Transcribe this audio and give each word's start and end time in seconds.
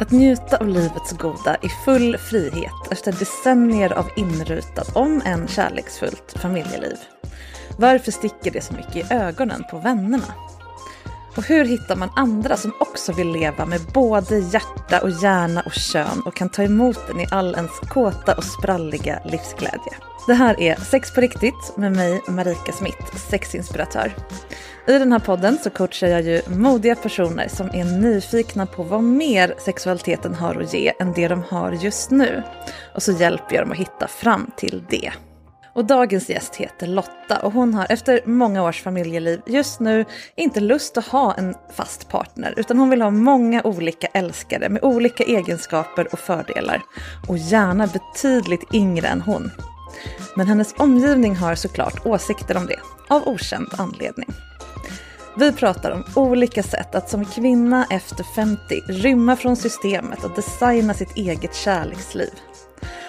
Att 0.00 0.10
njuta 0.10 0.56
av 0.56 0.68
livets 0.68 1.12
goda 1.12 1.56
i 1.62 1.68
full 1.84 2.16
frihet 2.16 2.92
efter 2.92 3.12
decennier 3.12 3.92
av 3.92 4.06
inrutat, 4.16 4.96
om 4.96 5.22
än 5.24 5.48
kärleksfullt, 5.48 6.34
familjeliv. 6.36 6.96
Varför 7.78 8.12
sticker 8.12 8.50
det 8.50 8.60
så 8.60 8.74
mycket 8.74 8.96
i 8.96 9.14
ögonen 9.14 9.64
på 9.70 9.78
vännerna? 9.78 10.34
Och 11.36 11.44
hur 11.44 11.64
hittar 11.64 11.96
man 11.96 12.10
andra 12.16 12.56
som 12.56 12.72
också 12.80 13.12
vill 13.12 13.32
leva 13.32 13.66
med 13.66 13.80
både 13.94 14.38
hjärta 14.38 15.00
och 15.02 15.10
hjärna 15.10 15.62
och 15.66 15.72
kön 15.72 16.22
och 16.24 16.36
kan 16.36 16.48
ta 16.48 16.62
emot 16.62 17.06
den 17.06 17.20
i 17.20 17.26
all 17.30 17.54
ens 17.54 17.78
kåta 17.80 18.34
och 18.34 18.44
spralliga 18.44 19.20
livsglädje? 19.24 19.92
Det 20.26 20.34
här 20.34 20.60
är 20.60 20.76
Sex 20.76 21.14
på 21.14 21.20
riktigt 21.20 21.76
med 21.76 21.92
mig, 21.92 22.22
Marika 22.28 22.72
Smith, 22.72 23.16
sexinspiratör. 23.16 24.14
I 24.86 24.98
den 24.98 25.12
här 25.12 25.18
podden 25.18 25.58
så 25.58 25.70
coachar 25.70 26.06
jag 26.06 26.22
ju 26.22 26.42
modiga 26.48 26.94
personer 26.94 27.48
som 27.48 27.68
är 27.72 27.84
nyfikna 27.84 28.66
på 28.66 28.82
vad 28.82 29.02
mer 29.02 29.54
sexualiteten 29.58 30.34
har 30.34 30.54
att 30.54 30.74
ge 30.74 30.92
än 31.00 31.12
det 31.12 31.28
de 31.28 31.42
har 31.42 31.72
just 31.72 32.10
nu. 32.10 32.42
Och 32.94 33.02
så 33.02 33.12
hjälper 33.12 33.54
jag 33.54 33.64
dem 33.64 33.72
att 33.72 33.78
hitta 33.78 34.08
fram 34.08 34.50
till 34.56 34.84
det. 34.88 35.12
Och 35.78 35.84
dagens 35.84 36.28
gäst 36.28 36.56
heter 36.56 36.86
Lotta 36.86 37.38
och 37.42 37.52
hon 37.52 37.74
har 37.74 37.86
efter 37.88 38.20
många 38.24 38.62
års 38.62 38.82
familjeliv 38.82 39.40
just 39.46 39.80
nu 39.80 40.04
inte 40.36 40.60
lust 40.60 40.98
att 40.98 41.06
ha 41.06 41.34
en 41.34 41.54
fast 41.72 42.08
partner 42.08 42.54
utan 42.56 42.78
hon 42.78 42.90
vill 42.90 43.02
ha 43.02 43.10
många 43.10 43.62
olika 43.62 44.06
älskare 44.06 44.68
med 44.68 44.84
olika 44.84 45.24
egenskaper 45.24 46.08
och 46.12 46.18
fördelar. 46.18 46.82
Och 47.28 47.38
gärna 47.38 47.86
betydligt 47.86 48.74
yngre 48.74 49.08
än 49.08 49.20
hon. 49.20 49.50
Men 50.36 50.46
hennes 50.46 50.74
omgivning 50.78 51.36
har 51.36 51.54
såklart 51.54 52.06
åsikter 52.06 52.56
om 52.56 52.66
det, 52.66 52.80
av 53.08 53.28
okänd 53.28 53.68
anledning. 53.78 54.28
Vi 55.36 55.52
pratar 55.52 55.90
om 55.90 56.04
olika 56.14 56.62
sätt 56.62 56.94
att 56.94 57.10
som 57.10 57.24
kvinna 57.24 57.86
efter 57.90 58.24
50 58.24 58.60
rymma 58.88 59.36
från 59.36 59.56
systemet 59.56 60.24
och 60.24 60.34
designa 60.34 60.94
sitt 60.94 61.16
eget 61.16 61.54
kärleksliv. 61.54 62.30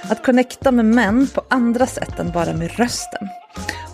Att 0.09 0.25
connecta 0.25 0.71
med 0.71 0.85
män 0.85 1.27
på 1.35 1.41
andra 1.49 1.85
sätt 1.85 2.19
än 2.19 2.31
bara 2.31 2.53
med 2.53 2.71
rösten. 2.71 3.29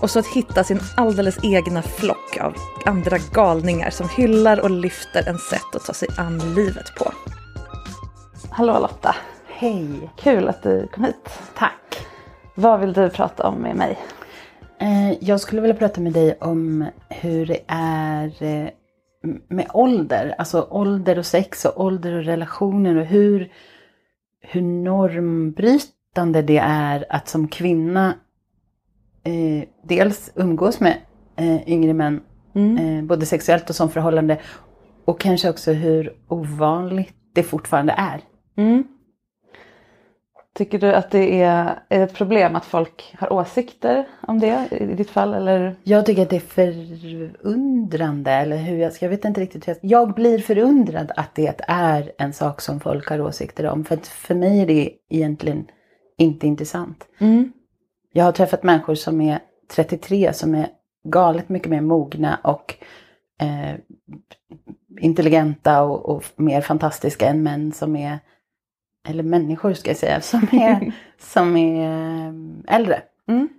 Och 0.02 0.10
så 0.10 0.20
att 0.20 0.28
hitta 0.28 0.64
sin 0.64 0.80
alldeles 0.98 1.38
egna 1.44 1.82
flock 1.82 2.38
av 2.42 2.56
andra 2.86 3.18
galningar 3.34 3.90
som 3.90 4.10
hyllar 4.10 4.60
och 4.60 4.70
lyfter 4.70 5.30
en 5.30 5.38
sätt 5.38 5.76
att 5.76 5.86
ta 5.86 5.94
sig 5.94 6.08
an 6.18 6.54
livet 6.56 6.96
på. 6.98 7.12
Hallå 8.50 8.80
Lotta! 8.80 9.16
Hej! 9.48 10.12
Kul 10.18 10.48
att 10.48 10.64
du 10.64 10.88
kom 10.88 11.04
hit. 11.04 11.30
Tack! 11.58 12.08
Vad 12.56 12.80
vill 12.80 12.94
du 12.94 13.10
prata 13.10 13.48
om 13.48 13.56
med 13.56 13.76
mig? 13.76 14.00
Eh, 14.80 15.12
jag 15.24 15.40
skulle 15.40 15.62
vilja 15.62 15.76
prata 15.76 16.02
med 16.02 16.14
dig 16.14 16.38
om 16.42 16.86
hur 17.10 17.46
det 17.46 17.60
är 17.68 18.44
eh, 18.44 18.70
med 19.48 19.68
ålder. 19.74 20.36
Alltså 20.38 20.68
ålder 20.70 21.20
och 21.20 21.26
sex 21.26 21.66
och 21.66 21.86
ålder 21.86 22.14
och 22.14 22.24
relationer 22.24 22.96
och 22.96 23.06
hur, 23.06 23.52
hur 24.50 24.62
normbrytande 24.62 26.42
det 26.42 26.58
är 26.58 27.06
att 27.10 27.28
som 27.28 27.48
kvinna 27.48 28.14
eh, 29.24 29.68
dels 29.84 30.32
umgås 30.36 30.80
med 30.80 30.98
eh, 31.36 31.70
yngre 31.70 31.94
män, 31.94 32.22
Mm. 32.56 32.78
eh, 32.78 33.04
både 33.04 33.26
sexuellt 33.26 33.70
och 33.70 33.76
som 33.76 33.90
förhållande. 33.90 34.38
Och 35.06 35.20
kanske 35.20 35.50
också 35.50 35.72
hur 35.72 36.14
ovanligt 36.28 37.14
det 37.34 37.44
fortfarande 37.44 37.94
är. 37.98 38.22
Mm. 38.58 38.84
Tycker 40.56 40.80
du 40.80 40.94
att 40.94 41.12
det 41.12 41.42
är, 41.42 41.80
är 41.90 42.00
det 42.00 42.04
ett 42.04 42.14
problem 42.14 42.56
att 42.56 42.66
folk 42.66 43.16
har 43.20 43.34
åsikter 43.34 44.08
om 44.22 44.40
det 44.40 44.68
i 44.72 44.86
ditt 44.86 45.10
fall? 45.10 45.34
Eller? 45.34 45.76
Jag 45.84 46.06
tycker 46.06 46.22
att 46.22 46.30
det 46.30 46.36
är 46.36 46.40
förundrande, 46.40 48.32
eller 48.32 48.58
hur 48.58 48.78
jag 48.78 48.94
ska, 48.94 49.06
jag 49.06 49.10
vet 49.10 49.26
inte 49.26 49.42
riktigt 49.42 49.68
hur 49.68 49.74
jag 49.82 50.02
Jag 50.02 50.14
blir 50.14 50.40
förundrad 50.40 51.12
att 51.16 51.36
det 51.36 51.62
är 51.68 52.12
en 52.18 52.34
sak 52.34 52.62
som 52.62 52.80
folk 52.80 53.10
har 53.10 53.22
åsikter 53.22 53.66
om. 53.66 53.86
För 53.86 53.98
för 53.98 54.36
mig 54.36 54.62
är 54.62 54.68
det 54.68 54.92
egentligen 55.10 55.68
inte 56.18 56.48
intressant. 56.48 57.08
Mm. 57.20 57.52
Jag 58.14 58.24
har 58.24 58.32
träffat 58.32 58.64
människor 58.64 58.96
som 58.96 59.22
är 59.22 59.40
33 59.76 60.34
som 60.34 60.56
är 60.56 60.68
galet 61.04 61.50
mycket 61.50 61.70
mer 61.70 61.82
mogna 61.82 62.40
och 62.44 62.76
eh, 63.42 63.76
intelligenta 65.00 65.84
och, 65.84 66.10
och 66.10 66.24
mer 66.36 66.62
fantastiska 66.62 67.28
än 67.28 67.44
män 67.44 67.72
som 67.72 67.96
är, 67.96 68.20
eller 69.06 69.24
människor 69.24 69.74
ska 69.74 69.90
jag 69.90 69.98
säga, 69.98 70.22
som 70.22 70.48
är, 70.52 70.92
som 71.20 71.58
är 71.58 72.28
eh, 72.28 72.76
äldre. 72.76 73.02
Mm. 73.28 73.50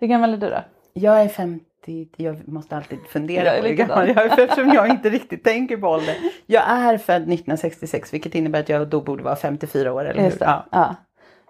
Hur 0.00 0.06
gammal 0.06 0.32
är 0.32 0.36
du 0.36 0.50
då? 0.50 0.64
Jag 0.92 1.20
är 1.22 1.28
50, 1.28 2.08
jag 2.16 2.48
måste 2.48 2.76
alltid 2.76 2.98
fundera 3.08 3.60
på 3.60 3.66
hur 3.66 3.74
gammal 3.74 4.08
jag 4.08 4.16
är 4.16 4.40
eftersom 4.40 4.68
jag 4.68 4.88
inte 4.88 5.10
riktigt 5.10 5.44
tänker 5.44 5.76
på 5.76 5.86
ålder. 5.86 6.16
Jag 6.46 6.62
är 6.68 6.98
född 6.98 7.22
1966 7.22 8.14
vilket 8.14 8.34
innebär 8.34 8.60
att 8.60 8.68
jag 8.68 8.88
då 8.88 9.00
borde 9.00 9.22
vara 9.22 9.36
54 9.36 9.92
år, 9.92 10.04
eller 10.04 10.22
hur? 10.22 10.36
Ja. 10.40 10.66
Ja. 10.70 10.96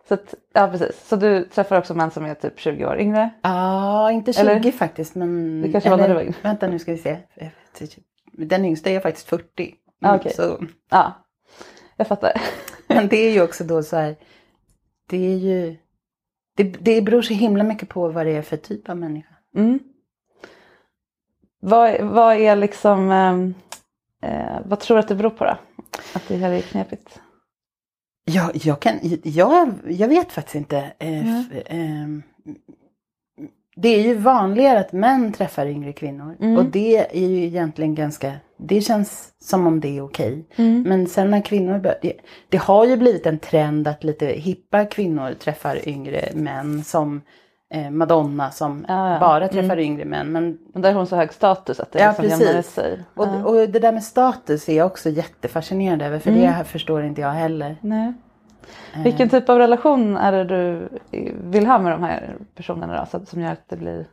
Så, 0.08 0.14
att, 0.14 0.34
ja, 0.54 0.68
precis. 0.68 1.08
Så 1.08 1.16
du 1.16 1.44
träffar 1.44 1.78
också 1.78 1.94
män 1.94 2.10
som 2.10 2.24
är 2.24 2.34
typ 2.34 2.60
20 2.60 2.86
år 2.86 3.00
yngre? 3.00 3.30
Ja, 3.42 4.10
inte 4.10 4.32
20 4.32 4.40
Eller? 4.40 4.72
faktiskt 4.72 5.14
men... 5.14 5.62
Det 5.62 5.72
kanske 5.72 5.90
var 5.90 5.96
när 5.96 6.08
du 6.08 6.14
var 6.14 6.22
yngre. 6.22 6.34
Vänta 6.42 6.68
nu 6.68 6.78
ska 6.78 6.92
vi 6.92 6.98
se. 6.98 7.16
Den 8.32 8.64
yngsta 8.64 8.90
är 8.90 9.00
faktiskt 9.00 9.28
40. 9.28 9.74
Ah, 10.02 10.16
okej. 10.16 10.32
så, 10.32 10.58
Ja, 10.90 11.12
jag 11.96 12.06
fattar. 12.06 12.32
Men 12.94 13.08
det 13.08 13.16
är 13.16 13.32
ju 13.32 13.42
också 13.42 13.64
då 13.64 13.82
så 13.82 13.96
här. 13.96 14.16
Det 15.08 15.16
är 15.32 15.36
ju... 15.38 15.76
Det, 16.56 16.62
det 16.64 17.02
beror 17.02 17.22
så 17.22 17.34
himla 17.34 17.64
mycket 17.64 17.88
på 17.88 18.08
vad 18.08 18.26
det 18.26 18.32
är 18.36 18.42
för 18.42 18.56
typ 18.56 18.88
av 18.88 18.96
människa. 18.96 19.34
Mm. 19.56 19.78
Vad, 21.60 22.00
vad 22.00 22.36
är 22.36 22.56
liksom, 22.56 23.10
ehm, 23.10 23.54
eh, 24.22 24.58
vad 24.64 24.80
tror 24.80 24.96
du 24.96 25.00
att 25.00 25.08
det 25.08 25.14
beror 25.14 25.30
på 25.30 25.44
då? 25.44 25.56
Att 26.14 26.28
det 26.28 26.36
här 26.36 26.50
är 26.50 26.60
knepigt? 26.60 27.20
Ja, 28.24 28.50
jag, 28.54 28.80
kan, 28.80 28.98
jag, 29.22 29.74
jag 29.88 30.08
vet 30.08 30.32
faktiskt 30.32 30.54
inte. 30.54 30.78
Eh, 30.98 31.08
Mm. 31.28 31.44
f- 31.52 31.62
ehm, 31.66 32.22
det 33.76 33.88
är 33.88 34.02
ju 34.02 34.14
vanligare 34.14 34.80
att 34.80 34.92
män 34.92 35.32
träffar 35.32 35.66
yngre 35.66 35.92
kvinnor. 35.92 36.36
Mm. 36.40 36.56
Och 36.56 36.64
det 36.64 36.96
är 37.16 37.28
ju 37.28 37.44
egentligen 37.44 37.94
ganska, 37.94 38.32
det 38.56 38.80
känns 38.80 39.32
som 39.40 39.66
om 39.66 39.80
det 39.80 39.96
är 39.98 40.04
okej. 40.04 40.46
Mm. 40.56 40.82
Men 40.82 41.06
sen 41.06 41.30
när 41.30 41.40
kvinnor 41.40 41.78
bör, 41.78 41.94
det, 42.02 42.12
det 42.48 42.56
har 42.56 42.84
ju 42.86 42.96
blivit 42.96 43.26
en 43.26 43.38
trend 43.38 43.88
att 43.88 44.04
lite 44.04 44.26
hippa 44.26 44.84
kvinnor 44.84 45.34
träffar 45.34 45.88
yngre 45.88 46.28
män. 46.34 46.84
Som 46.84 47.20
eh, 47.74 47.90
Madonna 47.90 48.50
som 48.50 48.84
Ja, 48.88 49.12
ja. 49.12 49.20
bara 49.20 49.48
träffar 49.48 49.78
yngre 49.78 50.04
män. 50.04 50.32
Men, 50.32 50.58
Men 50.72 50.82
där 50.82 50.90
har 50.92 50.96
hon 50.98 51.06
så 51.06 51.16
hög 51.16 51.32
status 51.32 51.80
att 51.80 51.92
det 51.92 51.98
Ja, 52.00 52.08
liksom 52.08 52.24
jämnar 52.24 52.46
ut 52.46 52.52
precis. 52.56 52.72
sig. 52.74 52.98
och, 53.14 53.46
och 53.46 53.54
det 53.68 53.78
där 53.78 53.92
med 53.92 54.04
status 54.04 54.68
är 54.68 54.76
jag 54.76 54.86
också 54.86 55.10
jättefascinerad 55.10 56.02
över. 56.02 56.18
För 56.18 56.30
Mm. 56.30 56.42
det 56.42 56.48
här 56.48 56.64
förstår 56.64 57.04
inte 57.04 57.20
jag 57.20 57.30
heller. 57.30 57.76
Nej. 57.80 58.12
Eh. 58.94 59.02
Vilken 59.02 59.28
typ 59.28 59.48
av 59.48 59.58
relation 59.58 60.16
är 60.16 60.32
det 60.32 60.44
du 60.44 60.88
vill 61.44 61.66
ha 61.66 61.78
med 61.78 61.92
de 61.92 62.02
här 62.02 62.36
personerna 62.54 63.00
då? 63.00 63.06
Så, 63.18 63.26
som 63.26 63.40
gör 63.40 63.52
att 63.52 63.68
det 63.68 63.76
blir... 63.76 64.06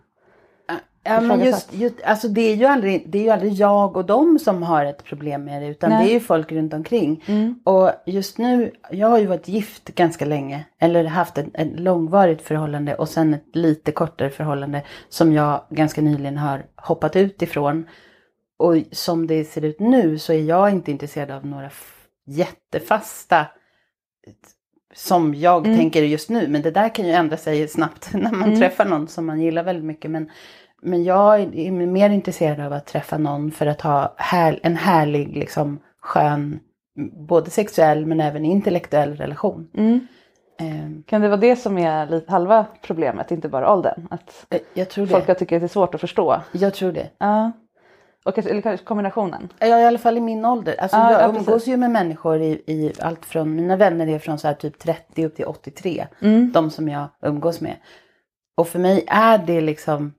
Ja, 1.04 1.22
men 1.22 1.44
just, 1.46 1.74
just, 1.74 2.01
alltså 2.04 2.28
det, 2.28 2.42
är 2.42 2.56
ju 2.56 2.66
aldrig, 2.66 3.10
det 3.10 3.18
är 3.18 3.24
ju 3.24 3.30
aldrig 3.30 3.54
jag 3.54 3.98
och 3.98 4.06
dem 4.06 4.40
som 4.40 4.63
har 4.63 4.86
ett 4.86 5.04
problem 5.04 5.44
med 5.44 5.62
det 5.62 5.68
utan 5.68 5.90
Nej. 5.90 6.06
det 6.06 6.12
är 6.12 6.13
ju 6.13 6.19
folk 6.19 6.51
runt 6.51 6.74
omkring. 6.74 7.24
Mm. 7.28 7.60
Och 7.63 7.92
just 8.06 8.38
nu, 8.38 8.72
jag 8.92 9.07
har 9.07 9.19
ju 9.19 9.25
varit 9.25 9.48
gift 9.48 9.96
ganska 9.96 10.25
länge. 10.25 10.66
Eller 10.80 11.04
haft 11.06 11.38
ett, 11.38 11.48
ett 11.54 11.80
långvarigt 11.80 12.42
förhållande 12.42 12.95
och 12.95 13.10
sen 13.10 13.34
ett 13.34 13.56
lite 13.56 13.92
kortare 13.92 14.30
förhållande 14.30 14.84
som 15.10 15.34
jag 15.34 15.62
ganska 15.69 16.02
nyligen 16.02 16.38
har 16.38 16.66
hoppat 16.75 17.16
ut 17.16 17.42
ifrån. 17.42 17.88
Och 18.60 18.75
som 18.92 19.28
det 19.28 19.45
ser 19.45 19.66
ut 19.66 19.80
nu 19.80 20.18
så 20.18 20.34
är 20.34 20.42
jag 20.42 20.69
inte 20.69 20.92
intresserad 20.92 21.31
av 21.31 21.45
några 21.45 21.69
jättefasta 22.28 23.45
som 24.94 25.36
jag 25.36 25.66
Mm. 25.68 25.78
tänker 25.80 26.04
just 26.04 26.30
nu. 26.30 26.48
Men 26.48 26.62
det 26.62 26.72
där 26.72 26.96
kan 26.96 27.06
ju 27.06 27.12
ändra 27.12 27.38
sig 27.38 27.68
snabbt 27.68 28.10
när 28.14 28.31
man 28.31 28.44
Mm. 28.44 28.60
träffar 28.60 28.86
någon 28.86 29.08
som 29.08 29.26
man 29.26 29.42
gillar 29.42 29.64
väldigt 29.64 29.86
mycket. 29.86 30.12
Men, 30.12 30.30
men 30.81 31.04
jag 31.04 31.40
är 31.42 31.72
mer 31.72 32.10
intresserad 32.10 32.60
av 32.60 32.74
att 32.74 32.86
träffa 32.88 33.18
någon 33.18 33.52
för 33.52 33.66
att 33.66 33.81
ha 33.81 34.14
här, 34.18 34.60
en 34.64 34.76
härlig, 34.76 35.38
liksom, 35.38 35.80
skön, 36.02 36.60
både 37.28 37.50
sexuell 37.50 38.06
men 38.06 38.20
även 38.22 38.46
intellektuell 38.46 39.16
relation. 39.16 39.70
Mm. 39.74 40.08
Eh, 40.60 41.04
Kan 41.06 41.22
det 41.22 41.28
vara 41.28 41.40
det 41.40 41.56
som 41.56 41.78
är 41.78 42.08
lite 42.08 42.31
halva 42.31 42.66
problemet, 42.81 43.31
inte 43.31 43.50
bara 43.50 43.74
åldern? 43.74 44.08
Att 44.10 44.46
jag 44.74 44.90
tror 44.90 45.06
folk 45.06 45.26
det. 45.26 45.31
har 45.31 45.40
tycker 45.40 45.56
att 45.56 45.62
det 45.62 45.66
är 45.66 45.68
svårt 45.68 45.96
att 45.96 46.02
förstå? 46.02 46.42
Jag 46.52 46.74
tror 46.74 46.92
det. 46.92 47.10
Ja. 47.18 47.52
Och 48.25 48.36
kanske, 48.36 48.51
eller 48.51 48.62
kanske 48.62 48.86
kombinationen? 48.86 49.50
Ja, 49.60 49.68
i 49.80 49.86
alla 49.86 49.98
fall 49.98 50.18
i 50.18 50.21
min 50.21 50.45
ålder. 50.45 50.75
Alltså, 50.80 50.98
Ja, 50.98 51.12
jag 51.12 51.21
ja, 51.21 51.27
umgås 51.27 51.45
precis. 51.45 51.68
ju 51.68 51.77
med 51.77 51.92
människor 51.92 52.42
i, 52.42 52.51
i 52.68 52.94
allt 53.00 53.25
från, 53.25 53.56
mina 53.56 53.75
vänner 53.75 54.07
är 54.07 54.19
från 54.19 54.39
så 54.39 54.48
här 54.48 54.56
typ 54.56 54.80
30 54.80 55.25
upp 55.25 55.36
till 55.36 55.45
83. 55.45 56.07
Mm. 56.21 56.51
De 56.51 56.69
som 56.71 56.88
jag 56.89 57.07
umgås 57.21 57.62
med. 57.62 57.75
Och 58.57 58.68
för 58.68 58.80
mig 58.80 59.04
är 59.07 59.38
det 59.38 59.62
liksom, 59.62 60.13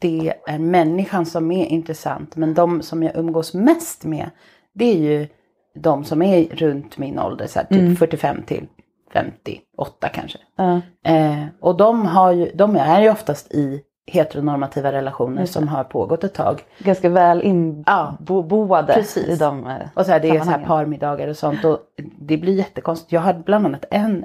det 0.00 0.34
är 0.46 0.58
människan 0.58 1.26
som 1.26 1.52
är 1.52 1.66
intressant. 1.66 2.36
Men 2.36 2.54
de 2.54 2.82
som 2.82 3.02
jag 3.02 3.16
umgås 3.16 3.54
mest 3.54 4.04
med, 4.04 4.30
det 4.74 4.84
är 4.84 4.98
ju 4.98 5.28
de 5.74 6.04
som 6.04 6.22
är 6.22 6.44
runt 6.44 6.98
min 6.98 7.18
ålder. 7.18 7.46
Så 7.46 7.58
här, 7.58 7.66
typ 7.66 7.98
45 7.98 8.42
till 8.42 8.66
58 9.12 10.08
kanske. 10.08 10.38
Ja. 10.56 10.80
Eh, 11.04 11.44
och 11.60 11.76
de, 11.76 12.06
har 12.06 12.32
ju, 12.32 12.50
de 12.54 12.76
är 12.76 13.02
ju 13.02 13.10
oftast 13.10 13.54
i 13.54 13.82
heteronormativa 14.08 14.92
relationer 14.92 15.46
som 15.46 15.68
har 15.68 15.84
pågått 15.84 16.24
ett 16.24 16.34
tag. 16.34 16.62
Ganska 16.78 17.08
väl 17.08 17.38
Ja. 17.86 18.16
inboade 18.20 18.92
Precis. 18.94 19.28
i 19.28 19.36
de 19.36 19.66
eh, 19.66 19.76
Och 19.94 20.06
så 20.06 20.12
här, 20.12 20.20
det 20.20 20.28
är 20.28 20.40
så 20.40 20.50
här 20.50 20.64
parmiddagar 20.64 21.28
och 21.28 21.36
sånt. 21.36 21.64
Och 21.64 21.78
det 22.20 22.36
blir 22.36 22.54
jättekonstigt. 22.54 23.12
Jag 23.12 23.20
hade 23.20 23.38
bland 23.38 23.66
annat 23.66 23.84
en 23.90 24.24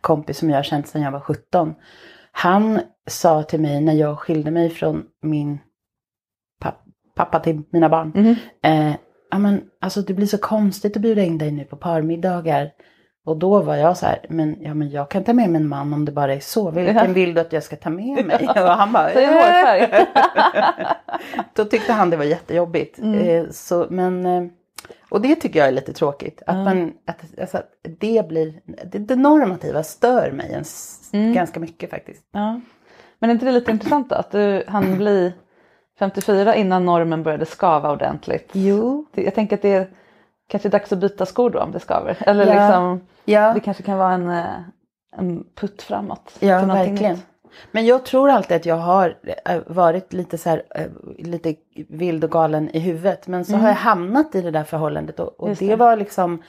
kompis 0.00 0.38
som 0.38 0.50
jag 0.50 0.56
har 0.58 0.62
känt 0.62 0.86
sedan 0.88 1.02
jag 1.02 1.10
var 1.10 1.20
17. 1.20 1.74
Han 2.32 2.80
sa 3.10 3.42
till 3.42 3.60
mig 3.60 3.80
när 3.80 3.92
jag 3.92 4.18
skilde 4.18 4.50
mig 4.50 4.70
från 4.70 5.02
min 5.22 5.58
papp, 6.60 6.82
pappa 7.16 7.40
till 7.40 7.62
mina 7.70 7.88
barn. 7.88 8.12
Mhm. 8.14 8.34
Eh, 8.62 8.94
ja, 9.30 9.38
men, 9.38 9.60
alltså, 9.80 10.00
det 10.02 10.14
blir 10.14 10.26
så 10.26 10.38
konstigt 10.38 10.96
att 10.96 11.02
bjuda 11.02 11.22
in 11.22 11.38
dig 11.38 11.50
nu 11.50 11.64
på 11.64 11.76
parmiddagar. 11.76 12.70
Och 13.28 13.36
då 13.36 13.62
var 13.62 13.76
jag 13.76 13.96
så 13.96 14.06
här, 14.06 14.18
men, 14.28 14.56
ja, 14.60 14.74
men 14.74 14.90
jag 14.90 15.08
kan 15.08 15.24
ta 15.24 15.32
med 15.32 15.50
mig 15.50 15.60
en 15.60 15.68
man 15.68 15.92
om 15.92 16.04
det 16.04 16.12
bara 16.12 16.34
är 16.34 16.40
så. 16.40 16.70
Vilken 16.70 17.14
vill 17.14 17.34
du 17.34 17.40
att 17.40 17.52
jag 17.52 17.62
ska 17.62 17.76
ta 17.76 17.90
med 17.90 18.26
mig? 18.26 18.48
Och 18.48 18.54
han 18.54 18.92
bara, 18.92 19.10
Säg 19.10 19.26
hårfärg. 19.26 20.06
Då 21.54 21.64
tyckte 21.64 21.92
han 21.92 22.10
det 22.10 22.16
var 22.16 22.24
jättejobbigt. 22.24 22.98
Eh, 22.98 23.50
så, 23.50 23.86
men, 23.90 24.26
eh, 24.26 24.44
och 25.08 25.20
det 25.20 25.34
tycker 25.34 25.58
jag 25.58 25.68
är 25.68 25.72
lite 25.72 25.92
tråkigt. 25.92 26.42
Att, 26.46 26.56
man, 26.56 26.92
att, 27.06 27.40
alltså, 27.40 27.62
det 27.98 28.28
blir, 28.28 28.60
det, 28.84 28.98
det 28.98 29.16
normativa 29.16 29.82
stör 29.82 30.30
mig 30.30 30.50
ens 30.50 31.00
ganska 31.34 31.60
mycket 31.60 31.90
faktiskt. 31.90 32.24
Ja. 32.32 32.60
Men 33.18 33.30
är 33.30 33.34
inte 33.34 33.46
det 33.46 33.52
lite 33.52 33.70
intressant 33.70 34.10
då? 34.10 34.14
Att 34.14 34.30
du 34.30 34.64
hann 34.68 34.96
bli 34.96 35.32
54 35.98 36.54
innan 36.54 36.84
normen 36.84 37.22
började 37.22 37.46
skava 37.46 37.92
ordentligt. 37.92 38.50
Jo. 38.52 39.06
Jag 39.14 39.34
tänker 39.34 39.56
att 39.56 39.62
det 39.62 39.90
kanske 40.48 40.68
dags 40.68 40.92
att 40.92 40.98
byta 40.98 41.26
skor 41.26 41.50
då 41.50 41.58
om 41.60 41.72
det 41.72 41.80
skaver. 41.80 42.16
Eller 42.20 42.46
Ja. 42.46 42.52
liksom, 42.66 43.00
Ja, 43.24 43.54
det 43.54 43.60
kanske 43.60 43.82
kan 43.82 43.98
vara 43.98 44.12
en, 44.12 44.30
eh, 44.30 44.44
en 45.16 45.44
putt 45.54 45.82
framåt. 45.82 46.36
ja 46.40 46.64
verkligen. 46.66 47.12
nytt. 47.12 47.26
Men 47.72 47.86
jag 47.86 48.04
tror 48.04 48.30
alltid 48.30 48.56
att 48.56 48.66
jag 48.66 48.76
har 48.76 49.18
eh, 49.44 49.60
varit 49.66 50.12
lite 50.12 50.38
så 50.38 50.48
här, 50.50 50.62
eh, 50.74 50.86
lite 51.18 51.54
vild 51.88 52.24
och 52.24 52.30
galen 52.30 52.70
i 52.70 52.78
huvudet. 52.78 53.26
Men 53.26 53.44
så 53.44 53.56
har 53.56 53.68
jag 53.68 53.74
hamnat 53.74 54.34
i 54.34 54.42
det 54.42 54.50
där 54.50 54.64
förhållandet 54.64 55.20
och, 55.20 55.40
och 55.40 55.46
Mm. 55.46 55.56
Det, 55.60 55.66
det. 55.68 55.76
var 55.76 55.96
liksom, 55.96 56.42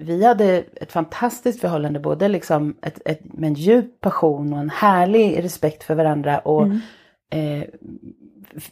vi 0.00 0.24
hade 0.24 0.44
ett 0.74 0.92
fantastiskt 0.92 1.60
förhållande, 1.60 2.00
både 2.00 2.28
liksom 2.28 2.76
ett, 2.82 3.00
ett, 3.04 3.20
med 3.32 3.48
en 3.48 3.54
djup 3.54 4.00
passion 4.00 4.52
och 4.52 4.58
en 4.58 4.70
härlig 4.70 5.44
respekt 5.44 5.84
för 5.84 5.94
varandra. 5.94 6.38
Och 6.38 6.62
Mm. 6.62 6.80
eh, 7.30 7.64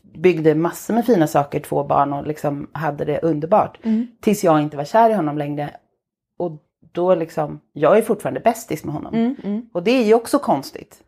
byggde 0.02 0.54
massor 0.54 0.94
med 0.94 1.06
fina 1.06 1.26
saker, 1.26 1.60
två 1.60 1.84
barn 1.84 2.12
och 2.12 2.26
liksom 2.26 2.70
hade 2.72 3.04
det 3.04 3.18
underbart. 3.22 3.78
Mm. 3.82 4.06
Tills 4.20 4.44
jag 4.44 4.60
inte 4.62 4.76
var 4.76 4.84
kär 4.84 5.10
i 5.10 5.12
honom 5.12 5.38
längre. 5.38 5.70
Och 6.38 6.52
då 6.92 7.14
liksom, 7.14 7.60
jag 7.72 7.98
är 7.98 8.02
fortfarande 8.02 8.40
bästis 8.40 8.84
med 8.84 8.94
honom. 8.94 9.14
Mm, 9.14 9.36
mm. 9.44 9.68
Och 9.72 9.82
det 9.82 9.90
är 9.90 10.04
ju 10.04 10.14
också 10.14 10.38
konstigt. 10.38 11.00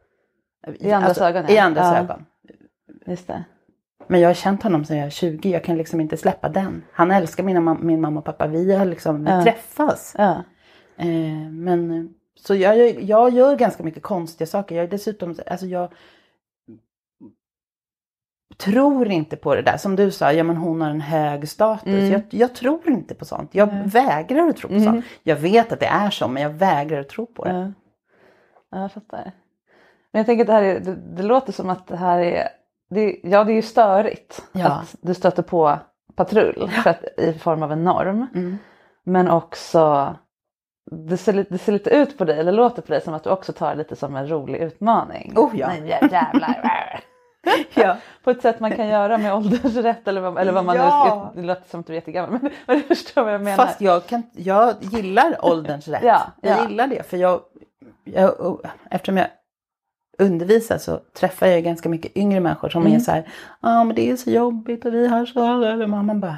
I 0.78 0.90
andras 0.92 1.18
ögon, 1.18 1.44
ja. 1.48 1.54
I 1.54 1.58
andras 1.58 1.86
Ja. 1.96 1.98
ögon. 2.02 2.24
Just 3.06 3.26
det. 3.26 3.44
Men 4.08 4.20
jag 4.20 4.28
har 4.28 4.34
känt 4.34 4.62
honom 4.62 4.84
sedan 4.84 4.96
jag 4.96 5.06
är 5.06 5.10
20, 5.10 5.50
jag 5.50 5.64
kan 5.64 5.76
liksom 5.76 6.00
inte 6.00 6.16
släppa 6.16 6.48
den. 6.48 6.82
Han 6.92 7.10
älskar 7.10 7.44
mina, 7.44 7.74
min 7.74 8.00
mamma 8.00 8.18
och 8.20 8.24
pappa, 8.26 8.46
vi 8.46 8.74
har 8.74 8.84
liksom, 8.84 9.24
vi 9.24 9.30
Ja. 9.30 9.42
träffas. 9.42 10.14
Ja. 10.18 10.42
Eh, 10.96 11.50
men, 11.50 12.08
så 12.38 12.54
jag, 12.54 12.76
gör- 12.78 13.00
jag 13.00 13.30
gör 13.34 13.56
ganska 13.56 13.82
mycket 13.82 14.02
konstiga 14.02 14.46
saker. 14.46 14.76
Jag 14.76 14.84
är 14.84 14.88
dessutom, 14.88 15.34
alltså 15.46 15.66
jag 15.66 15.92
tror 18.56 19.08
inte 19.08 19.36
på 19.36 19.54
det 19.54 19.62
där. 19.62 19.76
Som 19.76 19.96
du 19.96 20.10
sa, 20.10 20.32
ja 20.32 20.44
men 20.44 20.56
hon 20.56 20.80
har 20.80 20.90
en 20.90 21.00
hög 21.00 21.48
status. 21.48 21.86
Mm. 21.86 22.12
Jag, 22.12 22.22
jag 22.30 22.54
tror 22.54 22.90
inte 22.90 23.14
på 23.14 23.24
sånt. 23.24 23.54
Jag 23.54 23.68
vägrar 23.84 24.48
att 24.48 24.56
tro 24.56 24.68
på 24.68 24.74
Mm. 24.74 24.84
sånt. 24.86 25.04
Jag 25.22 25.36
vet 25.36 25.72
att 25.72 25.80
det 25.80 25.86
är 25.86 26.10
så, 26.10 26.28
men 26.28 26.42
jag 26.42 26.50
vägrar 26.50 27.00
att 27.00 27.08
tro 27.08 27.26
på 27.26 27.44
det. 27.44 27.50
Ja. 27.50 27.72
ja, 28.70 28.80
jag 28.82 28.92
fattar. 28.92 29.32
Men 30.12 30.18
jag 30.20 30.26
tänker 30.26 30.42
att 30.44 30.46
det 30.46 30.52
här 30.52 30.62
är, 30.62 30.80
det, 30.80 30.94
det 31.16 31.22
låter 31.22 31.52
som 31.52 31.70
att 31.70 31.86
det 31.86 31.96
här 31.96 32.18
är, 32.18 32.48
det, 32.90 33.16
ja 33.22 33.44
det 33.44 33.52
är 33.52 33.56
ju 33.56 33.62
störigt 33.62 34.42
Ja. 34.52 34.66
att 34.66 34.94
du 35.00 35.14
stöter 35.14 35.42
på 35.42 35.78
patrull 36.16 36.70
för 36.82 36.90
att, 36.90 37.04
i 37.18 37.32
form 37.32 37.62
av 37.62 37.72
en 37.72 37.84
norm. 37.84 38.26
Mm. 38.34 38.58
Men 39.04 39.30
också, 39.30 40.14
det 40.90 41.16
ser, 41.16 41.46
det 41.50 41.58
ser 41.58 41.72
lite 41.72 41.90
ut 41.90 42.18
på 42.18 42.24
dig, 42.24 42.38
eller 42.40 42.52
låter 42.52 42.82
på 42.82 42.92
dig 42.92 43.00
som 43.00 43.14
att 43.14 43.24
du 43.24 43.30
också 43.30 43.52
tar 43.52 43.70
det 43.70 43.76
lite 43.76 43.96
som 43.96 44.16
en 44.16 44.28
rolig 44.28 44.58
utmaning. 44.58 45.32
Oh, 45.36 45.50
ja. 45.58 45.68
Jä- 45.70 46.12
jävlar. 46.12 47.00
Ja. 47.74 47.96
på 48.24 48.30
ett 48.30 48.42
sätt 48.42 48.60
man 48.60 48.76
kan 48.76 48.88
göra 48.88 49.18
med 49.18 49.34
åldersrätt 49.34 50.08
eller 50.08 50.20
vad, 50.20 50.38
eller 50.38 50.52
vad 50.52 50.64
man 50.64 50.76
Ja. 50.76 51.32
nu, 51.34 51.40
det 51.40 51.46
låter 51.46 51.68
som 51.70 51.80
att 51.80 51.86
du 51.86 51.92
är 51.92 51.94
jättegammal 51.94 52.38
men, 52.42 52.50
men 52.66 52.76
du 52.76 52.82
förstår 52.82 53.22
vad 53.24 53.34
jag 53.34 53.40
menar. 53.42 53.64
Fast 53.64 53.80
jag, 53.80 54.06
kan, 54.06 54.22
jag 54.32 54.74
gillar 54.80 55.44
ålderns 55.44 55.88
rätt. 55.88 56.02
Ja, 56.04 56.22
jag 56.40 56.58
ja. 56.58 56.68
gillar 56.68 56.86
det. 56.86 57.02
För 57.10 57.16
jag, 57.16 57.40
jag, 58.04 58.60
eftersom 58.90 59.16
jag 59.16 59.26
undervisar 60.18 60.78
så 60.78 61.00
träffar 61.18 61.46
jag 61.46 61.64
ganska 61.64 61.88
mycket 61.88 62.16
yngre 62.16 62.40
människor 62.40 62.68
som 62.68 62.82
Mm. 62.82 62.94
är 62.94 63.00
så 63.00 63.10
här, 63.10 63.28
ja 63.62 63.84
men 63.84 63.96
det 63.96 64.10
är 64.10 64.16
så 64.16 64.30
jobbigt 64.30 64.84
och 64.84 64.94
vi 64.94 65.06
har 65.08 65.26
så, 65.26 65.82
och 65.82 65.88
mamman 65.90 66.20
bara, 66.20 66.36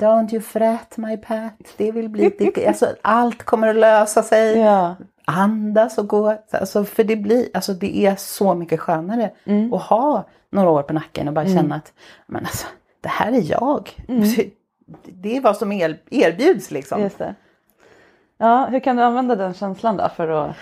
Don't 0.00 0.32
you 0.34 0.42
fret 0.42 0.96
my 0.96 1.16
pet, 1.16 1.74
det 1.76 1.92
vill 1.92 2.08
bli, 2.08 2.32
det, 2.54 2.66
alltså 2.66 2.86
allt 3.02 3.42
kommer 3.42 3.68
att 3.68 3.76
lösa 3.76 4.22
sig. 4.22 4.58
Ja. 4.58 4.96
Andas 5.30 5.98
och 5.98 6.08
gå, 6.08 6.38
alltså 6.50 6.84
för 6.84 7.04
det 7.04 7.16
blir, 7.16 7.48
alltså 7.54 7.72
det 7.74 8.06
är 8.06 8.16
så 8.16 8.54
mycket 8.54 8.80
skönare 8.80 9.30
Mm. 9.44 9.72
att 9.74 9.82
ha 9.82 10.28
några 10.50 10.70
år 10.70 10.82
på 10.82 10.92
nacken 10.92 11.28
och 11.28 11.34
bara 11.34 11.46
känna 11.46 11.74
att, 11.74 11.92
men 12.26 12.42
alltså, 12.44 12.66
det 13.00 13.08
här 13.08 13.32
är 13.32 13.50
jag. 13.50 13.90
Det 15.12 15.36
är 15.36 15.40
vad 15.40 15.56
som 15.56 15.72
er, 15.72 16.00
erbjuds 16.10 16.70
liksom. 16.70 17.00
Ja, 18.38 18.66
hur 18.70 18.80
kan 18.80 18.96
du 18.96 19.02
använda 19.02 19.36
den 19.36 19.54
känslan 19.54 19.96
då 19.96 20.08
för 20.16 20.28
att 20.28 20.56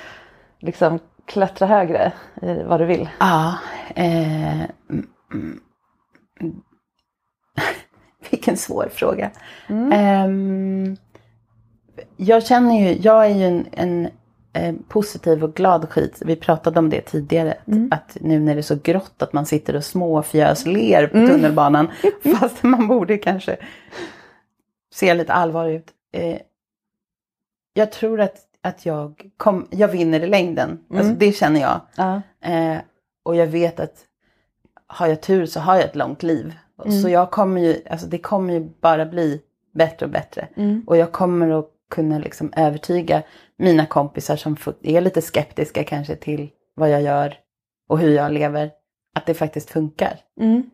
liksom 0.59 0.99
klättra 1.27 1.67
högre 1.67 2.13
i 2.43 2.63
vad 2.63 2.81
du 2.81 2.87
vill? 2.87 3.09
Ja, 3.21 3.55
eh, 3.95 4.61
mm, 4.61 5.09
mm. 5.35 5.61
vilken 8.31 8.57
svår 8.57 8.89
fråga. 8.93 9.31
Ehm, 9.93 10.97
jag 12.17 12.47
känner 12.47 12.89
ju, 12.89 12.97
jag 12.97 13.27
är 13.27 13.35
ju 13.35 13.45
en, 13.45 13.67
en 13.73 14.09
eh, 14.59 14.75
positiv 14.89 15.45
och 15.45 15.55
glad 15.55 15.89
skit. 15.89 16.23
Vi 16.25 16.37
pratade 16.37 16.79
om 16.79 16.91
det 16.91 17.01
tidigare. 17.01 17.55
Mm. 17.67 17.89
Att 17.93 18.17
nu 18.21 18.39
när 18.41 18.55
det 18.55 18.61
är 18.61 18.63
så 18.63 18.79
grått 18.83 19.23
att 19.23 19.33
man 19.33 19.47
sitter 19.47 19.77
och 19.77 19.85
småfjösler 19.85 21.07
på 21.07 21.17
Mm. 21.17 21.29
tunnelbanan. 21.31 21.89
Fast 22.41 22.63
man 22.63 22.89
borde 22.89 23.19
kanske 23.19 23.57
se 24.95 25.15
lite 25.15 25.33
allvarlig 25.33 25.75
ut. 25.75 25.89
Eh, 26.13 26.39
jag 27.73 27.93
tror 27.93 28.21
att, 28.21 28.37
att 28.63 28.87
jag, 28.87 29.31
kom, 29.37 29.67
jag 29.71 29.89
vinner 29.89 30.21
i 30.21 30.27
längden. 30.27 30.79
Alltså, 30.91 31.05
Mm. 31.07 31.19
det 31.19 31.33
känner 31.33 31.61
jag. 31.61 31.81
Ja. 31.97 32.23
Eh, 32.53 32.79
och 33.23 33.37
jag 33.37 33.47
vet 33.47 33.81
att 33.81 34.05
har 34.87 35.07
jag 35.07 35.21
tur 35.21 35.47
så 35.47 35.61
har 35.61 35.75
jag 35.75 35.85
ett 35.85 35.97
långt 35.97 36.23
liv. 36.23 36.55
Mm. 36.85 37.03
Så 37.03 37.09
jag 37.09 37.31
kommer 37.31 37.61
ju, 37.61 37.77
alltså 37.91 38.07
det 38.07 38.19
kommer 38.19 38.55
ju 38.55 38.61
bara 38.81 39.07
bli 39.07 39.43
bättre 39.75 40.07
och 40.07 40.13
bättre. 40.13 40.49
Mm. 40.57 40.85
Och 40.87 40.97
jag 40.97 41.13
kommer 41.13 41.59
att 41.59 41.71
kunna 41.91 42.19
liksom 42.19 42.53
övertyga 42.57 43.23
mina 43.59 43.87
kompisar 43.87 44.37
som 44.37 44.57
är 44.83 45.01
lite 45.01 45.23
skeptiska 45.23 45.85
kanske 45.85 46.17
till 46.17 46.51
vad 46.75 46.91
jag 46.91 47.03
gör 47.03 47.37
och 47.89 47.99
hur 47.99 48.15
jag 48.17 48.33
lever. 48.33 48.71
Att 49.15 49.27
det 49.27 49.35
faktiskt 49.35 49.71
funkar. 49.71 50.19
Mm. 50.41 50.71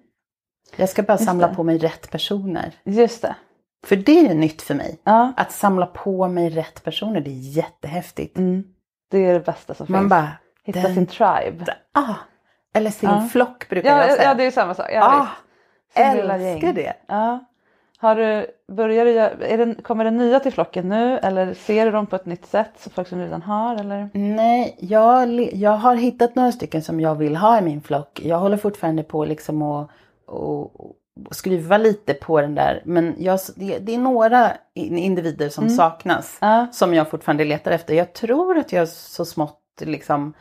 Jag 0.76 0.88
ska 0.88 1.02
bara 1.02 1.12
Just 1.12 1.24
samla 1.24 1.48
det. 1.48 1.54
på 1.54 1.62
mig 1.62 1.78
rätt 1.78 2.10
personer. 2.10 2.72
Just 2.84 3.22
det. 3.22 3.36
För 3.86 3.96
det 3.96 4.26
är 4.28 4.34
nytt 4.34 4.62
för 4.62 4.74
mig. 4.74 5.00
Ja. 5.04 5.32
Att 5.36 5.52
samla 5.52 5.86
på 5.86 6.28
mig 6.28 6.48
rätt 6.50 6.84
personer, 6.84 7.20
det 7.20 7.30
är 7.30 7.56
jättehäftigt. 7.56 8.38
Mm. 8.38 8.64
Det 9.10 9.18
är 9.18 9.32
det 9.34 9.40
bästa 9.40 9.74
som 9.74 9.86
Man 9.88 10.00
finns. 10.00 10.10
bara, 10.10 10.28
Hitta 10.64 10.80
den- 10.82 10.94
sin 10.94 11.06
tribe. 11.06 11.76
ah, 11.92 12.14
eller 12.74 12.90
sin 12.90 13.08
Ja. 13.08 13.28
flock 13.32 13.68
brukar 13.68 13.88
Ja, 13.90 13.98
jag 14.00 14.10
ja, 14.10 14.16
säga. 14.16 14.28
ja, 14.28 14.34
det 14.34 14.44
är 14.44 14.50
samma 14.50 14.74
sak. 14.74 14.86
Ja, 14.92 15.04
ah, 15.04 15.28
älskar 16.00 16.38
gäng. 16.38 16.74
det. 16.74 16.94
Ja. 17.08 17.44
Har 18.04 18.16
du, 18.16 18.46
börjar 18.72 19.04
du, 19.04 19.18
är 19.46 19.58
det, 19.66 19.74
kommer 19.82 20.04
det 20.04 20.10
nya 20.10 20.40
till 20.40 20.52
flocken 20.52 20.88
nu 20.88 21.18
eller 21.18 21.54
ser 21.54 21.86
du 21.86 21.92
dem 21.92 22.06
på 22.06 22.16
ett 22.16 22.26
nytt 22.26 22.46
sätt 22.46 22.70
som 22.76 22.92
folk 22.92 23.08
som 23.08 23.18
redan 23.18 23.42
har? 23.42 23.76
Eller? 23.76 24.08
Nej, 24.12 24.76
jag, 24.78 25.50
jag 25.54 25.70
har 25.70 25.94
hittat 25.94 26.34
några 26.34 26.52
stycken 26.52 26.82
som 26.82 27.00
jag 27.00 27.14
vill 27.14 27.36
ha 27.36 27.58
i 27.58 27.62
min 27.62 27.80
flock. 27.80 28.20
Jag 28.24 28.38
håller 28.38 28.56
fortfarande 28.56 29.02
på 29.02 29.24
liksom 29.24 29.62
att 29.62 29.90
och, 30.26 30.80
och 30.80 30.96
skruva 31.30 31.78
lite 31.78 32.14
på 32.14 32.40
den 32.40 32.54
där. 32.54 32.82
Men 32.84 33.14
jag, 33.18 33.38
det, 33.56 33.78
det 33.78 33.94
är 33.94 33.98
några 33.98 34.52
in- 34.74 34.98
individer 34.98 35.48
som 35.48 35.68
saknas. 35.68 36.38
Ja. 36.40 36.66
Som 36.72 36.94
jag 36.94 37.10
fortfarande 37.10 37.44
letar 37.44 37.70
efter. 37.70 37.94
Jag 37.94 38.12
tror 38.12 38.58
att 38.58 38.72
jag 38.72 38.88
så 38.88 39.24
smått 39.24 39.60
liksom 39.80 40.34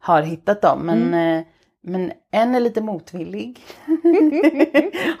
har 0.00 0.22
hittat 0.22 0.62
dem. 0.62 0.78
Men, 0.86 1.14
eh, 1.14 1.44
men 1.86 2.12
en 2.30 2.54
är 2.54 2.60
lite 2.60 2.80
motvillig. 2.80 3.60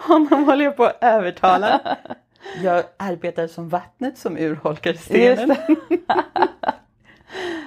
Honom 0.08 0.44
håller 0.44 0.64
jag 0.64 0.76
på 0.76 0.84
att 0.84 0.98
övertala. 1.00 1.80
Jag 2.62 2.84
arbetar 2.96 3.46
som 3.46 3.68
vattnet 3.68 4.18
som 4.18 4.36
urholkar 4.36 4.92
stenen. 4.92 5.56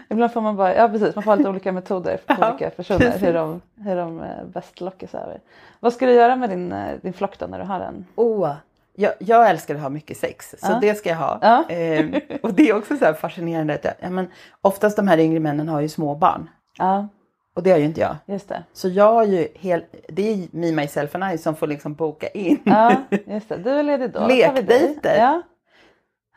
Ibland 0.09 0.33
får 0.33 0.41
man 0.41 0.55
bara, 0.55 0.75
ja 0.75 0.89
precis, 0.89 1.15
man 1.15 1.23
får 1.23 1.35
lite 1.37 1.49
olika 1.49 1.71
metoder 1.71 2.19
för 2.27 2.37
Ja, 2.41 2.49
olika 2.51 2.69
personer 2.69 2.99
precis. 2.99 3.23
hur 3.23 3.33
de, 3.33 3.61
hur 3.75 3.95
de 3.95 4.21
eh, 4.21 4.45
bäst 4.53 4.81
lockas 4.81 5.13
över. 5.15 5.39
Vad 5.79 5.93
ska 5.93 6.05
du 6.05 6.11
göra 6.11 6.35
med 6.35 6.49
din, 6.49 6.71
eh, 6.71 6.95
din 7.01 7.13
flock 7.13 7.39
då 7.39 7.45
när 7.45 7.59
du 7.59 7.65
har 7.65 7.79
en? 7.79 8.05
Åh, 8.15 8.51
jag, 8.95 9.13
jag 9.19 9.49
älskar 9.49 9.75
att 9.75 9.81
ha 9.81 9.89
mycket 9.89 10.17
sex, 10.17 10.55
så 10.59 10.71
Ja. 10.71 10.77
det 10.81 10.95
ska 10.95 11.09
jag 11.09 11.17
ha. 11.17 11.39
Ja. 11.41 11.63
Ehm, 11.69 12.13
och 12.43 12.53
det 12.53 12.69
är 12.69 12.75
också 12.77 12.97
så 12.97 13.13
fascinerande 13.13 13.73
att 13.73 13.83
jag, 13.83 13.93
ja, 13.99 14.09
men 14.09 14.27
oftast 14.61 14.95
de 14.95 15.07
här 15.07 15.17
yngre 15.17 15.39
männen 15.39 15.69
har 15.69 15.81
ju 15.81 15.89
små 15.89 16.15
barn. 16.15 16.49
Ja, 16.77 17.07
Och 17.55 17.63
det 17.63 17.71
har 17.71 17.77
ju 17.77 17.85
inte 17.85 18.01
jag. 18.01 18.15
just 18.25 18.49
det. 18.49 18.63
Så 18.73 18.89
jag 18.89 19.13
har 19.13 19.23
ju 19.25 19.47
helt, 19.55 19.85
det 20.07 20.33
är 20.33 20.47
me, 20.51 20.71
myself 20.71 21.15
and 21.15 21.33
I 21.33 21.37
som 21.37 21.55
får 21.55 21.67
liksom 21.67 21.93
boka 21.93 22.27
in. 22.27 22.59
Ja, 22.65 22.95
just 23.27 23.49
det. 23.49 23.57
Du 23.57 23.69
är 23.69 23.83
ledig 23.83 24.11
då. 24.13 24.27
Lekdejter. 24.27 25.17
Ja. 25.17 25.41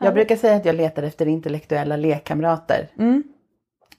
Jag 0.01 0.15
brukar 0.15 0.37
säga 0.37 0.57
att 0.57 0.65
jag 0.65 0.75
letar 0.75 1.03
efter 1.03 1.27
intellektuella 1.29 1.97
lekkamrater. 1.97 2.89
Mm. 2.99 3.23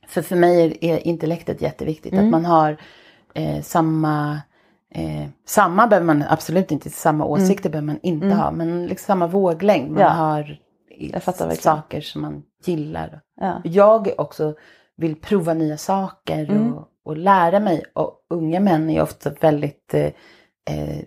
För 0.08 0.22
för 0.22 0.36
mig 0.36 0.66
är, 0.82 0.84
är 0.94 1.08
intellektet 1.08 1.62
jätteviktigt. 1.62 2.14
Mm. 2.14 2.26
Att 2.26 2.32
man 2.32 2.46
har 2.46 2.78
eh, 3.34 3.62
samma, 3.62 4.42
eh, 4.96 5.28
samma 5.46 5.88
behöver 5.88 6.06
man 6.06 6.24
absolut 6.30 6.72
inte, 6.72 6.90
samma 6.90 7.26
åsikter 7.26 7.70
behöver 7.70 7.86
man 7.88 8.00
inte 8.04 8.28
ha. 8.28 8.52
Men 8.52 8.86
liksom 8.86 9.06
samma 9.06 9.28
våglängd. 9.28 9.92
Man 9.92 10.02
Mm. 10.02 10.08
Ja. 10.08 10.14
har 10.14 10.58
saker 11.56 12.02
som 12.02 12.22
man 12.22 12.44
gillar. 12.66 13.22
Ja. 13.42 13.62
Jag 13.64 14.10
också 14.18 14.56
vill 14.98 15.16
prova 15.16 15.54
nya 15.54 15.78
saker 15.78 16.50
Mm. 16.50 16.74
och, 16.74 16.88
och 17.06 17.18
lära 17.18 17.60
mig. 17.60 17.84
Och 17.94 18.26
unga 18.30 18.60
män 18.60 18.90
är 18.90 19.02
ofta 19.02 19.30
väldigt 19.30 19.94
eh, 19.94 20.06
eh, 20.70 21.00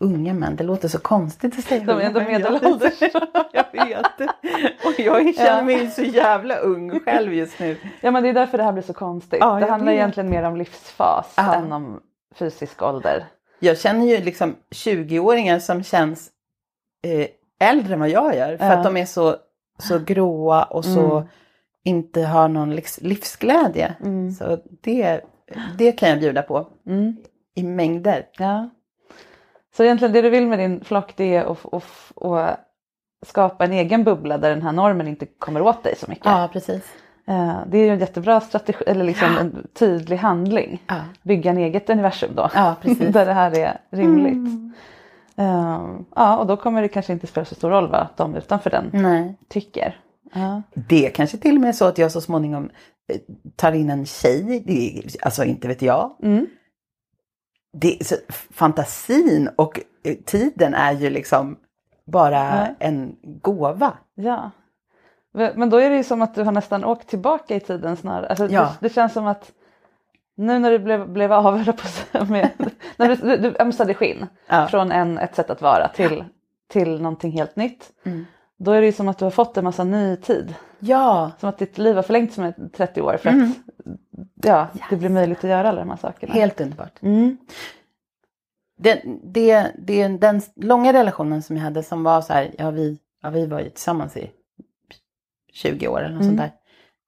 Unga 0.00 0.34
män, 0.34 0.56
det 0.56 0.64
låter 0.64 0.88
så 0.88 0.98
konstigt 0.98 1.58
att 1.58 1.64
säga. 1.64 1.84
De 1.84 1.98
är 1.98 2.00
ändå 2.00 2.20
medelålders. 2.20 3.00
jag 3.52 3.64
vet. 3.72 4.20
Och 4.84 4.98
jag 5.00 5.34
känner 5.34 5.64
mig 5.64 5.90
så 5.90 6.02
jävla 6.02 6.56
ung 6.56 7.00
själv 7.00 7.34
just 7.34 7.58
nu. 7.60 7.76
ja 8.00 8.10
men 8.10 8.22
det 8.22 8.28
är 8.28 8.32
därför 8.34 8.58
det 8.58 8.64
här 8.64 8.72
blir 8.72 8.82
så 8.82 8.92
konstigt. 8.92 9.38
Ja, 9.40 9.60
det 9.60 9.66
handlar 9.66 9.92
vet. 9.92 9.98
egentligen 9.98 10.30
mer 10.30 10.42
om 10.42 10.56
livsfas 10.56 11.34
Ja. 11.36 11.54
än 11.54 11.72
om 11.72 12.00
fysisk 12.34 12.82
ålder. 12.82 13.24
Jag 13.60 13.78
känner 13.78 14.06
ju 14.06 14.24
liksom 14.24 14.56
20-åringar 14.70 15.58
som 15.58 15.82
känns 15.82 16.30
eh, 17.06 17.28
äldre 17.68 17.94
än 17.94 18.00
vad 18.00 18.08
jag 18.08 18.36
gör. 18.36 18.56
För 18.56 18.70
att 18.70 18.84
de 18.84 18.96
är 18.96 19.06
så, 19.06 19.36
så 19.78 19.98
gråa 19.98 20.64
och 20.64 20.84
så 20.84 21.16
Mm. 21.16 21.28
Inte 21.84 22.22
har 22.22 22.48
någon 22.48 22.74
livs, 22.76 23.00
livsglädje. 23.02 23.94
Mm. 24.04 24.30
Så 24.32 24.58
det, 24.80 25.20
det 25.78 25.92
kan 25.92 26.08
jag 26.08 26.18
bjuda 26.20 26.42
på 26.42 26.66
Mm. 26.86 27.16
i 27.54 27.62
mängder. 27.62 28.26
Ja. 28.38 28.68
Så 29.76 29.84
egentligen 29.84 30.12
det 30.14 30.22
du 30.22 30.30
vill 30.30 30.46
med 30.46 30.58
din 30.58 30.84
flock 30.84 31.12
det 31.16 31.34
är 31.36 31.44
att, 31.44 31.74
att, 31.74 32.22
att 32.24 32.60
skapa 33.26 33.64
en 33.64 33.72
egen 33.72 34.04
bubbla 34.04 34.38
där 34.38 34.50
den 34.50 34.62
här 34.62 34.72
normen 34.72 35.08
inte 35.08 35.26
kommer 35.26 35.62
åt 35.62 35.82
dig 35.84 35.96
så 35.96 36.06
mycket. 36.10 36.24
Ja, 36.26 36.48
precis. 36.52 36.84
Eh, 37.26 37.56
Det 37.66 37.78
är 37.78 37.84
ju 37.84 37.90
en 37.92 37.98
jättebra 37.98 38.40
strategi, 38.40 38.84
eller 38.86 39.04
liksom 39.04 39.36
en 39.40 39.66
tydlig 39.74 40.16
handling. 40.16 40.82
Ja, 40.86 41.00
Bygga 41.22 41.50
en 41.50 41.58
eget 41.58 41.90
universum 41.90 42.30
då. 42.34 42.48
ja 42.54 42.76
precis. 42.82 43.08
där 43.12 43.26
det 43.26 43.32
här 43.32 43.58
är 43.58 43.80
rimligt. 43.90 44.72
Eh, 45.36 45.88
ja, 46.16 46.36
och 46.36 46.46
då 46.46 46.56
kommer 46.56 46.82
det 46.82 46.88
kanske 46.88 47.12
inte 47.12 47.26
spela 47.26 47.44
så 47.44 47.54
stor 47.54 47.70
roll 47.70 47.88
vad 47.90 48.06
de 48.16 48.34
utanför 48.36 48.70
den 48.70 48.90
Nej. 48.92 49.34
tycker. 49.48 49.96
Ja. 50.32 50.62
Det 50.74 51.10
kanske 51.10 51.38
till 51.38 51.54
och 51.54 51.60
med 51.60 51.68
är 51.68 51.72
så 51.72 51.84
att 51.84 51.98
jag 51.98 52.12
så 52.12 52.20
småningom 52.20 52.70
eh, 53.12 53.20
tar 53.56 53.72
in 53.72 53.90
en 53.90 54.06
tjej. 54.06 54.62
Det 54.66 55.02
alltså 55.22 55.44
inte 55.44 55.68
vet 55.68 55.82
jag. 55.82 56.16
Mm. 56.22 56.46
Det, 57.72 58.06
så, 58.06 58.14
fantasin 58.50 59.50
och 59.56 59.80
eh, 60.04 60.14
tiden 60.24 60.74
är 60.74 60.92
ju 60.92 61.10
liksom 61.10 61.56
bara 62.06 62.38
Ja. 62.38 62.66
en 62.78 63.16
gåva. 63.22 63.92
Ja. 64.14 64.50
Men 65.32 65.70
då 65.70 65.76
är 65.76 65.90
det 65.90 65.96
ju 65.96 66.04
som 66.04 66.22
att 66.22 66.34
du 66.34 66.42
har 66.42 66.52
nästan 66.52 66.84
åkt 66.84 67.08
tillbaka 67.08 67.56
i 67.56 67.60
tiden 67.60 67.96
snarare. 67.96 68.28
Alltså 68.28 68.46
Ja. 68.48 68.62
det, 68.62 68.88
det 68.88 68.94
känns 68.94 69.12
som 69.12 69.26
att 69.26 69.52
nu 70.36 70.58
när 70.58 70.70
du 70.70 70.78
blev, 70.78 71.08
blev 71.08 71.32
av 71.32 71.64
på 72.12 72.24
med, 72.24 72.50
när 72.96 73.08
du, 73.08 73.14
du, 73.14 73.36
du 73.36 73.56
ömsade 73.58 73.94
skinn 73.94 74.26
Ja. 74.48 74.66
från 74.66 74.92
en, 74.92 75.18
ett 75.18 75.34
sätt 75.34 75.50
att 75.50 75.62
vara 75.62 75.88
till, 75.88 76.24
till 76.68 77.02
någonting 77.02 77.32
helt 77.32 77.56
nytt. 77.56 77.92
Mm. 78.04 78.26
Då 78.58 78.70
är 78.72 78.80
det 78.80 78.86
ju 78.86 78.92
som 78.92 79.08
att 79.08 79.18
du 79.18 79.24
har 79.24 79.30
fått 79.30 79.56
en 79.56 79.64
massa 79.64 79.84
ny 79.84 80.16
tid. 80.16 80.54
Ja, 80.78 81.30
Som 81.40 81.48
att 81.48 81.58
ditt 81.58 81.78
liv 81.78 81.96
har 81.96 82.02
förlängts 82.02 82.38
med 82.38 82.72
30 82.76 83.00
år 83.02 83.16
för 83.16 83.28
att 83.30 83.36
ja, 84.42 84.68
det 84.90 84.96
blir 84.96 85.08
möjligt 85.08 85.38
att 85.38 85.50
göra 85.50 85.68
alla 85.68 85.80
de 85.80 85.90
här 85.90 85.96
sakerna. 85.96 86.32
helt 86.32 86.60
underbart. 86.60 87.02
Mm. 87.02 87.36
Det, 88.78 89.02
det, 89.24 89.72
det, 89.78 90.08
den 90.08 90.40
långa 90.56 90.92
relationen 90.92 91.42
som 91.42 91.56
jag 91.56 91.62
hade 91.64 91.82
som 91.82 92.02
var 92.02 92.20
så 92.20 92.32
här, 92.32 92.54
ja 92.58 92.70
vi, 92.70 92.98
ja, 93.22 93.30
vi 93.30 93.46
var 93.46 93.60
ju 93.60 93.70
tillsammans 93.70 94.16
i 94.16 94.30
20 95.52 95.88
år 95.88 95.98
eller 96.00 96.14
något 96.14 96.22
Mm. 96.24 96.36
sånt 96.36 96.38
där. 96.38 96.52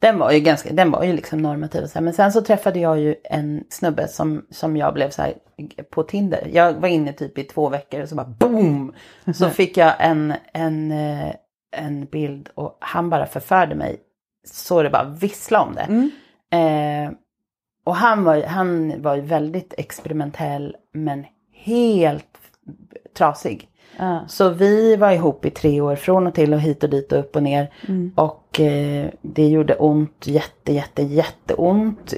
Den 0.01 0.19
var 0.19 0.33
ju 0.33 0.41
ganska, 0.41 0.73
den 0.73 0.91
var 0.91 1.05
ju 1.05 1.13
liksom 1.13 1.43
normativ 1.43 1.83
och 1.83 1.91
så 1.91 1.95
här. 1.95 2.05
Men 2.05 2.15
sen 2.15 2.33
så 2.33 2.41
träffade 2.41 2.79
jag 2.79 3.01
ju 3.01 3.15
en 3.25 3.65
snubbe 3.69 4.09
som, 4.09 4.47
som 4.51 4.77
jag 4.77 4.95
blev 4.95 5.11
så 5.11 5.23
här 5.23 5.35
på 5.91 6.03
Tinder. 6.03 6.51
Jag 6.53 6.73
var 6.73 6.89
inne 6.89 7.13
typ 7.13 7.39
i 7.39 7.45
två 7.45 7.69
veckor 7.69 8.01
och 8.01 8.09
så 8.09 8.15
bara 8.15 8.35
boom! 8.39 8.95
Så 9.35 9.51
fick 9.51 9.77
jag 9.77 9.95
en, 9.99 10.35
en, 10.53 10.93
eh, 10.93 11.35
en 11.77 12.05
bild 12.05 12.49
och 12.55 12.79
han 12.81 13.11
bara 13.11 13.27
förförde 13.27 13.75
mig. 13.75 14.01
Så 14.45 14.83
det 14.83 14.91
bara 14.91 15.05
vissla 15.21 15.63
om 15.63 15.75
det. 15.75 15.83
Mm. 15.89 16.11
Eh, 16.51 17.13
och 17.85 17.97
han 17.97 18.25
var, 18.25 18.43
han 18.43 19.03
var 19.03 19.15
ju 19.15 19.23
väldigt 19.23 19.75
experimentell 19.79 20.77
men 20.93 21.27
helt 21.53 22.39
trasig. 23.17 23.70
Ja. 24.01 24.25
Så 24.29 24.49
vi 24.49 24.97
var 24.97 25.11
ihop 25.11 25.45
i 25.45 25.51
tre 25.51 25.81
år 25.81 25.97
från 25.97 26.27
och 26.27 26.35
till 26.35 26.55
och 26.55 26.61
hit 26.61 26.85
och 26.85 26.91
dit 26.91 27.13
och 27.13 27.19
upp 27.19 27.37
och 27.37 27.43
ner. 27.43 27.71
Mm. 27.89 28.13
Och 28.17 28.61
eh, 28.61 29.11
det 29.23 29.49
gjorde 29.49 29.75
ont, 29.75 30.27
jätte, 30.27 30.73
jätte, 30.73 31.03
jätteont 31.03 32.15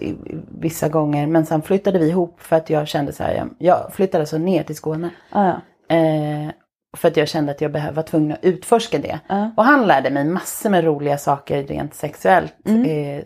vissa 0.60 0.88
gånger. 0.88 1.26
Men 1.26 1.46
sen 1.46 1.62
flyttade 1.62 1.98
vi 1.98 2.08
ihop 2.08 2.40
för 2.40 2.56
att 2.56 2.70
jag 2.70 2.88
kände 2.88 3.12
så 3.12 3.22
här, 3.22 3.48
jag, 3.58 3.92
flyttade 3.92 4.22
alltså 4.22 4.38
ner 4.38 4.62
till 4.62 4.76
Skåne. 4.76 5.10
Ja. 5.32 5.60
Eh, 5.88 6.50
för 6.96 7.08
att 7.08 7.16
jag 7.16 7.28
kände 7.28 7.52
att 7.52 7.60
jag 7.60 7.72
behöv, 7.72 7.94
var 7.94 8.02
tvungen 8.02 8.32
att 8.32 8.44
utforska 8.44 8.98
det. 8.98 9.20
Ja. 9.26 9.50
Och 9.56 9.64
han 9.64 9.86
lärde 9.86 10.10
mig 10.10 10.24
massor 10.24 10.70
med 10.70 10.84
roliga 10.84 11.18
saker 11.18 11.62
rent 11.62 11.94
sexuellt. 11.94 12.54
Eh, 12.64 13.24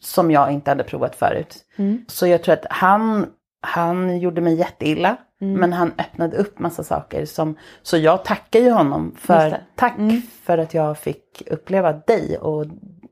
som 0.00 0.30
jag 0.30 0.52
inte 0.52 0.70
hade 0.70 0.84
provat 0.84 1.16
förut. 1.16 1.56
Mm. 1.76 2.04
Så 2.08 2.26
jag 2.26 2.42
tror 2.42 2.52
att 2.52 2.66
han, 2.70 3.26
han 3.60 4.18
gjorde 4.18 4.40
mig 4.40 4.54
jätteilla. 4.54 5.16
Mm. 5.40 5.60
Men 5.60 5.72
han 5.72 5.92
öppnade 5.98 6.36
upp 6.36 6.58
massa 6.58 6.82
saker. 6.84 7.24
Som, 7.24 7.56
så 7.82 7.96
jag 7.96 8.24
tackar 8.24 8.60
ju 8.60 8.70
honom 8.70 9.14
för, 9.18 9.56
tack 9.74 9.98
Mm. 9.98 10.22
för 10.42 10.58
att 10.58 10.74
jag 10.74 10.98
fick 10.98 11.42
uppleva 11.50 11.92
dig 11.92 12.38
och, 12.38 12.66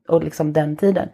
och 0.07 0.23
liksom 0.23 0.53
den 0.53 0.77
tiden. 0.77 1.09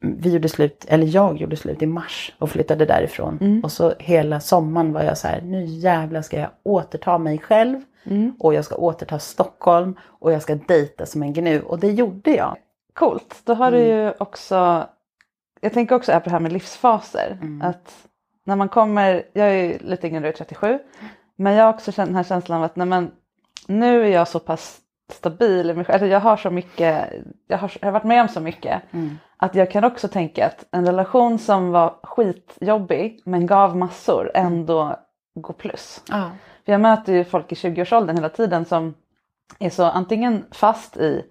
Vi 0.00 0.32
gjorde 0.32 0.48
slut, 0.48 0.84
eller 0.88 1.06
jag 1.06 1.38
gjorde 1.40 1.56
slut 1.56 1.82
i 1.82 1.86
mars 1.86 2.34
och 2.38 2.50
flyttade 2.50 2.84
därifrån. 2.84 3.38
Mm. 3.40 3.60
Och 3.64 3.72
så 3.72 3.92
hela 3.98 4.40
sommaren 4.40 4.92
var 4.92 5.02
jag 5.02 5.18
så 5.18 5.28
här, 5.28 5.40
nu 5.40 5.64
jävlar 5.64 6.22
ska 6.22 6.38
jag 6.40 6.50
återta 6.62 7.18
mig 7.18 7.38
själv. 7.38 7.80
Mm. 8.04 8.36
Och 8.38 8.54
jag 8.54 8.64
ska 8.64 8.74
återta 8.76 9.18
Stockholm 9.18 9.96
och 10.04 10.32
jag 10.32 10.42
ska 10.42 10.54
dejta 10.54 11.06
som 11.06 11.22
en 11.22 11.32
gnu. 11.32 11.60
Och 11.62 11.78
det 11.78 11.90
gjorde 11.90 12.30
jag. 12.30 12.56
Coolt, 12.94 13.40
då 13.44 13.54
har 13.54 13.70
du 13.70 13.78
Mm. 13.78 13.88
ju 14.06 14.12
också, 14.18 14.86
jag 15.60 15.72
tänker 15.72 15.94
också 15.94 16.12
på 16.12 16.20
det 16.24 16.30
här 16.30 16.40
med 16.40 16.52
livsfaser. 16.52 17.38
Att 17.62 17.92
när 18.44 18.56
man 18.56 18.68
kommer, 18.68 19.22
jag 19.32 19.54
är 19.54 19.78
lite 19.78 20.06
yngre, 20.06 20.28
är 20.28 20.32
37, 20.32 20.78
men 21.36 21.54
jag 21.54 21.64
har 21.64 21.72
också 21.72 21.90
den 21.96 22.14
här 22.14 22.24
känslan 22.24 22.58
av 22.58 22.64
att 22.64 22.76
när 22.76 22.86
man, 22.86 23.10
nu 23.66 24.04
är 24.04 24.08
jag 24.08 24.28
så 24.28 24.38
pass 24.38 24.80
stabil 25.12 25.70
i 25.70 25.74
mig 25.74 25.84
själv, 25.84 25.94
alltså 25.94 26.06
jag 26.06 26.20
har 26.20 26.36
så 26.36 26.50
mycket, 26.50 27.12
jag 27.46 27.58
har, 27.58 27.72
jag 27.80 27.86
har 27.86 27.92
varit 27.92 28.04
med 28.04 28.22
om 28.22 28.28
så 28.28 28.40
mycket. 28.40 28.82
Mm. 28.90 29.18
Att 29.36 29.54
jag 29.54 29.70
kan 29.70 29.84
också 29.84 30.08
tänka 30.08 30.46
att 30.46 30.66
en 30.70 30.86
relation 30.86 31.38
som 31.38 31.70
var 31.70 31.98
skitjobbig 32.02 33.22
men 33.24 33.46
gav 33.46 33.76
massor 33.76 34.30
ändå 34.34 34.96
går 35.34 35.54
plus. 35.54 36.02
Ja. 36.08 36.30
För 36.64 36.72
jag 36.72 36.80
möter 36.80 37.12
ju 37.12 37.24
folk 37.24 37.52
i 37.52 37.54
20-årsåldern 37.54 38.16
hela 38.16 38.28
tiden 38.28 38.64
som 38.64 38.94
är 39.58 39.70
så 39.70 39.84
antingen 39.84 40.44
fast 40.50 40.96
i 40.96 41.24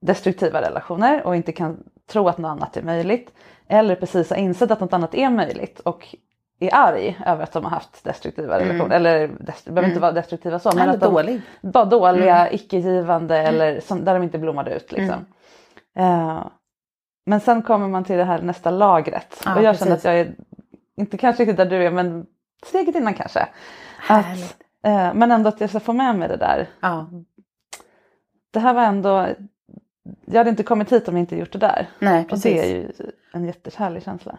destruktiva 0.00 0.62
relationer 0.62 1.26
och 1.26 1.36
inte 1.36 1.52
kan 1.52 1.82
tro 2.06 2.28
att 2.28 2.38
något 2.38 2.50
annat 2.50 2.76
är 2.76 2.82
möjligt. 2.82 3.32
Eller 3.68 3.96
precis 3.96 4.30
har 4.30 4.36
insett 4.36 4.70
att 4.70 4.80
något 4.80 4.92
annat 4.92 5.14
är 5.14 5.30
möjligt 5.30 5.80
och 5.80 6.16
är 6.70 6.74
arg 6.74 7.18
över 7.26 7.42
att 7.42 7.52
de 7.52 7.64
har 7.64 7.70
haft 7.70 8.04
destruktiva 8.04 8.58
relationer. 8.60 8.96
Eller 8.96 9.28
dest- 9.28 9.64
behöver 9.64 9.88
inte 9.88 10.00
vara 10.00 10.12
destruktiva 10.12 10.58
så. 10.58 10.68
Men 10.68 10.78
Mm. 10.82 10.94
Att 10.94 11.00
de, 11.00 11.12
dålig. 11.14 11.40
Bara 11.62 11.84
dåliga, 11.84 12.50
icke-givande 12.52 13.36
eller 13.38 13.80
som, 13.80 14.04
där 14.04 14.14
de 14.14 14.22
inte 14.22 14.38
blommade 14.38 14.74
ut. 14.74 14.92
Liksom. 14.92 15.24
Mm. 15.96 16.28
Eh, 16.28 16.46
men 17.26 17.40
sen 17.40 17.62
kommer 17.62 17.88
man 17.88 18.04
till 18.04 18.16
det 18.16 18.24
här 18.24 18.42
nästa 18.42 18.70
lagret. 18.70 19.42
Ja, 19.44 19.56
och 19.56 19.62
jag 19.62 19.78
känner 19.78 19.92
precis. 19.92 20.06
att 20.06 20.12
jag 20.12 20.20
är, 20.20 20.34
inte 20.96 21.18
kanske 21.18 21.42
riktigt 21.42 21.56
där 21.56 21.66
du 21.66 21.84
är, 21.86 21.90
men 21.90 22.26
steget 22.66 22.94
innan 22.94 23.14
kanske. 23.14 23.48
Härligt. 23.98 24.44
Att, 24.82 24.86
eh, 24.86 25.14
men 25.14 25.32
ändå 25.32 25.48
att 25.48 25.60
jag 25.60 25.70
ska 25.70 25.80
få 25.80 25.92
med 25.92 26.16
mig 26.16 26.28
det 26.28 26.36
där. 26.36 26.68
Ja. 26.80 27.06
Det 28.52 28.60
här 28.60 28.74
var 28.74 28.82
ändå, 28.82 29.26
jag 30.24 30.38
hade 30.38 30.50
inte 30.50 30.62
kommit 30.62 30.92
hit 30.92 31.08
om 31.08 31.16
jag 31.16 31.22
inte 31.22 31.36
gjort 31.36 31.52
det 31.52 31.58
där. 31.58 31.88
Nej, 31.98 32.22
Och 32.22 32.28
precis. 32.28 32.42
det 32.62 32.70
är 32.70 32.74
ju 32.74 32.92
en 33.32 33.44
jättehärlig 33.44 34.02
känsla. 34.02 34.38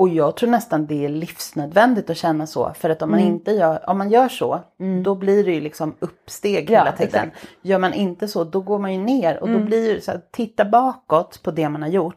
Och 0.00 0.08
jag 0.08 0.36
tror 0.36 0.50
nästan 0.50 0.86
det 0.86 1.04
är 1.04 1.08
livsnödvändigt 1.08 2.10
att 2.10 2.16
känna 2.16 2.46
så. 2.46 2.72
För 2.74 2.90
att 2.90 3.02
om 3.02 3.10
man 3.10 3.20
Mm. 3.20 3.32
inte 3.32 3.50
gör, 3.52 3.90
om 3.90 3.98
man 3.98 4.10
gör 4.10 4.28
så, 4.28 4.60
då 5.04 5.14
blir 5.14 5.44
det 5.44 5.52
ju 5.52 5.60
liksom 5.60 5.94
uppsteg 5.98 6.70
Ja, 6.70 6.78
hela 6.78 6.92
tiden. 6.92 7.06
exakt. 7.08 7.24
Mm. 7.44 7.54
Gör 7.62 7.78
man 7.78 7.92
inte 7.92 8.28
så, 8.28 8.44
då 8.44 8.60
går 8.60 8.78
man 8.78 8.92
ju 8.92 8.98
ner. 8.98 9.42
Och 9.42 9.48
då 9.48 9.58
blir 9.58 9.94
det 9.94 10.00
så 10.00 10.10
här, 10.10 10.20
titta 10.30 10.64
bakåt 10.64 11.42
på 11.42 11.50
det 11.50 11.68
man 11.68 11.82
har 11.82 11.88
gjort. 11.88 12.16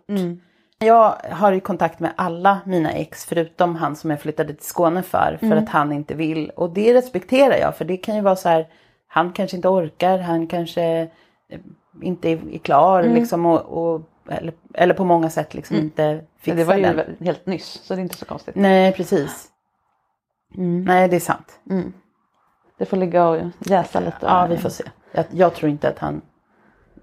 Jag 0.80 1.14
har 1.32 1.52
ju 1.52 1.60
kontakt 1.60 2.00
med 2.00 2.12
alla 2.16 2.60
mina 2.66 2.92
ex 2.92 3.26
förutom 3.26 3.76
han 3.76 3.96
som 3.96 4.10
jag 4.10 4.22
flyttade 4.22 4.54
till 4.54 4.66
Skåne 4.66 5.02
för. 5.04 5.38
För 5.40 5.46
Mm. 5.46 5.58
att 5.64 5.70
han 5.70 5.92
inte 5.92 6.14
vill. 6.14 6.50
Och 6.50 6.70
det 6.70 6.94
respekterar 6.94 7.58
jag. 7.58 7.76
För 7.78 7.86
det 7.86 7.98
kan 7.98 8.16
ju 8.16 8.22
vara 8.22 8.36
så 8.36 8.50
här, 8.50 8.68
han 9.08 9.32
kanske 9.34 9.56
inte 9.58 9.68
orkar, 9.70 10.18
han 10.18 10.48
kanske 10.48 10.84
eh, 11.50 11.60
inte 12.02 12.30
är 12.30 12.40
är 12.54 12.58
klar 12.58 13.04
Mm. 13.04 13.16
liksom. 13.16 13.46
Och, 13.46 13.62
och, 13.62 14.02
eller, 14.30 14.54
eller 14.74 14.94
på 14.94 15.06
många 15.06 15.30
sätt 15.30 15.54
liksom 15.54 15.76
inte 15.76 16.08
Men 16.16 16.22
fixar 16.40 16.56
det 16.58 16.64
var 16.64 16.76
ju 16.76 16.82
den. 16.84 17.16
helt 17.20 17.46
nyss 17.46 17.66
så 17.84 17.96
det 17.96 18.00
är 18.00 18.04
inte 18.04 18.18
så 18.18 18.26
konstigt. 18.26 18.56
Nej, 18.56 18.92
precis. 18.94 19.48
Mm. 20.58 20.84
Nej, 20.84 21.08
det 21.08 21.16
är 21.16 21.20
sant. 21.20 21.60
Det 22.78 22.86
får 22.86 22.98
ligga 22.98 23.28
och 23.28 23.42
jäsa 23.60 24.00
lite. 24.00 24.18
Ja, 24.22 24.46
vi 24.50 24.58
får 24.58 24.70
se. 24.70 24.84
Jag, 25.12 25.26
jag 25.32 25.54
tror 25.54 25.70
inte 25.72 25.90
att 25.90 26.00
han... 26.00 26.22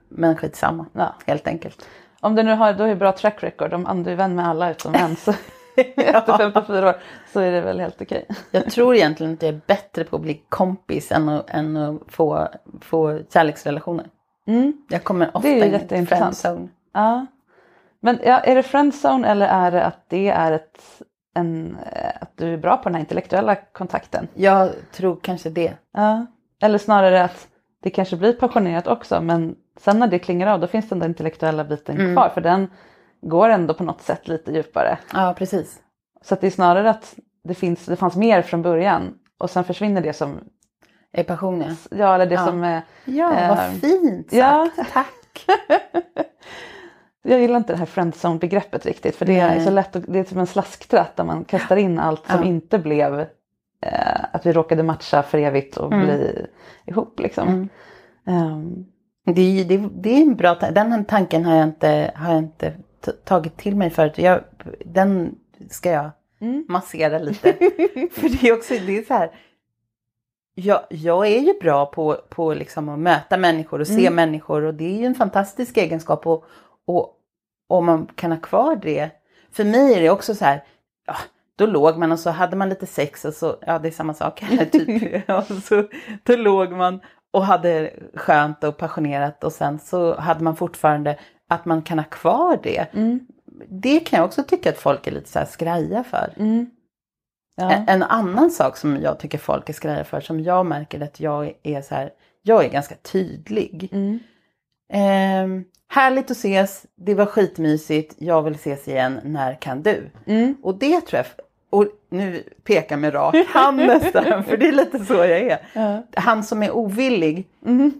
Men 0.09 0.37
skitsamma, 0.37 0.87
Ja. 0.93 1.15
helt 1.27 1.47
enkelt. 1.47 1.89
Om 2.21 2.35
du 2.35 2.43
nu 2.43 2.55
har, 2.55 2.73
då 2.73 2.85
är 2.85 2.89
det 2.89 2.97
bra 2.97 3.13
track 3.13 3.43
record, 3.43 3.73
om 3.73 4.03
du 4.03 4.11
är 4.13 4.17
vän 4.17 4.35
med 4.35 4.49
alla 4.49 4.71
utom 4.71 4.95
en 4.95 5.17
så 5.17 5.31
efter 5.97 6.37
54 6.39 6.89
år 6.89 6.97
så 7.33 7.41
är 7.41 7.53
det 7.53 7.61
väl 7.61 7.81
helt 7.81 8.03
okej. 8.03 8.27
Jag 8.51 8.71
tror 8.71 8.95
egentligen 8.97 9.33
att 9.35 9.43
jag 9.43 9.49
är 9.55 9.61
bättre 9.67 10.05
på 10.05 10.17
att 10.17 10.23
bli 10.23 10.43
kompis 10.49 11.13
än 11.13 11.29
att, 11.29 11.51
än 11.51 11.77
att 11.77 12.01
få, 12.09 12.49
få 12.81 13.21
kärleksrelationer. 13.33 14.07
Jag 14.89 15.05
kommer 15.05 15.37
ofta 15.37 15.49
Mm. 15.49 15.61
Det 15.61 15.65
är 15.65 15.69
in 15.69 15.75
i 15.75 15.79
jätteintressant. 15.79 16.37
friendzone. 16.39 16.69
Ja. 16.93 17.27
Men 18.01 18.19
ja, 18.25 18.39
är 18.41 18.55
det 18.55 18.63
friendzone 18.63 19.29
eller 19.29 19.47
är 19.49 19.71
det 19.71 19.85
att 19.85 20.05
det 20.09 20.29
är 20.29 20.53
ett, 20.53 21.03
en, 21.35 21.79
eh, 21.93 22.11
att 22.21 22.37
du 22.37 22.53
är 22.55 22.59
bra 22.59 22.77
på 22.77 22.83
den 22.85 22.95
här 22.95 23.01
intellektuella 23.01 23.55
kontakten? 23.57 24.29
Jag 24.35 24.71
tror 24.93 25.19
kanske 25.23 25.51
det. 25.51 25.73
Ja. 25.93 26.27
Eller 26.63 26.79
snarare 26.79 27.25
att 27.25 27.49
det 27.83 27.91
kanske 27.91 28.17
blir 28.17 28.33
passionerat 28.33 28.87
också 28.87 29.21
men 29.21 29.57
sen 29.81 29.99
när 29.99 30.07
det 30.07 30.19
klingar 30.19 30.47
av 30.47 30.61
då 30.61 30.67
finns 30.67 30.89
den 30.89 30.99
där 30.99 31.07
intellektuella 31.09 31.65
biten 31.65 32.01
Mm. 32.01 32.15
kvar 32.17 32.29
för 32.29 32.41
den 32.41 32.71
går 33.23 33.49
ändå 33.49 33.75
på 33.75 33.85
något 33.85 34.03
sätt 34.03 34.29
lite 34.29 34.53
djupare. 34.53 34.99
Ja, 35.13 35.35
precis. 35.39 35.79
Så 36.23 36.35
att 36.35 36.41
det 36.41 36.47
är 36.47 36.51
snarare 36.51 36.91
att 36.91 37.15
det, 37.45 37.55
finns, 37.55 37.87
det 37.87 37.97
fanns 37.97 38.17
mer 38.17 38.43
från 38.43 38.63
början 38.63 39.15
och 39.39 39.51
sen 39.51 39.65
försvinner 39.65 40.01
det 40.01 40.13
som, 40.13 40.41
Är 41.13 41.25
passion, 41.25 41.65
ja. 41.91 42.15
eller 42.15 42.27
det 42.27 42.35
Ja. 42.35 42.47
som 42.47 42.65
är 42.65 42.83
Ja, 43.05 43.35
Eh, 43.35 43.49
vad 43.49 43.59
fint 43.81 44.31
sagt. 44.31 44.33
ja. 44.33 44.69
Tack. 44.93 45.47
Jag 47.23 47.41
gillar 47.41 47.57
inte 47.57 47.73
det 47.73 47.79
här 47.79 47.87
friendzone-begreppet 47.87 48.87
riktigt 48.87 49.17
för 49.17 49.27
det 49.27 49.39
är 49.41 49.49
Nej. 49.49 49.65
så 49.65 49.71
lätt, 49.71 49.97
det 50.09 50.19
är 50.19 50.25
som 50.25 50.39
en 50.39 50.47
slasktratt 50.47 51.17
där 51.17 51.25
man 51.25 51.45
kastar 51.45 51.77
in 51.77 51.99
allt 51.99 52.27
som 52.27 52.41
Ja. 52.41 52.45
inte 52.49 52.79
blev 52.79 53.21
eh, 53.83 54.25
att 54.33 54.47
vi 54.47 54.53
råkade 54.53 54.83
matcha 54.83 55.23
för 55.23 55.39
evigt 55.39 55.77
och 55.77 55.93
Mm. 55.93 56.07
bli 56.07 56.47
ihop 56.87 57.21
liksom. 57.21 57.69
Ehm, 58.27 58.85
Det 59.25 59.41
är, 59.43 59.51
ju- 59.51 59.65
det, 59.65 59.89
det 60.03 60.11
är 60.19 60.23
en 60.23 60.37
bra 60.37 60.55
tanke. 60.55 60.75
Den 60.75 61.05
tanken 61.05 61.45
har 61.45 61.55
jag 61.57 61.65
inte, 61.65 62.13
har 62.15 62.31
jag 62.33 62.39
inte 62.39 62.73
tagit 63.25 63.57
till 63.57 63.77
mig 63.77 63.91
förut. 63.91 64.19
Jag, 64.19 64.41
den 64.85 65.35
ska 65.71 65.91
jag 65.91 66.11
Mm. 66.41 66.65
massera 66.69 67.19
lite. 67.19 67.53
För 68.13 68.29
det 68.43 68.49
är 68.49 68.53
också, 68.57 68.75
det 68.87 68.99
är 68.99 69.03
så 69.03 69.15
här. 69.15 69.31
Jag, 70.55 70.81
jag 70.91 71.27
är 71.27 71.41
ju 71.41 71.55
bra 71.61 71.87
på, 71.87 72.17
på 72.29 72.55
liksom 72.55 72.89
att 72.89 72.99
möta 72.99 73.37
människor 73.37 73.81
och 73.81 73.87
se 73.87 74.01
Mm. 74.07 74.15
människor 74.15 74.63
och 74.63 74.75
det 74.75 74.85
är 74.95 74.99
ju 74.99 75.05
en 75.07 75.15
fantastisk 75.15 75.77
egenskap 75.77 76.27
och, 76.27 76.45
och 76.97 77.17
om 77.69 77.87
man 77.87 78.07
kan 78.07 78.33
ha 78.33 78.39
kvar 78.41 78.77
det. 78.77 79.11
För 79.53 79.65
mig 79.65 79.95
är 79.95 80.01
det 80.01 80.11
också 80.11 80.35
så 80.35 80.45
här, 80.45 80.65
ja, 81.07 81.17
då 81.57 81.67
låg 81.67 81.99
man 81.99 82.13
och 82.13 82.19
så 82.19 82.31
hade 82.31 82.57
man 82.57 82.69
lite 82.69 82.87
sex 82.87 83.25
och 83.25 83.35
så, 83.35 83.57
ja 83.67 83.79
det 83.79 83.89
är 83.89 83.93
samma 83.93 84.15
sak 84.15 84.41
här 84.41 84.65
typ. 84.73 85.29
och 85.29 85.63
så, 85.63 85.89
då 86.23 86.37
låg 86.37 86.73
man 86.73 87.01
och 87.33 87.45
hade 87.47 87.91
skönt 88.15 88.65
och 88.65 88.77
passionerat 88.77 89.45
och 89.45 89.53
sen 89.53 89.79
så 89.79 90.21
hade 90.21 90.45
man 90.45 90.57
fortfarande 90.57 91.19
att 91.49 91.65
man 91.65 91.83
kan 91.83 91.99
ha 91.99 92.07
kvar 92.07 92.59
det. 92.63 92.95
Mm. 92.95 93.27
Det 93.69 94.01
kan 94.01 94.17
jag 94.17 94.27
också 94.27 94.43
tycka 94.43 94.71
att 94.71 94.79
folk 94.79 95.07
är 95.07 95.11
lite 95.11 95.29
så 95.29 95.39
här 95.39 95.47
skraja 95.47 96.05
för. 96.05 96.35
ja. 97.57 97.71
En, 97.71 97.89
en 97.89 98.03
annan 98.03 98.51
sak 98.51 98.77
som 98.77 98.97
jag 98.97 99.19
tycker 99.19 99.39
folk 99.39 99.69
är 99.69 99.73
skraja 99.73 100.05
för, 100.05 100.21
som 100.21 100.41
jag 100.41 100.67
märker 100.67 101.01
att 101.01 101.21
jag 101.21 101.53
är 101.63 101.83
så 101.83 101.95
här, 101.95 102.11
jag 102.43 102.65
är 102.65 102.69
ganska 102.69 102.95
tydlig. 102.95 103.89
Mm. 103.93 104.19
Ehm, 104.93 105.65
härligt 105.89 106.25
att 106.25 106.37
ses, 106.37 106.87
det 106.97 107.15
var 107.15 107.27
skitmysigt, 107.27 108.15
jag 108.19 108.43
vill 108.43 108.55
ses 108.55 108.89
igen, 108.89 109.21
när 109.25 109.55
kan 109.55 109.83
du? 109.83 110.11
Mm. 110.27 110.57
Och 110.63 110.75
det 110.79 111.01
tror 111.01 111.19
jag, 111.19 111.27
och 111.71 111.87
nu 112.11 112.43
pekar 112.65 112.97
med 112.97 113.15
rak 113.15 113.35
hand 113.49 113.77
nästan, 113.87 114.45
för 114.45 114.57
det 114.57 114.69
är 114.69 114.73
lite 114.73 115.05
så 115.05 115.15
jag 115.15 115.31
är. 115.39 115.59
Ja. 115.73 116.03
Han 116.17 116.45
som 116.45 116.63
är 116.63 116.71
ovillig, 116.71 117.49
Mhm. 117.61 117.93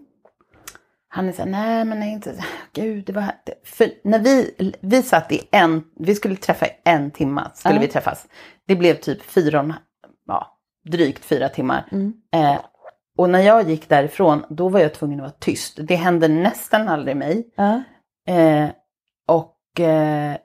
han 1.09 1.29
är 1.29 1.33
så 1.33 1.43
här, 1.43 1.49
nej 1.51 1.85
men 1.85 2.01
nej, 2.01 2.13
inte, 2.13 2.45
gud 2.73 3.05
det 3.05 3.13
var, 3.13 3.25
för 3.65 3.91
när 4.05 4.19
vi, 4.19 4.55
vi 4.81 5.03
satt 5.03 5.33
i 5.33 5.49
en, 5.51 5.85
vi 5.97 6.15
skulle 6.15 6.37
träffa 6.37 6.67
i 6.67 6.71
en 6.85 7.11
timma, 7.11 7.51
skulle 7.55 7.75
Ja. 7.75 7.81
vi 7.81 7.89
träffas. 7.89 8.27
Det 8.67 8.77
blev 8.77 8.95
typ 8.95 9.23
fyra 9.23 9.75
ja, 10.27 10.57
drygt 10.89 11.25
fyra 11.25 11.49
timmar. 11.49 11.87
Mm. 11.93 12.13
Eh, 12.35 12.59
och 13.21 13.31
när 13.31 13.41
jag 13.41 13.71
gick 13.71 13.89
därifrån, 13.89 14.45
då 14.49 14.69
var 14.69 14.81
jag 14.81 14.95
tvungen 14.95 15.21
att 15.21 15.25
vara 15.25 15.37
tyst. 15.39 15.79
Det 15.83 15.95
hände 15.95 16.29
nästan 16.29 16.89
aldrig 16.89 17.17
mig. 17.17 17.49
Ja. 17.55 17.83
Eh, 18.35 18.69
och 19.29 19.81
eh, 19.81 20.37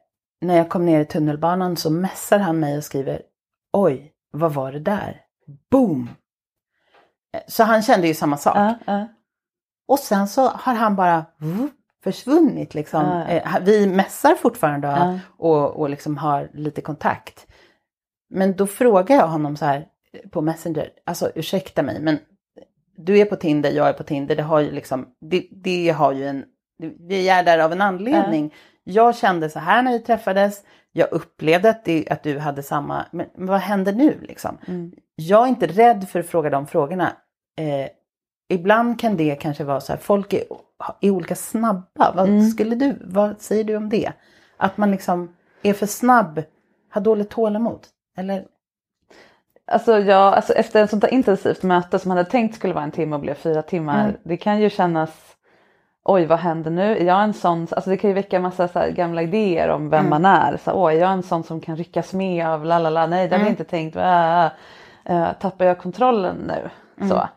när 0.42 0.58
jag 0.58 0.70
kom 0.70 0.86
ner 0.86 1.00
i 1.00 1.06
tunnelbanan 1.06 1.78
så 1.78 1.90
mässar 1.90 2.40
han 2.40 2.60
mig 2.60 2.78
och 2.78 2.84
skriver 2.84 3.22
Oj, 3.74 4.12
vad 4.32 4.54
var 4.54 4.72
det 4.72 4.80
där? 4.80 5.22
Boom! 5.72 6.10
Eh, 7.34 7.42
Så 7.48 7.64
han 7.64 7.82
kände 7.82 8.08
ju 8.08 8.14
samma 8.14 8.38
sak. 8.38 8.56
Ja. 8.86 9.08
Och 9.88 10.00
sen 10.00 10.28
så 10.28 10.48
har 10.48 10.74
han 10.74 10.96
bara 10.96 11.26
försvunnit 12.04 12.74
liksom. 12.74 13.02
Eh, 13.28 13.58
vi 13.62 13.88
mässar 13.88 14.36
fortfarande 14.36 14.88
och, 15.38 15.70
och 15.70 15.90
liksom 15.90 16.18
har 16.18 16.50
lite 16.54 16.82
kontakt. 16.82 17.48
Men 18.30 18.56
då 18.56 18.68
frågar 18.68 19.16
jag 19.16 19.28
honom 19.28 19.58
så 19.58 19.66
här 19.66 19.88
eh, 20.14 20.30
på 20.30 20.42
Messenger, 20.42 20.90
alltså 21.06 21.32
ursäkta 21.36 21.84
mig 21.84 22.00
men 22.00 22.20
du 22.96 23.20
är 23.20 23.26
på 23.26 23.36
Tinder, 23.36 23.72
jag 23.72 23.90
är 23.90 23.94
på 23.94 24.04
Tinder, 24.04 24.36
det 24.36 24.44
har 24.44 24.60
ju 24.60 24.72
liksom, 24.72 25.08
det, 25.22 25.48
det 25.52 25.90
har 25.90 26.12
ju 26.14 26.28
en, 26.28 26.46
vi 27.00 27.30
är 27.30 27.44
där 27.44 27.60
av 27.60 27.72
en 27.72 27.82
anledning. 27.82 28.54
Jag 28.84 29.16
kände 29.16 29.50
så 29.50 29.60
här 29.60 29.82
när 29.84 29.92
vi 29.92 30.00
träffades, 30.00 30.64
jag 30.92 31.12
upplevde 31.12 31.70
att, 31.70 31.86
det, 31.86 32.10
att 32.10 32.24
du 32.24 32.40
hade 32.40 32.64
samma, 32.64 33.06
men 33.12 33.28
vad 33.34 33.60
händer 33.60 33.94
nu 33.94 34.18
liksom? 34.22 34.58
Mm. 34.68 34.92
Jag 35.16 35.44
är 35.44 35.48
inte 35.48 35.68
rädd 35.68 36.10
för 36.10 36.20
att 36.20 36.26
fråga 36.26 36.50
de 36.50 36.68
frågorna. 36.68 37.14
Eh, 37.58 37.90
ibland 38.50 39.00
kan 39.00 39.18
det 39.18 39.36
kanske 39.36 39.64
vara 39.64 39.82
så 39.82 39.94
här, 39.94 40.00
folk 40.00 40.34
är, 40.34 40.44
är 41.02 41.10
olika 41.10 41.36
snabba. 41.36 42.14
Vad, 42.16 42.30
Mm. 42.30 42.42
skulle 42.50 42.76
du, 42.76 42.98
vad 43.06 43.42
säger 43.42 43.64
du 43.64 43.76
om 43.76 43.90
det? 43.90 44.12
Att 44.58 44.78
man 44.78 44.92
liksom 44.92 45.36
är 45.64 45.74
för 45.74 45.86
snabb, 45.86 46.42
har 46.90 47.02
dåligt 47.02 47.30
tålamod? 47.30 47.80
Eller? 48.18 48.46
Alltså, 49.68 50.00
ja, 50.00 50.18
alltså 50.36 50.54
efter 50.54 50.84
ett 50.84 50.90
sånt 50.90 51.02
där 51.02 51.14
intensivt 51.14 51.64
möte 51.64 52.00
som 52.00 52.10
man 52.10 52.18
hade 52.18 52.30
tänkt 52.30 52.56
skulle 52.56 52.74
vara 52.74 52.84
en 52.84 52.92
timme 52.92 53.16
och 53.16 53.22
blev 53.22 53.34
fyra 53.34 53.62
timmar. 53.62 54.04
Mm. 54.04 54.16
Det 54.24 54.38
kan 54.38 54.60
ju 54.60 54.70
kännas, 54.70 55.36
oj 56.04 56.26
vad 56.26 56.40
händer 56.40 56.72
nu? 56.72 56.98
Är 56.98 57.06
jag 57.06 57.24
en 57.24 57.34
sån, 57.34 57.68
alltså 57.72 57.90
det 57.90 57.98
kan 57.98 58.10
ju 58.10 58.14
väcka 58.14 58.40
massa 58.40 58.68
så 58.68 58.80
gamla 58.96 59.22
idéer 59.22 59.70
om 59.70 59.90
vem 59.90 60.10
man 60.10 60.26
är. 60.26 60.58
Så, 60.58 60.72
oj, 60.86 60.96
är 60.96 61.00
jag 61.02 61.12
en 61.12 61.24
sån 61.24 61.44
som 61.44 61.62
kan 61.62 61.76
ryckas 61.76 62.14
med 62.14 62.48
av 62.48 62.66
la 62.66 62.80
la 62.80 62.90
la, 62.90 63.08
nej 63.08 63.28
det 63.28 63.36
hade 63.36 63.46
jag 63.46 63.52
inte 63.54 63.64
tänkt. 63.64 63.96
Äh, 63.96 64.46
äh, 65.06 65.28
tappar 65.40 65.66
jag 65.66 65.78
kontrollen 65.80 66.36
nu? 66.38 66.70
Så 67.10 67.28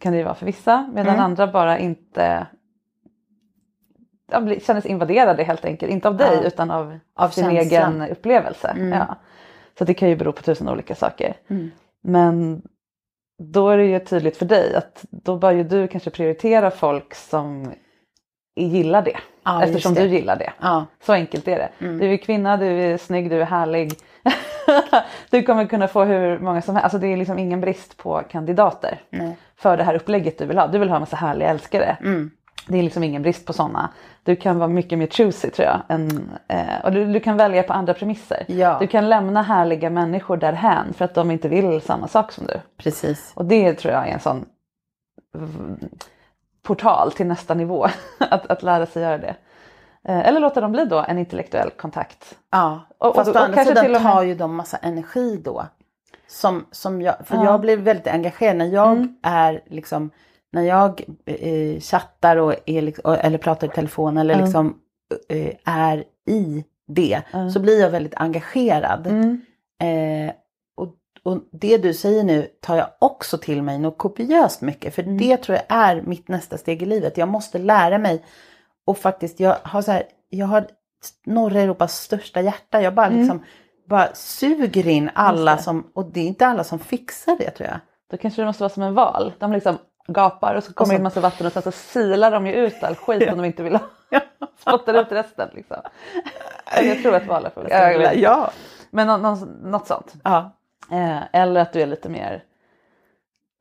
kan 0.00 0.12
det 0.12 0.18
ju 0.18 0.24
vara 0.24 0.34
för 0.34 0.46
vissa. 0.46 0.90
Medan 0.94 1.20
andra 1.20 1.46
bara 1.46 1.78
inte 1.78 2.46
ja, 4.32 4.40
bli- 4.40 4.60
känner 4.60 4.80
sig 4.80 4.90
invaderade 4.90 5.42
helt 5.44 5.64
enkelt. 5.64 5.92
Inte 5.92 6.08
av 6.08 6.16
dig 6.16 6.38
Ja. 6.42 6.46
utan 6.48 6.70
av, 6.70 6.98
Av 7.14 7.28
sin 7.28 7.44
känslan. 7.44 7.56
egen 8.02 8.10
upplevelse. 8.12 8.76
Ja. 8.92 9.16
Så 9.78 9.84
det 9.84 9.94
kan 9.94 10.08
ju 10.08 10.16
bero 10.16 10.32
på 10.32 10.42
tusen 10.42 10.68
olika 10.68 10.94
saker. 10.94 11.36
Mm. 11.48 11.70
Men 12.02 12.62
då 13.42 13.68
är 13.68 13.78
det 13.78 13.84
ju 13.84 13.98
tydligt 13.98 14.36
för 14.36 14.46
dig 14.46 14.74
att 14.74 15.04
då 15.10 15.36
bör 15.36 15.52
ju 15.52 15.64
du 15.64 15.88
kanske 15.88 16.10
prioritera 16.10 16.70
folk 16.70 17.14
som 17.14 17.72
gillar 18.56 19.02
det. 19.02 19.16
Ja, 19.44 19.64
eftersom 19.64 19.94
det. 19.94 20.00
du 20.00 20.08
gillar 20.08 20.36
det. 20.36 20.52
Ja, 20.60 20.86
Så 21.02 21.12
enkelt 21.12 21.48
är 21.48 21.56
det. 21.56 21.68
Du 21.78 22.12
är 22.12 22.16
kvinna, 22.16 22.56
du 22.56 22.66
är 22.66 22.98
snygg, 22.98 23.30
du 23.30 23.40
är 23.40 23.44
härlig. 23.44 23.92
du 25.30 25.42
kommer 25.42 25.66
kunna 25.66 25.88
få 25.88 26.04
hur 26.04 26.38
många 26.38 26.62
som 26.62 26.74
helst. 26.74 26.84
Alltså 26.84 26.98
det 26.98 27.06
är 27.06 27.16
liksom 27.16 27.38
ingen 27.38 27.60
brist 27.60 27.96
på 27.96 28.22
kandidater 28.30 29.02
nej. 29.10 29.36
för 29.56 29.76
det 29.76 29.84
här 29.84 29.94
upplägget 29.94 30.38
du 30.38 30.46
vill 30.46 30.58
ha. 30.58 30.66
Du 30.66 30.78
vill 30.78 30.88
ha 30.88 30.96
en 30.96 31.02
massa 31.02 31.16
härliga 31.16 31.48
älskare. 31.48 31.96
Mm. 32.00 32.30
Det 32.68 32.78
är 32.78 32.82
liksom 32.82 33.04
ingen 33.04 33.22
brist 33.22 33.46
på 33.46 33.52
sådana. 33.52 33.90
Du 34.22 34.36
kan 34.36 34.58
vara 34.58 34.68
mycket 34.68 34.98
mer 34.98 35.06
choosy 35.06 35.50
tror 35.50 35.68
jag. 35.68 35.80
Än, 35.88 36.30
eh, 36.48 36.84
och 36.84 36.92
du, 36.92 37.04
du 37.12 37.20
kan 37.20 37.36
välja 37.36 37.62
på 37.62 37.72
andra 37.72 37.94
premisser. 37.94 38.44
Ja. 38.48 38.76
Du 38.80 38.86
kan 38.86 39.08
lämna 39.08 39.42
härliga 39.42 39.90
människor 39.90 40.36
därhän 40.36 40.92
för 40.92 41.04
att 41.04 41.14
de 41.14 41.30
inte 41.30 41.48
vill 41.48 41.80
samma 41.80 42.08
sak 42.08 42.32
som 42.32 42.46
du. 42.46 42.60
Precis. 42.78 43.32
Och 43.36 43.44
det 43.44 43.74
tror 43.74 43.94
jag 43.94 44.08
är 44.08 44.12
en 44.12 44.20
sån 44.20 44.44
portal 46.62 47.12
till 47.12 47.26
nästa 47.26 47.54
nivå. 47.54 47.86
att, 48.30 48.46
att 48.50 48.62
lära 48.62 48.86
sig 48.86 49.02
göra 49.02 49.18
det. 49.18 49.36
Eh, 50.08 50.18
eller 50.28 50.40
låta 50.40 50.60
dem 50.60 50.72
bli 50.72 50.84
då 50.84 51.04
en 51.08 51.18
intellektuell 51.18 51.70
kontakt. 51.70 52.38
Ja, 52.50 52.80
Och- 52.98 53.08
och- 53.08 53.14
fast 53.16 53.30
och 53.30 53.36
å 53.36 53.38
andra 53.38 53.64
sidan 53.64 53.84
till 53.84 53.94
och 53.94 54.02
med- 54.02 54.12
tar 54.12 54.22
ju 54.22 54.34
de 54.34 54.56
massa 54.56 54.76
energi 54.76 55.36
då. 55.44 55.66
Som, 56.26 56.66
som 56.70 57.02
jag, 57.02 57.14
för 57.24 57.34
Ja. 57.34 57.40
Mm. 57.40 57.52
jag 57.52 57.60
blir 57.60 57.76
väldigt 57.76 58.06
engagerad 58.06 58.56
när 58.56 58.66
jag 58.66 59.08
är 59.22 59.60
liksom, 59.66 60.10
när 60.54 60.62
jag 60.62 61.02
eh, 61.26 61.80
chattar 61.80 62.36
och 62.36 62.54
är, 62.66 62.82
liksom, 62.82 63.16
eller 63.20 63.38
pratar 63.38 63.66
i 63.66 63.70
telefon 63.70 64.16
eller 64.18 64.34
Ja. 64.34 64.40
liksom 64.44 64.78
eh, 65.28 65.54
är 65.64 66.04
i 66.28 66.64
det. 66.88 67.22
Så 67.54 67.60
blir 67.60 67.80
jag 67.80 67.90
väldigt 67.90 68.14
engagerad. 68.16 69.06
Mm. 69.06 69.40
Eh, 69.82 70.34
och, 70.76 70.94
och 71.22 71.38
det 71.52 71.76
du 71.78 71.94
säger 71.94 72.24
nu 72.24 72.46
tar 72.60 72.76
jag 72.76 72.86
också 73.00 73.38
till 73.38 73.62
mig 73.62 73.78
något 73.78 73.98
kopiöst 73.98 74.60
mycket. 74.60 74.94
För 74.94 75.02
Mm. 75.02 75.18
det 75.18 75.36
tror 75.36 75.56
jag 75.58 75.64
är 75.78 76.02
mitt 76.02 76.28
nästa 76.28 76.58
steg 76.58 76.82
i 76.82 76.86
livet. 76.86 77.16
Jag 77.18 77.28
måste 77.28 77.58
lära 77.58 77.98
mig. 77.98 78.24
Och 78.86 78.98
faktiskt, 78.98 79.40
jag 79.40 79.56
har 79.62 79.82
så 79.82 79.92
här, 79.92 80.02
jag 80.28 80.46
har 80.46 80.66
norra 81.26 81.60
Europas 81.60 81.96
största 82.00 82.40
hjärta. 82.40 82.82
Jag 82.82 82.94
bara 82.94 83.08
liksom, 83.08 83.42
bara 83.88 84.08
suger 84.14 84.88
in 84.88 85.10
alla 85.14 85.52
Mm. 85.52 85.62
som, 85.64 85.90
och 85.94 86.04
det 86.12 86.20
är 86.20 86.26
inte 86.26 86.46
alla 86.46 86.64
som 86.64 86.78
fixar 86.78 87.36
det 87.38 87.50
tror 87.50 87.68
jag. 87.68 87.78
Då 88.10 88.16
kanske 88.16 88.42
det 88.42 88.46
måste 88.46 88.62
vara 88.62 88.70
som 88.72 88.82
en 88.82 88.94
val. 88.94 89.32
De 89.38 89.52
liksom 89.52 89.78
gapar 90.06 90.54
och 90.54 90.64
så 90.64 90.72
kommer 90.74 90.88
så- 90.94 90.96
in 90.96 91.02
massa 91.02 91.20
vatten 91.20 91.46
och 91.46 91.52
sen 91.52 91.62
så 91.62 91.72
silar 91.72 92.30
de 92.30 92.46
ju 92.46 92.52
ut 92.52 92.82
all 92.82 92.94
skit 92.96 93.28
som 93.28 93.38
de 93.38 93.44
inte 93.44 93.62
vill 93.62 93.72
ha. 93.74 93.82
Spottar 94.58 94.94
ut 94.94 95.12
resten 95.12 95.48
liksom. 95.52 95.76
Jag 96.82 97.02
tror 97.02 97.14
att 97.14 97.26
valar 97.26 97.50
vet 97.98 98.08
inte. 98.12 98.20
ja. 98.22 98.50
Men 98.90 99.06
nå- 99.06 99.16
nå- 99.16 99.46
något 99.62 99.86
sånt. 99.86 100.12
ja. 100.24 100.50
Eh, 100.92 101.18
eller 101.32 101.60
att 101.60 101.72
du 101.72 101.80
är 101.80 101.86
lite 101.86 102.08
mer 102.08 102.42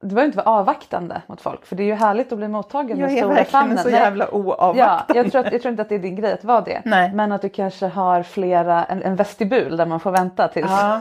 du 0.04 0.16
behöver 0.16 0.26
inte 0.26 0.38
vara 0.38 0.50
avvaktande 0.50 1.22
mot 1.28 1.42
folk 1.42 1.66
för 1.66 1.76
det 1.76 1.84
är 1.84 1.86
ju 1.86 1.94
härligt 1.94 2.32
att 2.32 2.38
bli 2.38 2.48
mottagen 2.48 3.00
Jag 3.00 3.08
med 3.12 3.18
är 3.18 3.22
stora 3.22 3.46
famnen. 3.46 3.78
så 3.78 3.89
Nej, 3.89 4.00
jävla 4.00 4.26
Ja, 4.26 4.32
oavvaktande. 4.32 5.04
jag 5.24 5.32
tror, 5.32 5.46
att, 5.46 5.52
jag 5.54 5.62
tror 5.62 5.70
inte 5.72 5.82
att 5.82 5.89
det 5.89 5.96
är 5.96 6.00
din 6.00 6.16
grej 6.16 6.34
att 6.34 6.44
vara 6.44 6.62
det. 6.62 6.82
Nej. 6.86 7.12
Men 7.13 7.32
att 7.32 7.42
du 7.42 7.50
kanske 7.50 7.88
har 7.88 8.24
flera, 8.24 8.84
en, 8.84 9.04
en 9.04 9.16
vestibul 9.16 9.78
där 9.78 9.86
man 9.86 10.00
får 10.00 10.12
vänta 10.12 10.48
tills, 10.48 10.72
Ja, 10.72 11.00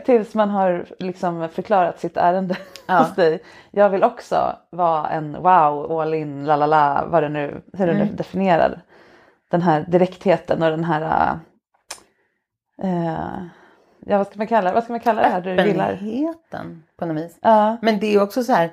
tills 0.04 0.34
man 0.34 0.50
har 0.50 0.84
liksom 0.98 1.48
förklarat 1.48 2.00
sitt 2.00 2.16
ärende 2.16 2.56
Ja. 2.86 2.94
hos 2.98 3.14
dig. 3.14 3.42
Jag 3.70 3.88
vill 3.88 4.04
också 4.04 4.56
vara 4.70 5.08
en 5.08 5.32
wow, 5.42 6.00
all 6.00 6.14
in, 6.14 6.44
la 6.44 6.56
la 6.56 6.66
la, 6.66 7.04
vad 7.06 7.22
det 7.22 7.28
nu, 7.28 7.60
hur 7.72 7.86
du 7.86 7.92
nu 7.94 8.02
Mm. 8.02 8.16
definierar 8.16 8.80
den 9.50 9.62
här 9.62 9.84
direktheten 9.88 10.62
och 10.62 10.70
den 10.70 10.84
här 10.84 11.38
eh, 12.82 13.44
Ja 14.06 14.18
vad 14.18 14.26
ska 14.26 14.38
man 14.38 14.46
kalla, 14.46 14.72
vad 14.72 14.84
ska 14.84 14.92
man 14.92 15.00
kalla 15.00 15.22
det 15.22 15.28
här 15.28 15.40
du 15.40 15.50
gillar? 15.66 15.92
Öppenheten 15.92 16.82
på 16.96 17.06
något 17.06 17.24
vis. 17.24 17.38
Ja, 17.42 17.76
Men 17.82 18.00
det 18.00 18.14
är 18.14 18.22
också 18.22 18.44
så 18.44 18.52
här. 18.52 18.70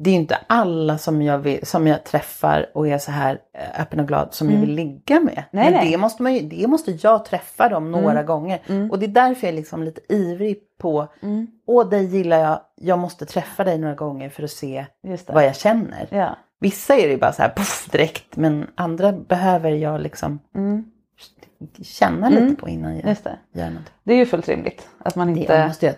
Det 0.00 0.10
är 0.10 0.14
inte 0.14 0.38
alla 0.46 0.98
som 0.98 1.22
jag, 1.22 1.38
vill, 1.38 1.66
som 1.66 1.86
jag 1.86 2.04
träffar 2.04 2.66
och 2.74 2.88
är 2.88 2.98
så 2.98 3.10
här 3.10 3.38
eh, 3.54 3.80
öppen 3.80 4.00
och 4.00 4.08
glad 4.08 4.34
som 4.34 4.50
jag 4.50 4.60
vill 4.60 4.74
ligga 4.74 5.20
med. 5.20 5.32
Mm. 5.38 5.44
Nej, 5.50 5.64
Men 5.64 5.72
nej. 5.72 5.80
Mm. 5.80 5.90
Det, 5.92 5.96
måste 5.98 6.22
man 6.22 6.34
ju, 6.34 6.40
det 6.40 6.66
måste 6.66 6.90
jag 7.02 7.24
träffa 7.24 7.68
dem 7.68 7.90
några 7.90 8.22
gånger. 8.22 8.60
Och 8.90 8.98
det 8.98 9.06
är 9.06 9.08
därför 9.08 9.46
jag 9.46 9.52
är 9.52 9.56
liksom 9.56 9.82
lite 9.82 10.00
ivrig 10.14 10.58
på, 10.78 11.08
Mm. 11.22 11.46
åh 11.66 11.88
dig 11.88 12.04
gillar 12.04 12.38
jag, 12.38 12.60
jag 12.76 12.98
måste 12.98 13.26
träffa 13.26 13.64
dig 13.64 13.78
några 13.78 13.94
gånger 13.94 14.28
för 14.30 14.42
att 14.42 14.50
se 14.50 14.86
vad 15.26 15.44
jag 15.44 15.56
känner. 15.56 16.06
Ja. 16.10 16.36
Vissa 16.60 16.94
är 16.96 17.02
det 17.06 17.12
ju 17.12 17.18
bara 17.18 17.32
så 17.32 17.42
här 17.42 17.52
puff, 17.56 17.88
direkt 17.90 18.36
men 18.36 18.66
andra 18.74 19.12
behöver 19.12 19.70
jag 19.70 20.00
liksom 20.00 20.38
Mm. 20.54 20.84
Känna 21.82 22.28
lite 22.28 22.54
på 22.60 22.68
innan 22.68 22.96
jag 22.96 23.08
Just 23.08 23.24
det. 23.24 23.38
gör 23.52 23.70
något. 23.70 23.92
Det 24.04 24.12
är 24.12 24.16
ju 24.16 24.26
fullt 24.26 24.48
rimligt 24.48 24.88
att 24.98 25.16
man 25.16 25.34
Det 25.34 25.40
inte 25.40 25.66
måste 25.66 25.86
jag 25.86 25.94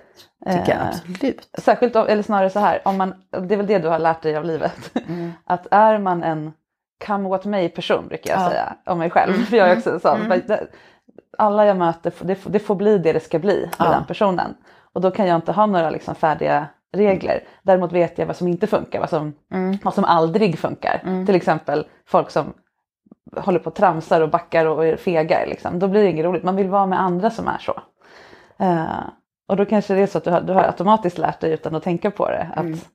tycka 0.59 0.72
eh, 0.74 0.87
absolut. 0.88 1.48
Särskilt, 1.59 1.96
eller 1.96 2.22
snarare 2.22 2.50
så 2.50 2.59
här, 2.59 2.80
om 2.85 2.96
man, 2.96 3.14
det 3.30 3.54
är 3.54 3.56
väl 3.56 3.66
det 3.66 3.78
du 3.78 3.88
har 3.88 3.98
lärt 3.98 4.22
dig 4.22 4.37
av 4.37 4.44
livet. 4.44 4.92
Att 5.44 5.66
är 5.70 5.98
man 5.98 6.22
en 6.22 6.52
come 7.06 7.28
what 7.28 7.44
may 7.44 7.68
person 7.68 8.09
brukar 8.09 8.30
jag 8.33 8.40
Ja. 8.42 8.48
säga 8.50 8.76
om 8.87 8.98
mig 8.98 9.11
själv. 9.11 9.33
För 9.44 9.56
jag 9.56 9.70
är 9.70 9.76
också 9.76 9.90
en 9.90 10.00
sån. 10.00 10.28
Det- 10.28 10.66
Alla 11.38 11.66
jag 11.66 11.76
möter, 11.76 12.12
det, 12.20 12.35
får- 12.35 12.50
det 12.50 12.59
får 12.59 12.74
bli 12.74 12.98
det 12.98 13.12
det 13.12 13.20
ska 13.20 13.38
bli 13.38 13.61
med 13.78 13.87
Ja. 13.88 13.90
den 13.90 14.04
personen. 14.06 14.54
Och 14.92 15.00
då 15.00 15.11
kan 15.11 15.26
jag 15.26 15.37
inte 15.37 15.52
ha 15.52 15.66
några 15.66 15.90
liksom 15.90 16.14
färdiga 16.14 16.66
regler. 16.92 17.44
Däremot 17.62 17.92
vet 17.92 18.18
jag 18.18 18.26
vad 18.26 18.37
som 18.37 18.48
inte 18.48 18.66
funkar, 18.66 19.00
vad 19.00 19.11
som, 19.11 19.35
vad 19.83 19.94
som 19.94 20.04
aldrig 20.04 20.59
funkar. 20.59 21.24
Till 21.26 21.35
exempel 21.35 21.87
folk 22.06 22.30
som 22.30 22.52
håller 23.37 23.59
på 23.59 23.70
och 23.70 23.74
tramsar 23.76 24.20
och 24.20 24.30
backar 24.30 24.66
och 24.66 24.87
är 24.87 24.96
fegar. 24.96 25.46
Liksom. 25.46 25.78
Då 25.78 25.88
blir 25.88 26.02
det 26.02 26.11
inget 26.11 26.24
roligt. 26.24 26.42
Man 26.42 26.56
vill 26.56 26.68
vara 26.68 26.87
med 26.87 27.00
andra 27.00 27.30
som 27.30 27.48
är 27.48 27.59
så. 27.59 27.80
Eh, 28.59 29.00
och 29.48 29.56
då 29.56 29.64
kanske 29.64 29.94
det 29.94 30.02
är 30.02 30.06
så 30.06 30.18
att 30.18 30.24
du 30.24 30.30
har, 30.30 30.40
du 30.40 30.52
har 30.52 30.62
automatiskt 30.62 31.18
lärt 31.18 31.40
dig 31.40 31.52
utan 31.52 31.74
att 31.74 31.83
tänka 31.83 32.11
på 32.11 32.28
det. 32.28 32.48
Att 32.56 32.90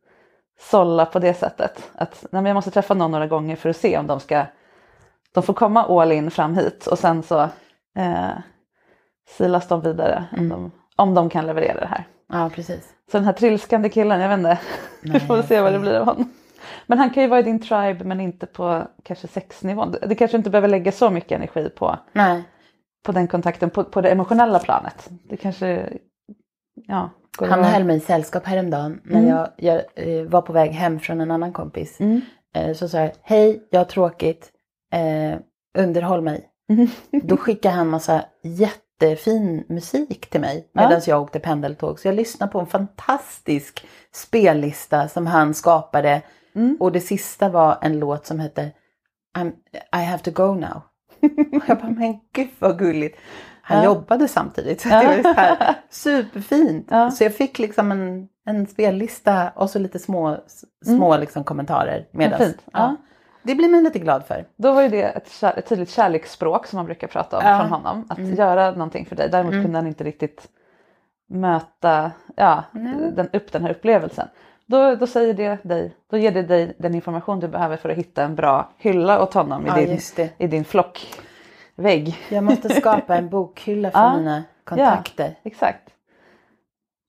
sålla 0.59 1.05
på 1.05 1.19
det 1.19 1.33
sättet. 1.33 1.91
Att 1.95 2.25
nej, 2.31 2.45
jag 2.45 2.53
måste 2.53 2.71
träffa 2.71 2.93
någon 2.93 3.11
några 3.11 3.27
gånger 3.27 3.55
för 3.55 3.69
att 3.69 3.77
se 3.77 3.97
om 3.97 4.07
de 4.07 4.19
ska 4.19 4.45
de 5.35 5.43
får 5.43 5.53
komma 5.53 6.01
all 6.01 6.11
in 6.11 6.31
fram 6.31 6.55
hit 6.55 6.87
och 6.87 6.99
sen 6.99 7.23
så 7.23 7.41
eh, 7.97 8.29
silas 9.29 9.67
de 9.67 9.81
vidare 9.81 10.25
om, 10.37 10.49
de, 10.49 10.71
om 10.95 11.13
de 11.13 11.29
kan 11.29 11.45
leverera 11.45 11.79
det 11.79 11.87
här. 11.87 12.07
Ja 12.29 12.49
precis. 12.55 12.93
Så 13.11 13.17
den 13.17 13.25
här 13.25 13.33
trilskande 13.33 13.89
killen, 13.89 14.21
jag 14.21 14.29
vet 14.29 14.37
inte, 14.37 14.59
vi 15.01 15.19
får 15.19 15.41
se 15.41 15.61
vad 15.61 15.73
det 15.73 15.79
blir 15.79 15.93
av 15.93 16.05
honom. 16.05 16.33
Men 16.87 16.97
han 16.97 17.09
kan 17.09 17.23
ju 17.23 17.29
vara 17.29 17.39
i 17.39 17.43
din 17.43 17.59
tribe 17.59 18.03
men 18.05 18.21
inte 18.21 18.45
på 18.45 18.87
kanske 19.03 19.27
sexnivån. 19.27 19.91
Det- 19.91 20.07
Det 20.07 20.15
kanske 20.15 20.37
inte 20.37 20.49
behöver 20.49 20.67
lägga 20.67 20.91
så 20.91 21.09
mycket 21.09 21.31
energi 21.31 21.69
på, 21.69 21.99
Nej. 22.13 22.43
på 23.05 23.11
den 23.11 23.27
kontakten 23.27 23.69
på, 23.69 23.83
på 23.83 24.01
det 24.01 24.09
emotionella 24.09 24.59
planet. 24.59 25.09
Det 25.29 25.37
kanske, 25.37 25.89
ja. 26.87 27.09
Han 27.39 27.63
höll 27.63 27.83
mig 27.83 27.99
sällskap 27.99 28.45
häromdagen 28.45 29.01
när 29.03 29.19
Mm. 29.19 29.29
jag, 29.29 29.49
jag 29.57 29.81
eh, 29.95 30.23
var 30.25 30.41
på 30.41 30.53
väg 30.53 30.71
hem 30.71 30.99
från 30.99 31.21
en 31.21 31.31
annan 31.31 31.53
kompis. 31.53 31.99
Mm. 31.99 32.21
Eh, 32.55 32.73
så 32.73 32.89
sa 32.89 32.97
jag, 32.99 33.11
hej, 33.21 33.67
jag 33.71 33.79
har 33.79 33.85
tråkigt, 33.85 34.51
eh, 34.93 35.39
underhåll 35.77 36.21
mig. 36.21 36.49
Då 37.23 37.37
skickade 37.37 37.75
han 37.75 37.87
massa 37.89 38.25
jättefin 38.43 39.63
musik 39.69 40.29
till 40.29 40.41
mig 40.41 40.69
Ja. 40.73 40.81
medan 40.81 41.01
jag 41.07 41.21
åkte 41.21 41.39
pendeltåg. 41.39 41.99
Så 41.99 42.07
jag 42.07 42.15
lyssnade 42.15 42.51
på 42.51 42.59
en 42.59 42.65
fantastisk 42.67 43.87
spellista 44.13 45.07
som 45.07 45.27
han 45.27 45.53
skapade. 45.53 46.21
Mm. 46.55 46.77
Och 46.79 46.91
det 46.91 47.01
sista 47.01 47.49
var 47.49 47.77
en 47.81 47.99
låt 47.99 48.25
som 48.25 48.39
hette 48.39 48.71
I 49.95 49.97
have 49.97 50.19
to 50.23 50.31
go 50.31 50.53
now. 50.53 50.81
Jag 51.67 51.77
bara, 51.77 51.89
men 51.89 52.19
gud 52.33 52.47
vad 52.59 52.79
gulligt. 52.79 53.17
Han 53.61 53.77
Ja. 53.77 53.85
jobbade 53.85 54.27
samtidigt. 54.27 54.81
Så 54.81 54.89
Ja. 54.89 55.01
det 55.01 55.07
var 55.07 55.33
så 55.33 55.39
här, 55.39 55.75
superfint. 55.89 56.87
Ja. 56.91 57.11
Så 57.11 57.23
jag 57.23 57.35
fick 57.35 57.59
liksom 57.59 57.91
en, 57.91 58.27
en 58.45 58.67
spellista 58.67 59.49
och 59.49 59.69
så 59.69 59.79
lite 59.79 59.99
små, 59.99 60.37
små 60.85 61.17
liksom 61.17 61.43
kommentarer. 61.43 62.07
Mm. 62.13 62.37
fint. 62.37 62.65
Ja. 62.73 62.95
Det 63.43 63.55
blir 63.55 63.69
man 63.69 63.83
lite 63.83 63.99
glad 63.99 64.25
för. 64.25 64.47
Då 64.57 64.73
var 64.73 64.81
ju 64.81 64.89
det 64.89 65.03
ett, 65.03 65.31
kär, 65.31 65.53
ett 65.57 65.69
tydligt 65.69 65.89
kärleksspråk 65.89 66.67
som 66.67 66.77
man 66.77 66.85
brukar 66.85 67.07
prata 67.07 67.37
om. 67.37 67.45
Mm. 67.45 67.59
från 67.59 67.69
honom. 67.69 68.05
Att 68.09 68.19
göra 68.19 68.71
någonting 68.71 69.05
för 69.05 69.15
dig. 69.15 69.29
Däremot 69.29 69.53
kunde 69.53 69.77
han 69.77 69.87
inte 69.87 70.03
riktigt 70.03 70.47
möta 71.29 72.11
ja, 72.35 72.63
den, 73.15 73.29
upp 73.33 73.51
den 73.51 73.61
här 73.63 73.71
upplevelsen. 73.71 74.27
Då, 74.67 74.95
då 74.95 75.07
säger 75.07 75.33
det 75.33 75.57
dig, 75.63 75.95
då 76.11 76.17
ger 76.17 76.31
det 76.31 76.41
dig 76.41 76.75
den 76.77 76.95
information 76.95 77.39
du 77.39 77.47
behöver 77.47 77.77
för 77.77 77.89
att 77.89 77.97
hitta 77.97 78.23
en 78.23 78.35
bra 78.35 78.69
hylla 78.77 79.23
åt 79.23 79.33
honom 79.33 79.65
i 79.65 79.69
Ja, 79.69 79.75
din, 79.75 80.29
i 80.37 80.47
din 80.47 80.65
flockvägg. 80.65 82.17
Jag 82.29 82.43
måste 82.43 82.69
skapa 82.69 83.15
en 83.17 83.29
bokhylla 83.29 83.91
för 83.91 83.99
Ja, 83.99 84.17
mina 84.17 84.43
kontakter. 84.63 85.25
Ja, 85.27 85.33
exakt. 85.43 85.89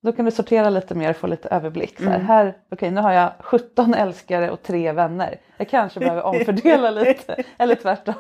Då 0.02 0.12
kan 0.12 0.24
du 0.24 0.30
sortera 0.30 0.70
lite 0.70 0.94
mer 0.94 1.10
och 1.10 1.16
få 1.16 1.26
lite 1.26 1.48
överblick. 1.48 1.98
Så 1.98 2.04
här, 2.04 2.14
Mm. 2.14 2.26
här, 2.26 2.56
okej, 2.72 2.90
nu 2.90 3.00
har 3.00 3.12
jag 3.12 3.32
17 3.40 3.94
älskare 3.94 4.50
och 4.50 4.62
tre 4.62 4.92
vänner. 4.92 5.36
Jag 5.56 5.68
kanske 5.68 6.00
behöver 6.00 6.22
omfördela 6.22 6.90
lite. 6.90 7.42
Eller 7.58 7.74
tvärtom. 7.74 8.14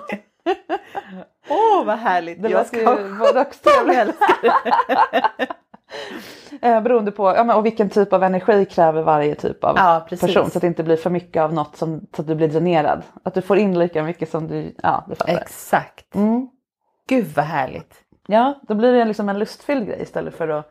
Åh 1.48 1.84
vad 1.84 1.98
härligt! 1.98 2.42
Det 2.42 2.48
jag 2.48 2.66
ska 2.66 2.76
ju 2.78 3.18
både 3.18 3.40
och. 3.40 4.14
Eh, 6.60 6.80
beroende 6.80 7.10
på 7.12 7.34
ja, 7.36 7.44
men, 7.44 7.56
och 7.56 7.66
vilken 7.66 7.90
typ 7.90 8.12
av 8.12 8.22
energi 8.22 8.64
kräver 8.64 9.02
varje 9.02 9.34
typ 9.34 9.64
av 9.64 9.76
Ja, 9.76 10.06
person. 10.10 10.50
Så 10.50 10.58
att 10.58 10.60
det 10.60 10.66
inte 10.66 10.82
blir 10.82 10.96
för 10.96 11.10
mycket 11.10 11.42
av 11.42 11.52
något 11.54 11.76
som, 11.76 12.06
så 12.16 12.22
att 12.22 12.28
du 12.28 12.34
blir 12.34 12.48
dränerad. 12.48 13.02
Att 13.22 13.34
du 13.34 13.42
får 13.42 13.58
in 13.58 13.78
lika 13.78 14.02
mycket 14.02 14.30
som 14.30 14.48
du, 14.48 14.74
ja 14.82 15.04
du 15.08 15.14
fattar. 15.14 15.32
Exakt. 15.32 16.14
Mm. 16.14 16.48
Gud 17.08 17.26
vad 17.36 17.44
härligt. 17.44 17.94
Ja, 18.26 18.54
då 18.62 18.74
blir 18.74 18.92
det 18.92 19.04
liksom 19.04 19.28
en 19.28 19.38
lustfylld 19.38 19.86
grej 19.86 20.02
istället 20.02 20.34
för 20.34 20.48
att 20.48 20.70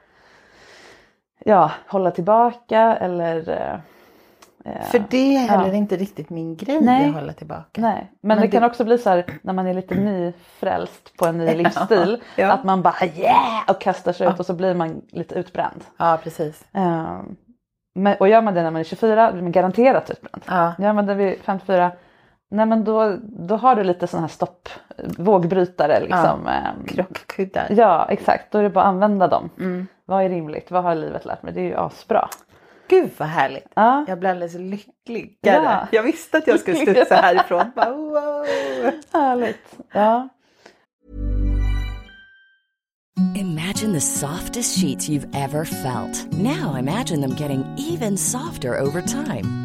ja, 1.46 1.72
hålla 1.88 2.12
tillbaka 2.12 2.96
eller 2.96 3.50
eh, 3.50 3.80
För 4.92 5.04
det 5.10 5.36
är 5.36 5.40
heller 5.48 5.68
Ja. 5.68 5.74
inte 5.74 5.96
riktigt 5.96 6.30
min 6.30 6.56
grej 6.56 6.82
Nej. 6.82 7.10
att 7.10 7.16
hålla 7.16 7.34
tillbaka. 7.34 7.82
Nej, 7.82 8.12
men, 8.22 8.28
Men 8.28 8.38
det, 8.38 8.44
det- 8.44 8.52
kan 8.52 8.64
också 8.64 8.84
bli 8.86 8.98
så 8.98 9.10
här 9.10 9.26
när 9.42 9.54
man 9.54 9.68
är 9.68 9.74
lite 9.74 9.96
nyfrälst 9.96 11.18
på 11.18 11.26
en 11.26 11.38
ny 11.38 11.54
livsstil. 11.56 12.22
ja. 12.36 12.52
Att 12.52 12.64
man 12.64 12.82
bara 12.82 13.06
yeah 13.18 13.62
och 13.70 13.82
kastar 13.82 14.14
sig 14.14 14.28
ut 14.28 14.40
och 14.40 14.46
så 14.46 14.54
blir 14.54 14.74
man 14.74 15.02
lite 15.12 15.36
utbränd. 15.36 15.84
Ja 15.98 16.20
precis. 16.24 16.66
Ehm, 16.74 17.36
men, 17.96 18.16
och 18.20 18.28
gör 18.30 18.42
man 18.42 18.54
det 18.54 18.64
när 18.64 18.72
man 18.72 18.80
är 18.80 18.84
24 18.84 19.32
blir 19.32 19.42
man 19.44 19.52
garanterat 19.52 20.10
utbränd. 20.10 20.44
Ja. 20.48 20.74
Gör 20.80 20.94
man 20.94 21.06
det 21.06 21.14
vid 21.16 21.36
54 21.44 21.92
Nej 22.52 22.66
men 22.66 22.84
då, 22.84 23.18
då 23.24 23.56
har 23.56 23.76
du 23.76 23.84
lite 23.84 24.08
sån 24.08 24.22
här 24.22 24.28
stopp, 24.28 24.70
vågbrytare 25.18 26.00
liksom. 26.00 26.48
Ehm, 26.48 26.86
Krockkuddar. 26.88 27.68
Ja 27.70 28.06
exakt, 28.10 28.52
då 28.52 28.58
är 28.58 28.64
det 28.64 28.70
bara 28.70 28.84
att 28.84 28.90
använda 28.90 29.28
dem. 29.28 29.50
Mm. 29.60 29.88
Vad 30.06 30.24
är 30.24 30.30
rimligt? 30.30 30.72
Vad 30.72 30.84
har 30.84 30.96
livet 30.96 31.26
lärt 31.26 31.44
mig? 31.44 31.54
Det 31.54 31.60
är 31.62 31.66
ju 31.66 31.76
asbra. 31.76 32.30
Gud 32.88 33.10
vad 33.18 33.28
härligt. 33.28 33.68
Ja. 33.74 34.06
Jag 34.08 34.20
blir 34.20 34.30
alldeles 34.30 34.54
lyckligare. 34.54 35.64
Ja. 35.64 35.88
Jag 35.92 36.04
visste 36.04 36.38
att 36.38 36.48
jag 36.48 36.60
skulle 36.60 36.78
studsa 36.78 37.16
härifrån. 37.22 37.72
Bara, 37.76 37.92
wow. 37.94 38.46
Härligt. 39.14 39.78
Ja. 39.92 40.30
Imagine 43.36 43.94
the 43.94 44.02
softest 44.02 44.82
sheets 44.82 45.10
you've 45.10 45.28
ever 45.34 45.66
felt. 45.66 46.28
Now 46.32 46.76
imagine 46.80 47.22
them 47.22 47.36
getting 47.38 47.64
even 47.78 48.18
softer 48.18 48.80
over 48.82 49.02
time. 49.02 49.65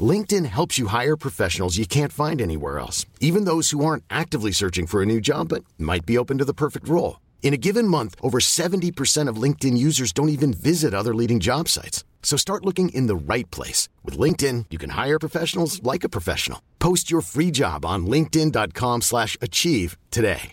LinkedIn 0.00 0.46
helps 0.46 0.78
you 0.78 0.88
hire 0.88 1.16
professionals 1.16 1.76
you 1.78 1.86
can't 1.86 2.12
find 2.12 2.40
anywhere 2.42 2.78
else, 2.80 3.06
even 3.20 3.44
those 3.44 3.70
who 3.70 3.84
aren't 3.84 4.02
actively 4.10 4.50
searching 4.50 4.86
for 4.88 5.02
a 5.02 5.06
new 5.06 5.20
job 5.20 5.48
but 5.50 5.62
might 5.78 6.04
be 6.04 6.18
open 6.18 6.38
to 6.38 6.44
the 6.44 6.54
perfect 6.54 6.88
role. 6.88 7.20
In 7.42 7.54
a 7.54 7.58
given 7.58 7.86
month, 7.86 8.16
over 8.20 8.40
70% 8.40 9.28
of 9.28 9.36
LinkedIn 9.42 9.76
users 9.76 10.12
don't 10.12 10.30
even 10.30 10.52
visit 10.52 10.94
other 10.94 11.14
leading 11.14 11.38
job 11.40 11.68
sites. 11.68 12.04
So 12.22 12.36
start 12.36 12.64
looking 12.64 12.88
in 12.88 13.06
the 13.06 13.14
right 13.34 13.48
place. 13.50 13.88
With 14.02 14.18
LinkedIn, 14.18 14.64
you 14.70 14.78
can 14.78 14.90
hire 14.90 15.18
professionals 15.20 15.80
like 15.82 16.04
a 16.04 16.08
professional. 16.08 16.58
Post 16.80 17.10
your 17.12 17.20
free 17.22 17.50
job 17.52 17.84
on 17.84 18.06
linkedin.com 18.06 19.02
slash 19.02 19.36
achieve 19.42 19.96
today. 20.10 20.50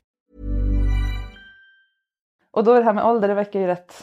Och 2.54 2.64
då 2.64 2.72
är 2.74 2.80
det 2.80 2.86
här 2.86 2.94
med 2.94 3.06
ålder, 3.06 3.28
det 3.28 3.34
verkar 3.34 3.60
ju 3.60 3.68
rätt 3.68 3.94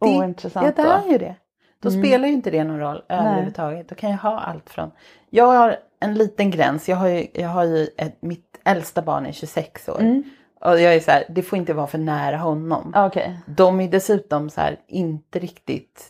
Det- 0.00 0.06
ointressant. 0.06 0.66
Ja, 0.78 0.82
det 0.84 0.88
är 1.08 1.12
ju 1.12 1.18
det. 1.18 1.36
Då 1.80 1.88
Mm. 1.88 2.02
spelar 2.02 2.28
ju 2.28 2.34
inte 2.34 2.50
det 2.50 2.64
någon 2.64 2.78
roll 2.78 3.02
överhuvudtaget. 3.08 3.88
Då 3.88 3.94
kan 3.94 4.10
jag 4.10 4.18
ha 4.18 4.38
allt 4.40 4.70
från... 4.70 4.90
Jag 5.30 5.46
har 5.46 5.76
en 6.00 6.14
liten 6.14 6.50
gräns. 6.50 6.88
Jag 6.88 6.96
har 6.96 7.08
ju, 7.08 7.26
jag 7.32 7.48
har 7.48 7.64
ju 7.64 7.88
ett, 7.96 8.22
mitt 8.22 8.60
äldsta 8.64 9.02
barn 9.02 9.26
är 9.26 9.32
26 9.32 9.88
år. 9.88 10.00
Mm. 10.00 10.22
Och 10.60 10.80
jag 10.80 10.94
är 10.94 11.00
så 11.00 11.10
här, 11.10 11.24
det 11.28 11.42
får 11.42 11.58
inte 11.58 11.74
vara 11.74 11.86
för 11.86 11.98
nära 11.98 12.36
honom. 12.36 12.92
Ja, 12.94 13.06
Okej. 13.06 13.38
De 13.46 13.80
är 13.80 13.88
dessutom 13.88 14.50
så 14.50 14.60
här, 14.60 14.76
inte 14.88 15.38
riktigt... 15.38 16.08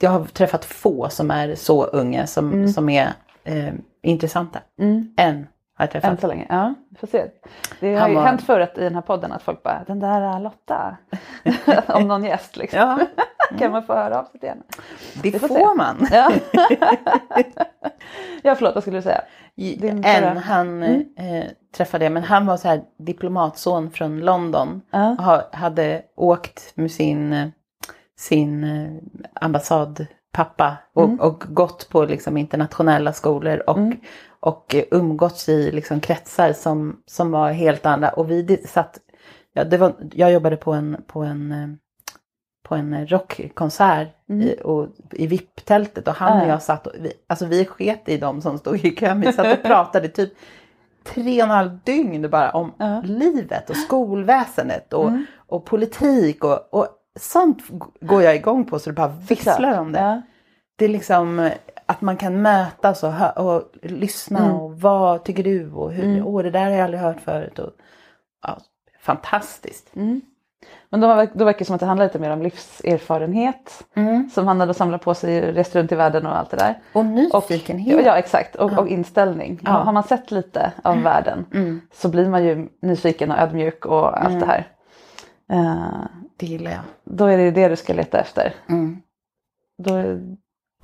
Jag 0.00 0.10
har 0.10 0.24
träffat 0.24 0.64
få 0.64 1.08
som 1.10 1.30
är 1.30 1.54
så 1.54 1.84
unga 1.84 2.26
som, 2.26 2.68
som 2.68 2.88
är 2.88 3.12
eh, 3.44 3.72
intressanta. 4.02 4.58
Mm. 4.80 5.14
En 5.16 5.46
har 5.78 5.86
jag 5.86 5.94
Än 5.94 6.00
träffat. 6.02 6.20
så 6.20 6.26
länge. 6.26 6.46
Ja, 6.48 6.74
får 7.00 7.06
se. 7.06 7.24
Det 7.80 7.94
har 7.94 8.00
Han 8.00 8.10
ju 8.10 8.16
var- 8.16 8.22
hänt 8.24 8.42
förut 8.42 8.72
i 8.76 8.80
den 8.80 8.94
här 8.94 9.02
podden 9.02 9.32
att 9.32 9.42
folk 9.42 9.62
bara, 9.62 9.84
den 9.86 10.00
där 10.00 10.20
är 10.20 10.40
Lotta. 10.40 10.96
Om 11.94 12.08
någon 12.08 12.24
gäst 12.24 12.56
liksom. 12.56 12.78
Ja, 12.80 12.98
Kan 13.58 13.72
man 13.72 13.82
få 13.82 13.94
höra 13.94 14.18
av 14.18 14.24
sig 14.24 14.40
igen? 14.42 14.62
det 15.14 15.30
Vi 15.30 15.38
får 15.38 15.48
får, 15.48 15.74
man. 15.76 16.06
Ja. 16.12 16.30
ja, 18.42 18.54
förlåt, 18.54 18.74
vad 18.74 18.84
skulle 18.84 18.98
du 18.98 19.02
säga? 19.02 19.20
Din 19.54 20.04
en 20.04 20.22
förra- 20.22 20.38
han 20.40 20.82
Mm. 20.82 21.04
eh, 21.16 21.44
träffade 21.76 22.04
jag, 22.04 22.12
men 22.12 22.22
han 22.22 22.46
var 22.46 22.56
så 22.56 22.68
här 22.68 22.82
diplomatson 22.98 23.90
från 23.90 24.20
London. 24.20 24.82
Ja. 24.90 25.10
Och 25.10 25.24
ha, 25.24 25.42
hade 25.52 26.02
åkt 26.16 26.72
med 26.74 26.90
sin, 26.90 27.52
sin 28.18 28.64
eh, 28.64 28.90
ambassadpappa 29.44 30.76
och, 30.94 31.04
Mm. 31.04 31.20
och 31.20 31.44
gått 31.48 31.88
på 31.88 32.04
liksom 32.04 32.36
internationella 32.36 33.12
skolor 33.12 33.62
och, 33.66 33.78
och 34.40 34.74
umgåtts 34.90 35.48
i 35.48 35.70
liksom 35.72 36.00
kretsar 36.00 36.52
som, 36.52 37.02
som 37.06 37.30
var 37.30 37.52
helt 37.52 37.86
andra. 37.86 38.08
Och 38.08 38.30
vi 38.30 38.62
satt, 38.66 38.98
ja, 39.52 39.64
det 39.64 39.78
var, 39.78 39.94
jag 40.12 40.32
jobbade 40.32 40.56
på 40.56 40.72
en, 40.72 40.96
på 41.06 41.22
en 41.22 41.52
eh, 41.52 41.68
på 42.68 42.74
en 42.74 43.06
rockkonsert 43.06 44.08
i, 44.28 44.54
och, 44.64 44.88
i 45.12 45.26
VIP-tältet 45.26 46.08
och 46.08 46.14
han 46.14 46.32
Mm. 46.32 46.38
Ah, 46.38 46.42
och 46.42 46.48
ja. 46.48 46.52
jag 46.52 46.62
satt 46.62 46.86
och 46.86 46.92
vi, 46.98 47.12
alltså 47.26 47.46
vi 47.46 47.64
sket 47.64 48.08
i 48.08 48.18
dem 48.18 48.42
som 48.42 48.58
stod 48.58 48.84
i 48.84 48.96
kön. 48.96 49.20
Vi 49.20 49.32
satt 49.32 49.58
och 49.58 49.64
pratade 49.64 50.08
typ 50.08 50.32
tre 51.04 51.38
och 51.42 51.44
en 51.44 51.50
halv 51.50 51.78
dygn 51.84 52.30
bara 52.30 52.50
om 52.50 52.72
livet 53.04 53.70
och 53.70 53.76
skolväsendet 53.76 54.92
och, 54.92 55.08
Mm. 55.08 55.26
och 55.46 55.64
politik 55.64 56.44
och, 56.44 56.74
och 56.74 56.86
sånt 57.20 57.62
går 58.00 58.22
jag 58.22 58.34
igång 58.36 58.64
på 58.64 58.78
så 58.78 58.90
det 58.90 58.94
bara 58.94 59.12
visslar 59.28 59.78
om 59.78 59.92
det. 59.92 60.22
Det 60.76 60.84
är 60.84 60.88
liksom 60.88 61.50
att 61.88 62.00
man 62.00 62.16
kan 62.16 62.42
mötas 62.42 63.02
och, 63.04 63.12
hö- 63.12 63.30
och 63.32 63.62
lyssna 63.82 64.38
Mm. 64.38 64.56
och 64.56 64.80
vad 64.80 65.24
tycker 65.24 65.42
du 65.44 65.70
och 65.72 65.92
hur, 65.92 66.22
åh 66.26 66.42
det 66.42 66.50
där 66.50 66.64
har 66.64 66.70
jag 66.70 66.80
aldrig 66.80 67.00
hört 67.02 67.20
förut. 67.20 67.58
Och, 67.58 67.70
ja, 68.42 68.58
fantastiskt. 69.00 69.90
Men 70.90 71.00
då, 71.00 71.26
då 71.34 71.44
verkar 71.44 71.58
det 71.58 71.64
som 71.64 71.74
att 71.74 71.80
det 71.80 71.86
handlar 71.86 72.06
lite 72.06 72.18
mer 72.18 72.30
om 72.30 72.42
livserfarenhet. 72.42 73.86
Som 74.34 74.46
han 74.46 74.60
hade 74.60 74.74
samlat 74.74 75.02
på 75.02 75.14
sig, 75.14 75.52
rest 75.52 75.76
runt 75.76 75.92
i 75.92 75.94
världen 75.94 76.26
och 76.26 76.36
allt 76.38 76.50
det 76.50 76.56
där. 76.56 76.78
Och 76.92 77.04
nyfikenhet. 77.06 77.96
Ja, 77.96 78.06
ja 78.06 78.18
exakt, 78.18 78.56
och, 78.56 78.78
och 78.78 78.88
inställning. 78.88 79.60
Ja. 79.62 79.70
Mm. 79.70 79.86
Har 79.86 79.92
man 79.92 80.02
sett 80.02 80.30
lite 80.30 80.72
av 80.82 81.02
världen 81.02 81.46
så 81.92 82.08
blir 82.08 82.28
man 82.28 82.44
ju 82.44 82.68
nyfiken 82.82 83.30
och 83.30 83.38
ödmjuk 83.38 83.86
och 83.86 84.22
allt 84.24 84.40
det 84.40 84.46
här. 84.46 84.66
Eh, 85.52 86.04
Det 86.36 86.46
gillar 86.46 86.70
jag. 86.70 86.80
då 87.04 87.24
är 87.26 87.38
det 87.38 87.50
det 87.50 87.68
du 87.68 87.76
ska 87.76 87.92
leta 87.92 88.20
efter. 88.20 88.54
Mm. 88.68 89.02
Då, 89.82 89.92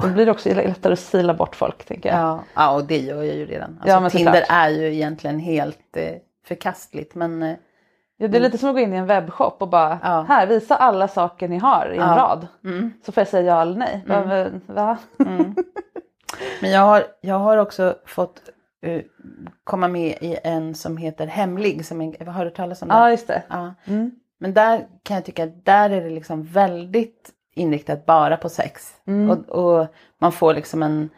då 0.02 0.08
blir 0.08 0.26
det 0.26 0.32
också 0.32 0.48
lättare 0.54 0.92
att 0.92 0.98
sila 0.98 1.34
bort 1.34 1.56
folk 1.56 1.84
tänker 1.84 2.08
jag. 2.08 2.18
Ja, 2.18 2.40
ja 2.54 2.74
och 2.74 2.84
det 2.84 2.98
gör 2.98 3.22
jag 3.22 3.36
ju 3.36 3.46
redan. 3.46 3.70
Alltså, 3.70 3.88
Ja, 3.88 4.00
men 4.00 4.10
Tinder 4.10 4.32
såklart. 4.32 4.46
är 4.50 4.68
ju 4.68 4.94
egentligen 4.94 5.38
helt 5.38 5.96
eh, 5.96 6.12
förkastligt 6.46 7.14
men 7.14 7.42
eh, 7.42 7.56
Ja, 8.16 8.28
det 8.28 8.38
är 8.38 8.40
lite 8.40 8.58
som 8.58 8.68
att 8.68 8.74
gå 8.74 8.80
in 8.80 8.92
i 8.94 8.96
en 8.96 9.06
webbshop 9.06 9.62
och 9.62 9.68
bara 9.68 9.98
Ja. 10.02 10.24
här 10.28 10.46
visa 10.46 10.76
alla 10.76 11.08
saker 11.08 11.48
ni 11.48 11.58
har 11.58 11.90
i 11.92 11.96
en 11.96 12.08
Ja. 12.08 12.16
rad. 12.16 12.46
Mm. 12.64 12.92
Så 13.06 13.12
får 13.12 13.20
jag 13.20 13.28
säga 13.28 13.54
ja 13.54 13.62
eller 13.62 13.76
nej. 13.76 14.04
Bara, 14.06 14.24
men, 14.26 14.60
Va? 14.66 14.98
Men 16.60 16.70
jag 16.70 16.80
har, 16.80 17.04
jag 17.20 17.38
har 17.38 17.56
också 17.56 17.94
fått 18.06 18.40
eh, 18.82 19.00
komma 19.64 19.88
med 19.88 20.16
i 20.20 20.36
en 20.44 20.74
som 20.74 20.96
heter 20.96 21.26
Hemlig. 21.26 21.86
Som 21.86 22.00
en, 22.00 22.26
har 22.28 22.44
du 22.44 22.50
talas 22.50 22.82
om 22.82 22.88
den? 22.88 22.98
Ja 22.98 23.10
just 23.10 23.26
det. 23.26 23.42
Ja. 23.48 23.74
Mm. 23.84 24.10
Men 24.40 24.54
där 24.54 24.86
kan 25.02 25.14
jag 25.14 25.24
tycka 25.24 25.44
att 25.44 25.64
där 25.64 25.90
är 25.90 26.00
det 26.04 26.10
liksom 26.10 26.42
väldigt 26.44 27.30
inriktat 27.54 28.06
bara 28.06 28.36
på 28.36 28.48
sex. 28.48 28.92
Mm. 29.06 29.30
Och, 29.30 29.48
och 29.48 29.86
man 30.18 30.32
får 30.32 30.54
liksom 30.54 30.82
en 30.82 31.10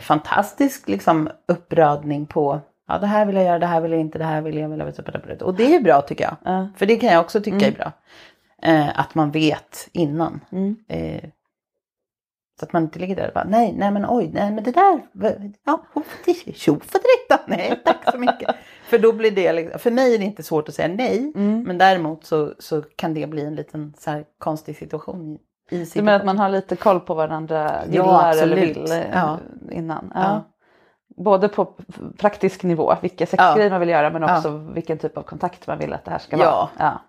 fantastisk 0.00 0.88
liksom 0.88 1.30
uppradning 1.48 2.26
på 2.26 2.60
ja 2.88 2.98
det 2.98 3.06
här 3.06 3.26
vill 3.26 3.36
jag 3.36 3.44
göra, 3.44 3.58
det 3.58 3.66
här 3.66 3.80
vill 3.80 3.92
jag 3.92 4.00
inte, 4.00 4.18
det 4.18 4.24
här 4.24 4.42
vill 4.42 4.56
jag, 4.56 4.68
vill 4.68 4.78
jag. 5.28 5.42
Och 5.42 5.54
det 5.54 5.74
är 5.74 5.80
bra 5.80 6.02
tycker 6.02 6.24
jag. 6.24 6.36
Ja. 6.44 6.50
Mm. 6.50 6.68
För 6.76 6.86
det 6.86 6.96
kan 6.96 7.12
jag 7.12 7.20
också 7.20 7.40
tycka 7.40 7.66
är 7.66 7.72
bra. 7.72 7.92
Eh, 8.62 9.00
att 9.00 9.14
man 9.14 9.30
vet 9.30 9.88
innan. 9.92 10.40
Mm. 10.52 10.76
Eh, 10.88 11.30
så 12.60 12.64
att 12.64 12.72
man 12.72 12.82
inte 12.82 12.98
ligger 12.98 13.16
där 13.16 13.28
och 13.28 13.34
bara 13.34 13.44
nej, 13.48 13.74
nej 13.78 13.90
men 13.90 14.06
oj, 14.08 14.30
nej 14.32 14.50
men 14.50 14.64
det 14.64 14.72
där, 14.72 15.06
ja, 15.64 15.84
då. 17.28 17.36
Nej, 17.46 17.82
tack 17.84 18.10
så 18.12 18.18
mycket. 18.18 18.56
för 18.84 18.98
då 18.98 19.12
blir 19.12 19.30
det, 19.30 19.52
liksom- 19.52 19.78
för 19.78 19.90
mig 19.90 20.14
är 20.14 20.18
det 20.18 20.24
inte 20.24 20.42
svårt 20.42 20.68
att 20.68 20.74
säga 20.74 20.88
nej. 20.88 21.32
Mm. 21.34 21.62
Men 21.62 21.78
däremot 21.78 22.24
så, 22.24 22.54
så 22.58 22.82
kan 22.82 23.14
det 23.14 23.26
bli 23.26 23.44
en 23.44 23.54
liten 23.54 23.94
så 23.98 24.22
konstig 24.38 24.76
situation 24.76 25.38
i, 25.70 25.84
Du 25.94 26.02
menar 26.02 26.18
att 26.18 26.24
man 26.26 26.38
har 26.38 26.48
lite 26.48 26.76
koll 26.76 27.00
på 27.00 27.14
vad 27.14 27.28
den 27.28 27.36
andra 27.36 27.70
Ja, 27.84 27.92
gillar 27.92 28.42
eller 28.42 28.56
vill 28.56 28.92
eh, 28.92 28.98
Ja. 29.12 29.38
innan? 29.72 30.12
Ja. 30.14 30.44
Både 31.16 31.48
på 31.48 31.74
praktisk 32.18 32.62
nivå, 32.62 32.94
vilka 33.02 33.26
sexgrejer 33.26 33.70
man 33.70 33.80
vill 33.80 33.88
göra 33.88 34.10
men 34.10 34.24
också 34.24 34.50
vilken 34.50 34.98
typ 34.98 35.18
av 35.18 35.22
kontakt 35.22 35.66
man 35.66 35.78
vill 35.78 35.92
att 35.92 36.04
det 36.04 36.10
här 36.10 36.18
ska 36.18 36.36
vara. 36.36 36.68
Ja. 36.78 37.00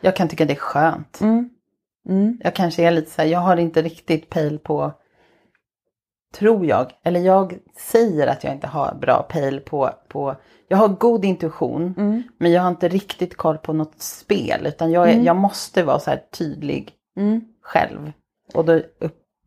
Jag 0.00 0.16
kan 0.16 0.28
tycka 0.28 0.44
det 0.44 0.52
är 0.52 0.56
skönt. 0.56 1.20
Mm. 1.20 1.50
Mm. 2.08 2.38
Jag 2.44 2.54
kanske 2.54 2.82
är 2.82 2.90
lite 2.90 3.10
så 3.10 3.22
här, 3.22 3.28
jag 3.28 3.40
har 3.40 3.56
inte 3.56 3.82
riktigt 3.82 4.30
pejl 4.30 4.58
på, 4.58 4.92
tror 6.34 6.66
jag, 6.66 6.86
eller 7.04 7.20
jag 7.20 7.58
säger 7.78 8.26
att 8.26 8.44
jag 8.44 8.52
inte 8.52 8.66
har 8.66 8.94
bra 8.94 9.26
pejl 9.28 9.60
på, 9.60 9.90
på 10.08 10.34
jag 10.68 10.76
har 10.78 10.88
god 10.88 11.24
intuition, 11.24 11.94
Mm. 11.98 12.22
men 12.38 12.52
jag 12.52 12.62
har 12.62 12.68
inte 12.68 12.88
riktigt 12.88 13.36
koll 13.36 13.58
på 13.58 13.72
något 13.72 14.00
spel, 14.02 14.66
utan 14.66 14.90
jag, 14.92 15.10
är, 15.10 15.20
jag 15.20 15.36
måste 15.36 15.82
vara 15.82 15.98
så 15.98 16.10
här 16.10 16.22
tydlig 16.38 16.92
Mm. 17.16 17.40
Själv. 17.62 18.12
Och 18.54 18.64
då 18.64 18.80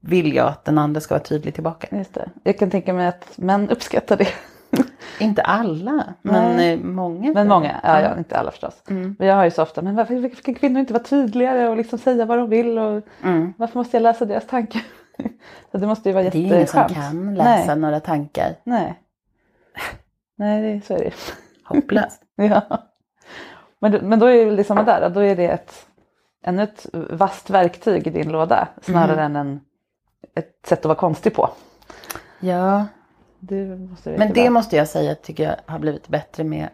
vill 0.01 0.35
jag 0.35 0.47
att 0.47 0.65
den 0.65 0.77
andra 0.77 1.01
ska 1.01 1.13
vara 1.15 1.23
tydlig 1.23 1.53
tillbaka. 1.53 1.97
Just 1.97 2.13
det. 2.13 2.29
Jag 2.43 2.57
kan 2.57 2.69
tänka 2.69 2.93
mig 2.93 3.07
att 3.07 3.37
män 3.37 3.69
uppskattar 3.69 4.17
det. 4.17 4.27
Inte 5.19 5.41
alla, 5.41 6.13
men 6.21 6.55
Nej. 6.55 6.73
eh, 6.73 6.79
många. 6.79 7.33
Men 7.33 7.47
många, 7.47 7.79
ja, 7.83 8.01
ja 8.01 8.17
inte 8.17 8.37
alla 8.37 8.51
förstås. 8.51 8.83
Mm. 8.89 9.15
Men 9.19 9.27
jag 9.27 9.35
har 9.35 9.43
ju 9.45 9.51
så 9.51 9.61
ofta, 9.63 9.81
men 9.81 9.95
varför 9.95 10.29
kan 10.43 10.53
kvinnor 10.55 10.79
inte 10.79 10.93
vara 10.93 11.03
tydligare 11.03 11.69
och 11.69 11.77
liksom 11.77 11.99
säga 11.99 12.25
vad 12.25 12.37
de 12.37 12.49
vill 12.49 12.77
och 12.77 13.01
Mm. 13.23 13.53
varför 13.57 13.79
måste 13.79 13.97
jag 13.97 14.01
läsa 14.01 14.25
deras 14.25 14.47
tankar? 14.47 14.81
så 15.71 15.77
det 15.77 15.87
måste 15.87 16.09
ju 16.09 16.13
vara 16.13 16.23
Det 16.23 16.29
är 16.29 16.35
ingen 16.39 16.67
som 16.67 16.79
jätteskönt. 16.81 16.93
kan 17.11 17.35
läsa 17.35 17.65
Nej. 17.75 17.81
några 17.81 17.99
tankar. 17.99 18.55
Nej. 18.63 19.01
Nej, 20.35 20.61
det, 20.73 20.85
så 20.85 20.93
är 20.93 20.99
det 20.99 21.13
Hopplöst. 21.63 22.21
ja. 22.35 22.61
men, 23.79 23.91
men 24.09 24.19
då 24.19 24.25
är 24.25 24.57
det 24.57 24.63
samma 24.63 24.83
där, 24.83 25.09
då 25.09 25.19
är 25.19 25.35
det 25.35 25.47
ett, 25.47 25.85
ännu 26.45 26.63
ett 26.63 26.85
vasst 26.93 27.49
verktyg 27.49 28.07
i 28.07 28.09
din 28.09 28.29
låda 28.31 28.67
snarare 28.81 29.11
Mm. 29.23 29.25
än 29.25 29.35
en, 29.35 29.59
ett 30.35 30.59
sätt 30.67 30.79
att 30.79 30.85
vara 30.85 30.95
konstig 30.95 31.33
på. 31.33 31.49
Ja, 32.39 32.85
Det 33.39 34.17
Men 34.17 34.33
det 34.33 34.49
måste 34.49 34.75
jag 34.75 34.87
säga 34.87 35.15
tycker 35.15 35.43
jag 35.43 35.55
har 35.73 35.79
blivit 35.79 36.07
bättre 36.07 36.43
med 36.43 36.69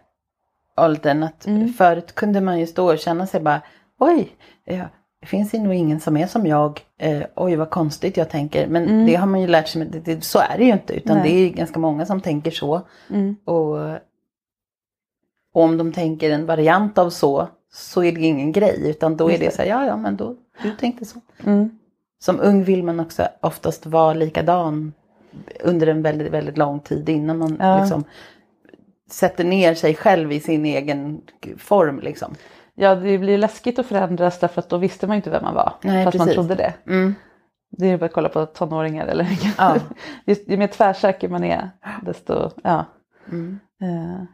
åldern. 0.76 1.22
Att 1.22 1.46
Mm. 1.46 1.68
Förut 1.72 2.14
kunde 2.14 2.40
man 2.40 2.60
ju 2.60 2.66
stå 2.66 2.92
och 2.92 2.98
känna 2.98 3.26
sig 3.26 3.40
bara 3.40 3.60
oj, 3.98 4.36
ja, 4.64 4.84
det 5.20 5.26
finns 5.26 5.54
ju 5.54 5.58
nog 5.58 5.74
ingen 5.74 6.00
som 6.00 6.16
är 6.16 6.26
som 6.26 6.46
jag. 6.46 6.80
Eh, 6.98 7.22
oj 7.36 7.56
vad 7.56 7.70
konstigt 7.70 8.16
jag 8.16 8.30
tänker. 8.30 8.66
Men 8.66 9.06
det 9.06 9.14
har 9.14 9.26
man 9.26 9.40
ju 9.40 9.46
lärt 9.46 9.68
sig, 9.68 9.84
det, 9.84 10.00
det, 10.00 10.24
så 10.24 10.38
är 10.38 10.58
det 10.58 10.64
ju 10.64 10.72
inte. 10.72 10.92
Utan 10.94 11.16
Mm. 11.16 11.22
Nej. 11.28 11.32
det 11.46 11.50
är 11.52 11.56
ganska 11.56 11.78
många 11.80 12.06
som 12.06 12.20
tänker 12.20 12.50
så. 12.50 12.80
Mm. 13.10 13.36
Och, 13.44 13.78
och 15.54 15.62
om 15.62 15.76
de 15.78 15.92
tänker 15.92 16.30
en 16.30 16.46
variant 16.46 16.98
av 16.98 17.10
så, 17.10 17.48
så 17.74 18.04
är 18.04 18.12
det 18.12 18.20
ingen 18.20 18.52
grej. 18.52 18.90
Utan 18.90 19.16
då 19.16 19.30
är 19.30 19.38
det 19.38 19.54
så 19.54 19.62
här, 19.62 19.68
ja 19.68 19.86
ja 19.86 19.96
men 19.96 20.16
då, 20.16 20.36
du 20.62 20.70
tänkte 20.70 21.04
så. 21.04 21.20
Mm. 21.44 21.78
Som 22.18 22.40
ung 22.40 22.64
vill 22.64 22.84
man 22.84 23.00
också 23.00 23.28
oftast 23.40 23.86
vara 23.86 24.14
likadan 24.14 24.92
under 25.64 25.86
en 25.86 26.02
väldigt, 26.02 26.32
väldigt 26.32 26.58
lång 26.58 26.80
tid 26.80 27.08
innan 27.08 27.38
man 27.38 27.56
Ja. 27.60 27.80
liksom 27.80 28.04
sätter 29.10 29.44
ner 29.44 29.74
sig 29.74 29.94
själv 29.94 30.32
i 30.32 30.40
sin 30.40 30.64
egen 30.64 31.20
form 31.58 32.00
liksom. 32.00 32.34
Ja, 32.74 32.94
det 32.94 33.18
blir 33.18 33.30
ju 33.32 33.36
läskigt 33.36 33.78
att 33.78 33.86
förändras 33.86 34.38
därför 34.40 34.60
att 34.60 34.68
då 34.68 34.76
visste 34.76 35.06
man 35.06 35.16
ju 35.16 35.18
inte 35.18 35.30
vem 35.30 35.42
man 35.42 35.54
var. 35.54 35.72
Nej, 35.82 36.04
fast 36.04 36.18
man 36.18 36.26
precis. 36.26 36.34
trodde 36.38 36.54
det. 36.54 36.72
Mm. 36.86 37.14
Det 37.70 37.86
är 37.86 37.90
ju 37.90 37.98
bara 37.98 38.06
att 38.06 38.12
kolla 38.12 38.28
på 38.28 38.46
tonåringar 38.46 39.06
eller 39.06 39.26
Ja. 39.58 39.76
Just, 40.26 40.48
ju 40.48 40.56
mer 40.56 40.66
tvärsäker 40.66 41.28
man 41.28 41.44
är 41.44 41.70
desto 42.02 42.50
ja, 42.62 42.84
Mm. 43.28 43.58
eh, 43.82 44.24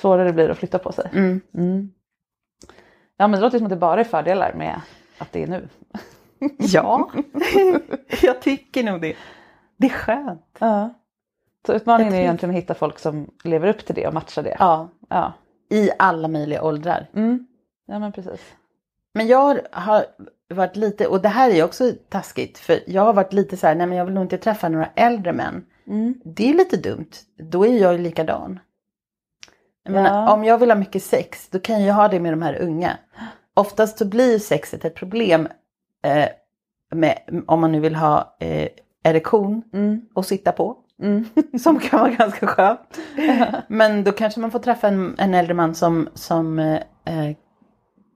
svårare 0.00 0.32
blir 0.32 0.44
det 0.46 0.52
att 0.52 0.58
flytta 0.58 0.78
på 0.78 0.92
sig. 0.92 1.10
Mm. 1.12 1.90
Ja 3.20 3.28
men 3.28 3.40
det 3.40 3.40
låter 3.40 3.58
som 3.58 3.66
att 3.66 3.70
det 3.70 3.76
bara 3.76 4.00
är 4.00 4.04
fördelar 4.04 4.52
med 4.54 4.80
att 5.18 5.32
det 5.32 5.42
är 5.42 5.46
nu. 5.46 5.68
Ja, 6.58 7.10
jag 8.22 8.42
tycker 8.42 8.84
nog 8.84 9.00
det. 9.00 9.16
Det 9.76 9.86
är 9.86 9.90
skönt. 9.90 10.56
Ja. 10.58 10.94
Så 11.66 11.72
utmaningen 11.72 12.14
är 12.14 12.20
egentligen 12.20 12.54
att 12.54 12.62
hitta 12.62 12.74
folk 12.74 12.98
som 12.98 13.30
lever 13.44 13.68
upp 13.68 13.86
till 13.86 13.94
det 13.94 14.06
och 14.06 14.14
matchar 14.14 14.42
det. 14.42 14.56
Ja, 14.58 14.88
Ja, 15.08 15.32
i 15.70 15.90
alla 15.98 16.28
möjliga 16.28 16.62
åldrar. 16.62 17.06
mm. 17.14 17.46
ja 17.86 17.98
men 17.98 18.12
precis. 18.12 18.40
Men 19.14 19.26
jag 19.26 19.58
har 19.72 20.04
varit 20.48 20.76
lite, 20.76 21.06
och 21.06 21.22
det 21.22 21.28
här 21.28 21.50
är 21.50 21.64
också 21.64 21.92
taskigt, 22.08 22.58
för 22.58 22.80
jag 22.86 23.02
har 23.02 23.12
varit 23.12 23.32
lite 23.32 23.56
så 23.56 23.66
här, 23.66 23.74
nej 23.74 23.86
men 23.86 23.98
jag 23.98 24.04
vill 24.04 24.14
nog 24.14 24.24
inte 24.24 24.38
träffa 24.38 24.68
några 24.68 24.88
äldre 24.94 25.32
män. 25.32 25.66
Mm. 25.86 26.20
Det 26.24 26.50
är 26.50 26.54
lite 26.54 26.76
dumt, 26.76 27.10
då 27.36 27.66
är 27.66 27.78
jag 27.82 27.92
ju 27.92 27.98
likadan. 27.98 28.60
Jag 29.88 29.96
Ja. 29.96 30.02
menar, 30.02 30.32
om 30.34 30.44
jag 30.44 30.58
vill 30.58 30.70
ha 30.70 30.76
mycket 30.76 31.02
sex, 31.02 31.48
då 31.48 31.58
kan 31.58 31.84
jag 31.84 31.94
ha 31.94 32.08
det 32.08 32.20
med 32.20 32.32
de 32.32 32.42
här 32.42 32.62
unga. 32.62 32.98
Oftast 33.54 33.98
så 33.98 34.04
blir 34.04 34.38
sexet 34.38 34.84
ett 34.84 34.94
problem 34.94 35.48
eh, 36.04 36.28
med, 36.94 37.18
om 37.46 37.60
man 37.60 37.72
nu 37.72 37.80
vill 37.80 37.94
ha 37.96 38.36
eh, 38.40 38.68
erektion 39.04 39.62
Mm. 39.72 40.00
och 40.14 40.26
sitta 40.26 40.52
på. 40.52 40.76
Mm. 41.02 41.24
Som 41.60 41.78
kan 41.78 42.00
vara 42.00 42.10
ganska 42.10 42.46
skönt. 42.46 42.98
Men 43.68 44.04
då 44.04 44.12
kanske 44.12 44.40
man 44.40 44.50
får 44.50 44.58
träffa 44.58 44.88
en, 44.88 45.14
en 45.18 45.34
äldre 45.34 45.54
man 45.54 45.74
som, 45.74 46.08
som 46.14 46.58
eh, 46.58 46.74
eh, 47.04 47.36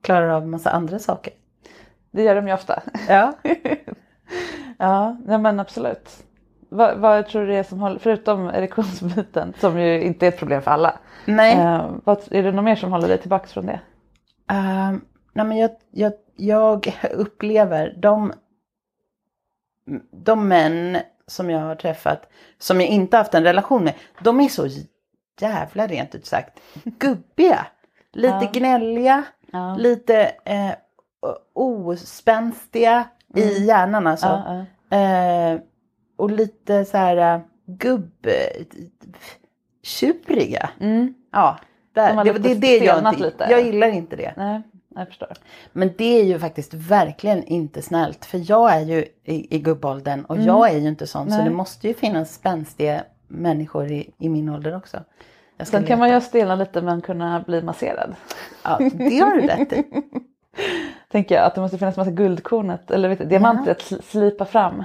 klarar 0.02 0.28
av 0.28 0.48
massa 0.48 0.70
andra 0.70 0.98
saker. 0.98 1.32
Det 2.10 2.22
gör 2.22 2.34
de 2.34 2.48
ju 2.48 2.54
ofta. 2.54 2.82
Ja. 3.08 3.32
Ja, 4.78 5.16
ja 5.26 5.38
men 5.38 5.60
absolut. 5.60 6.24
Vad, 6.74 6.98
vad 6.98 7.26
tror 7.26 7.42
du 7.42 7.48
det 7.48 7.56
är 7.56 7.62
som 7.62 7.80
håller, 7.80 7.98
förutom 7.98 8.48
erektionsbiten 8.48 9.54
som 9.60 9.80
ju 9.80 10.00
inte 10.02 10.26
är 10.26 10.28
ett 10.28 10.38
problem 10.38 10.62
för 10.62 10.70
alla. 10.70 10.98
Nej. 11.24 11.56
Eh, 11.58 11.90
vad, 12.04 12.18
är 12.30 12.42
det 12.42 12.52
något 12.52 12.64
mer 12.64 12.76
som 12.76 12.92
håller 12.92 13.08
dig 13.08 13.18
tillbaka 13.18 13.46
från 13.46 13.66
det? 13.66 13.80
Ehm, 14.48 15.00
nej 15.32 15.46
men 15.46 15.58
jag, 15.58 15.70
jag, 15.90 16.12
jag 16.36 16.94
upplever 17.14 17.94
de, 18.02 18.32
de 20.12 20.48
män 20.48 20.98
som 21.26 21.50
jag 21.50 21.60
har 21.60 21.74
träffat 21.74 22.28
som 22.58 22.80
jag 22.80 22.88
inte 22.90 23.16
haft 23.16 23.34
en 23.34 23.44
relation 23.44 23.84
med. 23.84 23.94
De 24.20 24.40
är 24.40 24.48
så 24.48 24.66
jävla 25.40 25.86
rent 25.86 26.14
ut 26.14 26.26
sagt 26.26 26.60
gubbiga. 26.84 27.66
Lite 28.12 28.38
Ja. 28.42 28.50
gnälliga. 28.52 29.22
Ja. 29.52 29.76
Lite 29.78 30.32
eh, 30.44 30.70
ospänstiga 31.54 33.04
i 33.34 33.64
hjärnan 33.64 34.06
alltså. 34.06 34.26
Ja. 34.90 34.96
Eh, 34.96 35.60
och 36.16 36.30
lite 36.30 36.84
så 36.84 36.96
här 36.96 37.34
eh, 37.34 37.40
gubb... 37.66 38.26
Tjuriga. 39.82 40.70
Mm. 40.80 41.14
Ja, 41.32 41.58
där, 41.92 42.24
det, 42.24 42.32
det 42.38 42.54
det 42.54 42.76
jag 42.76 42.98
inte, 42.98 43.22
lite. 43.22 43.46
jag 43.50 43.62
gillar 43.62 43.88
inte 43.88 44.16
det. 44.16 44.32
Nej, 44.36 44.62
jag 44.94 45.06
förstår. 45.08 45.32
Men 45.72 45.90
det 45.98 46.20
är 46.20 46.24
ju 46.24 46.38
faktiskt 46.38 46.74
verkligen 46.74 47.44
inte 47.44 47.82
snällt. 47.82 48.24
För 48.24 48.50
jag 48.50 48.72
är 48.72 48.80
ju 48.80 48.98
i, 49.24 49.56
i 49.56 49.58
gubbåldern 49.58 50.24
och 50.24 50.38
jag 50.38 50.70
är 50.70 50.78
ju 50.78 50.88
inte 50.88 51.06
sån. 51.06 51.22
Så 51.26 51.34
Mm. 51.34 51.38
Nej. 51.44 51.50
det 51.50 51.56
måste 51.56 51.88
ju 51.88 51.94
finnas 51.94 52.34
spänstiga 52.34 53.04
människor 53.28 53.90
i, 53.90 54.10
i 54.18 54.28
min 54.28 54.48
ålder 54.48 54.76
också. 54.76 54.98
Sen 55.58 55.66
kan 55.72 55.82
leta. 55.82 55.96
man 55.96 56.10
ju 56.10 56.20
stelna 56.20 56.54
lite 56.54 56.82
men 56.82 57.00
kunna 57.00 57.40
bli 57.46 57.62
masserad. 57.62 58.14
Ja, 58.64 58.78
det 58.92 59.18
har 59.18 59.34
du 59.34 59.40
rätt 59.46 59.72
i. 59.72 59.84
Tänker 61.12 61.34
jag 61.34 61.44
att 61.44 61.54
det 61.54 61.60
måste 61.60 61.78
finnas 61.78 61.96
massa 61.96 62.10
guldkornet 62.10 62.90
eller 62.90 63.08
vet, 63.08 63.18
du, 63.18 63.24
diamanter 63.24 63.70
att 63.70 63.80
sl- 63.82 64.02
slipa 64.02 64.44
fram. 64.44 64.84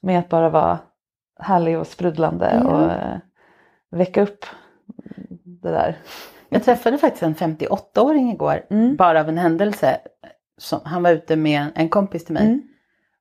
Med 0.00 0.18
att 0.18 0.28
bara 0.28 0.48
vara 0.48 0.78
härlig 1.40 1.78
och 1.78 1.86
sprudlande 1.86 2.60
Ja. 2.64 2.70
och 2.70 2.92
eh, 2.92 3.18
väcka 3.90 4.22
upp 4.22 4.44
det 5.44 5.70
där. 5.70 5.96
Jag 6.48 6.64
träffade 6.64 6.98
faktiskt 6.98 7.22
en 7.22 7.34
58-åring 7.34 8.30
igår. 8.30 8.66
Mm. 8.70 8.96
Bara 8.96 9.20
av 9.20 9.28
en 9.28 9.38
händelse. 9.38 9.98
Som, 10.58 10.80
han 10.84 11.02
var 11.02 11.10
ute 11.10 11.36
med 11.36 11.66
en, 11.74 11.88
kompis 11.88 12.24
till 12.24 12.34
mig. 12.34 12.46
Mm. 12.46 12.62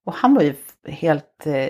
Och 0.05 0.13
han 0.13 0.33
var 0.33 0.41
ju 0.41 0.55
helt 0.87 1.47
eh, 1.47 1.69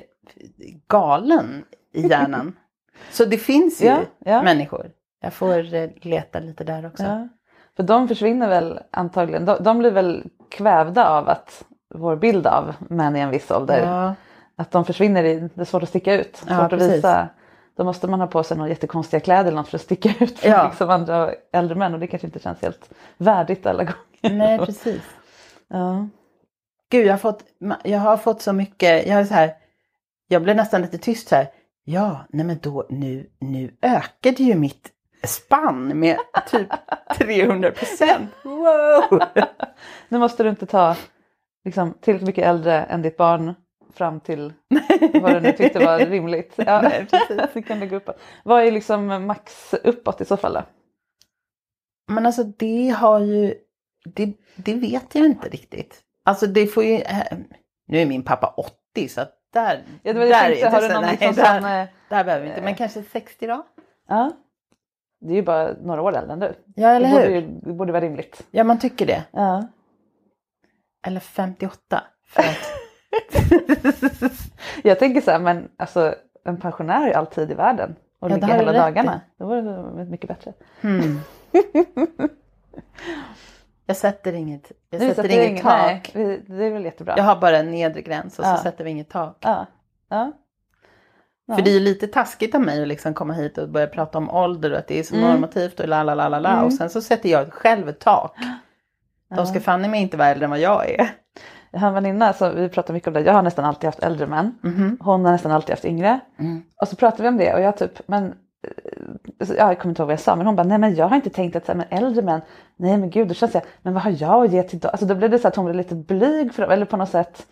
galen 0.88 1.66
i 1.94 2.08
hjärnan. 2.08 2.56
Så 3.12 3.26
det 3.26 3.38
finns 3.38 3.82
ju 3.82 3.86
Ja, 3.86 4.00
ja. 4.20 4.44
människor. 4.44 4.92
Jag 5.22 5.34
får 5.34 5.74
eh, 5.76 5.90
leta 6.02 6.40
lite 6.40 6.64
där 6.64 6.86
också. 6.86 7.04
Ja. 7.04 7.28
För 7.76 7.84
de 7.84 8.08
försvinner 8.08 8.50
väl 8.50 8.80
antagligen, 8.92 9.46
de, 9.46 9.64
de 9.64 9.80
blir 9.80 9.92
väl 9.92 10.24
kvävda 10.50 11.10
av 11.10 11.30
att 11.30 11.66
vår 11.96 12.16
bild 12.16 12.48
av 12.48 12.76
män 12.80 13.16
i 13.16 13.20
en 13.20 13.30
viss 13.30 13.52
ålder. 13.52 13.82
Att 14.58 14.72
de 14.72 14.86
försvinner 14.86 15.24
i, 15.24 15.50
det 15.54 15.62
är 15.62 15.66
svårt 15.66 15.84
att 15.84 15.90
sticka 15.90 16.14
ut, 16.14 16.36
svårt 16.38 16.50
Ja, 16.50 16.62
att 16.62 16.70
precis. 16.70 16.92
visa. 16.94 17.28
Då 17.78 17.84
måste 17.84 18.08
man 18.08 18.20
ha 18.20 18.28
på 18.28 18.44
sig 18.44 18.58
några 18.58 18.70
jättekonstiga 18.70 19.20
kläder 19.20 19.44
eller 19.46 19.58
något 19.58 19.68
för 19.68 19.78
att 19.78 19.82
sticka 19.82 20.10
ut 20.20 20.40
från 20.40 20.52
Ja. 20.52 20.68
liksom 20.68 20.90
andra 20.90 21.32
äldre 21.54 21.76
män 21.76 21.94
och 21.94 22.00
det 22.00 22.08
kanske 22.08 22.28
inte 22.28 22.40
känns 22.40 22.62
helt 22.62 22.90
värdigt 23.18 23.66
alla 23.66 23.84
gånger. 23.84 24.38
Nej, 24.38 24.60
precis. 24.60 25.02
Ja. 25.68 26.08
Gud, 26.90 27.06
jag 27.06 27.14
har 27.14 27.18
fått, 27.18 27.44
jag 27.84 28.00
har 28.00 28.18
fått 28.18 28.42
så 28.42 28.54
mycket, 28.54 29.08
jag 29.08 29.20
är 29.20 29.26
så 29.26 29.34
här, 29.34 29.54
jag 30.28 30.42
blev 30.44 30.56
nästan 30.56 30.82
lite 30.82 30.98
tyst 30.98 31.28
så 31.28 31.36
här. 31.36 31.48
Ja, 31.84 32.26
nej 32.30 32.46
men 32.46 32.60
då, 32.62 32.86
nu, 32.90 33.30
nu 33.40 33.76
ökade 33.82 34.44
ju 34.44 34.56
mitt 34.56 34.90
spann 35.24 36.00
med 36.00 36.18
typ 36.52 36.68
300 37.18 37.72
procent. 37.72 38.30
Wow! 38.44 39.22
Nu 40.10 40.20
måste 40.20 40.44
du 40.44 40.50
inte 40.50 40.66
ta 40.66 40.96
liksom, 41.66 41.94
tillräckligt 42.02 42.28
mycket 42.28 42.46
äldre 42.46 42.84
än 42.84 43.02
ditt 43.02 43.18
barn 43.18 43.54
fram 43.94 44.20
till 44.20 44.54
vad 45.22 45.34
du 45.34 45.40
nu 45.40 45.52
tyckte 45.52 45.80
var 45.80 46.00
rimligt. 46.06 46.54
Ja, 46.56 46.82
Nej, 46.82 47.06
precis. 47.12 47.42
det 47.54 47.62
kan 47.62 47.80
du 47.80 47.90
gå 47.90 47.96
uppåt. 47.96 48.20
Vad 48.44 48.64
är 48.64 48.72
liksom 48.72 49.26
max 49.26 49.74
uppåt 49.74 50.22
i 50.22 50.26
så 50.26 50.38
fall 50.38 50.54
då? 50.54 50.64
Men 52.12 52.26
alltså 52.26 52.44
det 52.44 52.90
har 52.90 53.20
ju, 53.20 53.54
det, 54.06 54.34
det 54.56 54.74
vet 54.74 55.16
jag 55.16 55.26
inte 55.26 55.50
riktigt. 55.50 56.02
Alltså 56.26 56.48
det 56.48 56.68
får 56.68 56.84
ju, 56.84 56.96
eh, 56.96 57.38
nu 57.88 57.98
är 58.02 58.06
min 58.06 58.24
pappa 58.24 58.54
80 58.58 59.08
så 59.10 59.22
att 59.22 59.34
där, 59.54 59.84
Ja, 60.04 60.14
det 60.14 60.20
var 60.20 60.26
det 60.26 60.32
där 60.32 60.46
tänkte, 60.48 60.66
är 60.68 60.72
har 60.72 60.82
det 60.82 60.88
du 60.88 60.94
så- 60.94 61.00
någon 61.00 61.04
nej, 61.10 61.18
liksom 61.22 61.36
där, 61.44 61.82
eh, 61.82 61.88
där 62.10 62.24
behöver 62.24 62.44
vi 62.46 62.50
inte, 62.50 62.62
men 62.62 62.76
kanske 62.76 63.04
60 63.04 63.48
då? 63.48 63.66
Ja. 64.08 64.32
Det 65.22 65.32
är 65.32 65.36
ju 65.36 65.42
bara 65.42 65.74
några 65.82 66.02
år 66.02 66.16
äldre 66.18 66.34
än 66.34 66.40
du. 66.40 66.54
Ja, 66.76 66.90
eller 66.90 67.08
det 67.08 67.14
borde, 67.14 67.26
hur? 67.26 67.36
ju, 67.42 67.42
det 67.64 67.74
borde 67.74 67.92
vara 67.92 68.04
rimligt. 68.04 68.48
Ja, 68.52 68.64
man 68.64 68.80
tycker 68.80 69.06
det. 69.06 69.24
Ja. 69.32 69.68
Eller 71.08 71.20
58. 71.20 72.04
För 72.28 72.42
att, 72.44 72.72
Jag 74.84 75.00
tänker 75.00 75.22
så 75.22 75.32
här, 75.32 75.40
men 75.40 75.70
alltså 75.78 76.16
en 76.46 76.58
pensionär 76.58 77.02
är 77.04 77.08
ju 77.08 77.14
alltid 77.14 77.52
i 77.52 77.54
världen 77.54 77.96
och 78.20 78.30
Ja, 78.32 78.34
har 78.34 78.40
du 78.42 78.48
hela 78.54 78.72
dagarna. 78.72 79.22
Då 79.40 79.46
vore 79.46 79.62
det 80.04 80.10
mycket 80.12 80.28
bättre. 80.28 80.54
hmm. 80.82 81.20
jag 83.86 83.98
sätter 83.98 84.34
inget, 84.34 84.72
jag 84.90 85.02
sätter 85.02 85.16
sätter 85.24 85.30
inget 85.36 85.50
ingen- 85.50 85.64
tak. 85.64 86.12
Nej, 86.14 86.44
det 86.48 86.66
är 86.66 86.72
väl 86.72 86.86
jättebra. 86.86 87.14
Jag 87.18 87.24
har 87.24 87.36
bara 87.36 87.58
en 87.58 87.72
nedre 87.72 88.02
gräns 88.02 88.40
och 88.40 88.46
så 88.46 88.52
Ja. 88.52 88.58
sätter 88.58 88.84
vi 88.84 88.90
inget 88.90 89.10
tak. 89.10 89.38
Ja. 89.42 89.66
Ja. 90.10 90.32
Ja. 91.48 91.56
För 91.56 91.62
det 91.62 91.70
är 91.70 91.74
ju 91.74 91.80
lite 91.80 92.08
taskigt 92.08 92.56
av 92.56 92.62
mig 92.62 92.82
att 92.82 92.88
liksom 92.88 93.14
komma 93.14 93.34
hit 93.34 93.58
och 93.58 93.70
börja 93.70 93.88
prata 93.88 94.18
om 94.18 94.30
ålder 94.30 94.72
och 94.72 94.78
att 94.78 94.88
det 94.88 95.00
är 95.00 95.04
så 95.04 95.16
Mm. 95.16 95.30
normativt 95.32 95.80
och 95.80 95.88
la 95.88 96.04
la 96.04 96.16
la 96.16 96.30
la 96.30 96.40
la. 96.40 96.50
Mm. 96.54 96.66
Och 96.66 96.74
sen 96.74 96.90
så 96.90 97.02
sätter 97.02 97.30
jag 97.30 97.54
själv 97.54 97.90
ett 97.90 98.00
tak. 98.00 98.36
De 99.36 99.46
ska 99.46 99.60
fan 99.60 99.86
i 99.86 99.88
mig 99.88 100.02
inte 100.02 100.18
vara 100.18 100.28
äldre 100.28 100.44
än 100.46 100.50
vad 100.50 100.60
jag 100.60 100.90
är. 100.90 101.10
Jag 101.72 101.80
har 101.80 101.88
en 101.88 101.94
väninna, 101.94 102.34
så 102.34 102.50
vi 102.50 102.70
pratar 102.70 102.94
mycket 102.94 103.08
om 103.08 103.14
det, 103.14 103.22
jag 103.22 103.34
har 103.34 103.42
nästan 103.42 103.66
alltid 103.66 103.88
haft 103.88 104.00
äldre 104.00 104.28
män. 104.28 104.58
Mhm. 104.62 104.98
Hon 105.02 105.26
har 105.26 105.32
nästan 105.32 105.52
alltid 105.52 105.70
haft 105.70 105.86
yngre. 105.86 106.20
Mm. 106.40 106.64
Och 106.82 106.88
så 106.88 106.96
pratade 106.96 107.24
vi 107.24 107.30
om 107.30 107.38
det 107.38 107.54
och 107.54 107.62
jag 107.62 107.78
typ, 107.78 108.02
men 108.08 108.26
eh, 108.26 109.48
ja, 109.50 109.68
jag 109.68 109.80
kommer 109.80 109.92
inte 109.92 110.02
ihåg 110.02 110.08
vad 110.08 110.14
jag 110.14 110.20
sa, 110.20 110.36
men 110.36 110.46
hon 110.46 110.56
bara, 110.56 110.68
nej 110.68 110.78
men 110.78 110.96
jag 110.96 111.08
har 111.08 111.16
inte 111.16 111.30
tänkt 111.30 111.56
att 111.56 111.66
så 111.66 111.72
här, 111.72 111.78
men 111.78 112.04
äldre 112.04 112.22
män, 112.22 112.42
nej 112.76 112.98
men 112.98 113.10
gud, 113.10 113.28
då 113.28 113.34
känns 113.34 113.54
jag, 113.54 113.64
men 113.82 113.94
vad 113.94 114.04
har 114.04 114.16
jag 114.18 114.46
att 114.46 114.52
ge 114.52 114.64
till 114.64 114.80
dem? 114.80 114.90
Alltså 114.94 115.06
då 115.06 115.16
blev 115.16 115.30
det 115.30 115.40
så 115.40 115.48
att 115.48 115.56
hon 115.56 115.66
blev 115.66 115.76
lite 115.76 115.96
blyg 115.96 116.54
för 116.54 116.62
dem, 116.62 116.72
eller 116.72 116.86
på 116.86 116.98
något 116.98 117.10
sätt. 117.10 117.48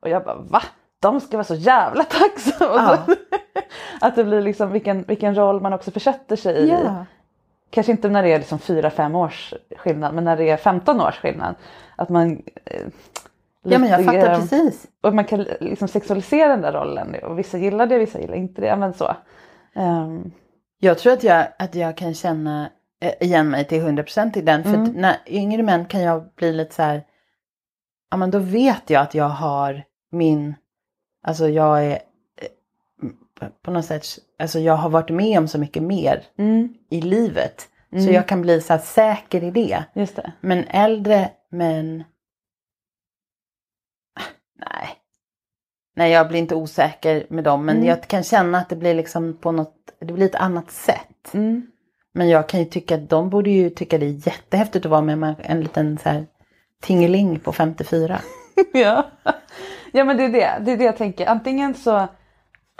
Och 0.00 0.08
jag 0.08 0.24
bara, 0.24 0.36
va? 0.36 0.62
De 1.00 1.20
ska 1.20 1.36
vara 1.36 1.44
så 1.44 1.54
jävla 1.54 2.04
tacksamma. 2.04 2.96
Så, 3.06 3.14
att 4.00 4.16
det 4.16 4.24
blir 4.24 4.42
liksom 4.42 4.72
vilken, 4.72 5.02
vilken 5.02 5.34
roll 5.34 5.60
man 5.60 5.72
också 5.72 5.90
försätter 5.90 6.36
sig 6.36 6.56
i. 6.56 6.68
Ja. 6.68 7.06
Kanske 7.72 7.92
inte 7.92 8.08
när 8.08 8.22
det 8.22 8.28
är 8.32 8.38
liksom 8.38 8.58
4-5 8.58 9.16
års 9.16 9.54
skillnad, 9.76 10.14
men 10.14 10.24
när 10.24 10.36
det 10.36 10.50
är 10.50 10.56
15 10.56 11.00
års 11.00 11.14
skillnad. 11.18 11.54
Att 11.96 12.08
man 12.08 12.42
eh, 12.64 12.80
ja 13.62 13.78
men 13.78 13.88
jag 13.88 14.04
fattar 14.04 14.34
precis. 14.40 14.86
och 15.00 15.14
man 15.14 15.24
kan 15.24 15.46
liksom 15.60 15.88
sexualisera 15.88 16.48
den 16.48 16.60
där 16.60 16.72
rollen 16.72 17.14
och 17.22 17.38
vissa 17.38 17.58
gillar 17.58 17.86
det, 17.86 17.98
vissa 17.98 18.20
gillar 18.20 18.34
inte 18.34 18.60
det. 18.60 18.76
Men 18.76 18.94
så. 18.94 19.16
Ehm, 19.74 20.32
Jag 20.78 20.98
tror 20.98 21.12
att 21.12 21.22
jag, 21.24 21.46
att 21.58 21.74
jag 21.74 21.96
kan 21.96 22.14
känna 22.14 22.70
eh, 23.00 23.12
igen 23.28 23.50
mig 23.50 23.64
till 23.64 23.82
100% 23.82 24.38
i 24.38 24.42
den. 24.42 24.62
För 24.62 24.70
Mm. 24.74 24.82
att 24.82 24.96
när 24.96 25.16
yngre 25.26 25.62
män 25.62 25.84
kan 25.84 26.02
jag 26.02 26.28
bli 26.36 26.52
lite 26.52 26.74
så 26.74 26.82
här. 26.82 27.02
Ja 28.10 28.16
men 28.16 28.30
då 28.30 28.38
vet 28.38 28.90
jag 28.90 29.02
att 29.02 29.14
jag 29.14 29.28
har 29.28 29.82
min. 30.10 30.54
Alltså 31.22 31.48
jag 31.48 31.84
är. 31.84 31.90
eh, 31.92 33.48
På 33.62 33.70
något 33.70 33.84
sätt. 33.84 34.04
Alltså 34.42 34.58
jag 34.58 34.74
har 34.76 34.90
varit 34.90 35.10
med 35.10 35.38
om 35.38 35.48
så 35.48 35.58
mycket 35.58 35.82
mer 35.82 36.22
mm, 36.38 36.74
i 36.90 37.00
livet. 37.00 37.68
Så 37.90 37.96
Mm. 37.96 38.12
jag 38.14 38.28
kan 38.28 38.42
bli 38.42 38.60
så 38.60 38.78
säker 38.78 39.44
i 39.44 39.50
det. 39.50 39.84
det. 39.94 40.32
Men 40.40 40.64
äldre 40.68 41.30
män. 41.50 42.04
Nej. 44.58 44.88
Nej 45.96 46.10
jag 46.12 46.28
blir 46.28 46.38
inte 46.38 46.54
osäker 46.54 47.26
med 47.30 47.44
dem. 47.44 47.64
Men 47.64 47.76
Mm. 47.76 47.88
jag 47.88 48.02
kan 48.08 48.22
känna 48.22 48.58
att 48.58 48.68
det 48.68 48.76
blir 48.76 48.94
liksom 48.94 49.36
på 49.36 49.52
något. 49.52 49.74
Det 49.98 50.12
blir 50.12 50.26
ett 50.26 50.34
annat 50.34 50.70
sätt. 50.70 51.34
Mm. 51.34 51.66
Men 52.12 52.28
jag 52.28 52.48
kan 52.48 52.60
ju 52.60 52.66
tycka 52.66 52.94
att 52.94 53.10
de 53.10 53.30
borde 53.30 53.50
ju 53.50 53.70
tycka 53.70 53.98
det 53.98 54.06
är 54.06 54.26
jättehäftigt 54.26 54.86
att 54.86 54.90
vara 54.90 55.00
med 55.02 55.34
en 55.42 55.60
liten 55.60 55.98
så 55.98 56.08
här 56.08 56.26
tingeling 56.82 57.38
på 57.40 57.52
54. 57.52 58.20
ja. 58.72 59.06
ja 59.92 60.04
men 60.04 60.16
det 60.16 60.24
är 60.24 60.28
det, 60.28 60.58
det 60.64 60.72
är 60.72 60.76
det 60.76 60.84
jag 60.84 60.96
tänker. 60.96 61.26
Antingen 61.26 61.74
så, 61.74 62.08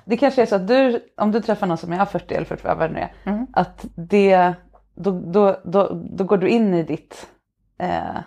det 0.05 0.17
kanske 0.17 0.43
är 0.43 0.47
så 0.47 0.55
att 0.57 0.69
du, 0.69 1.01
om 1.17 1.33
du 1.33 1.41
träffar 1.41 1.67
någon 1.67 1.77
som 1.79 1.93
är 1.93 2.05
40 2.05 2.35
eller 2.35 2.47
45 2.47 2.79
vad 2.79 2.91
det 2.91 2.95
nu 2.95 3.01
är, 3.01 3.13
Mm. 3.25 3.47
att 3.53 3.85
det, 3.95 4.55
då, 4.95 5.11
då, 5.11 5.61
då, 5.65 5.89
då 6.11 6.25
går 6.25 6.37
du 6.39 6.49
in 6.49 6.75
i 6.75 6.83
ditt 6.83 7.31
eh, 7.79 8.19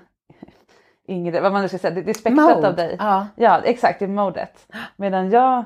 yngre, 1.07 1.41
vad 1.41 1.51
man 1.51 1.61
nu 1.61 1.67
ska 1.67 1.77
säga, 1.77 1.93
det, 1.95 2.01
det 2.01 2.11
är 2.11 2.13
spektrat 2.13 2.63
av 2.63 2.75
dig. 2.75 2.95
ja. 2.99 3.27
ja 3.35 3.61
exakt, 3.63 3.99
det 3.99 4.05
är 4.05 4.09
modet. 4.09 4.67
Medan 4.97 5.29
jag 5.29 5.65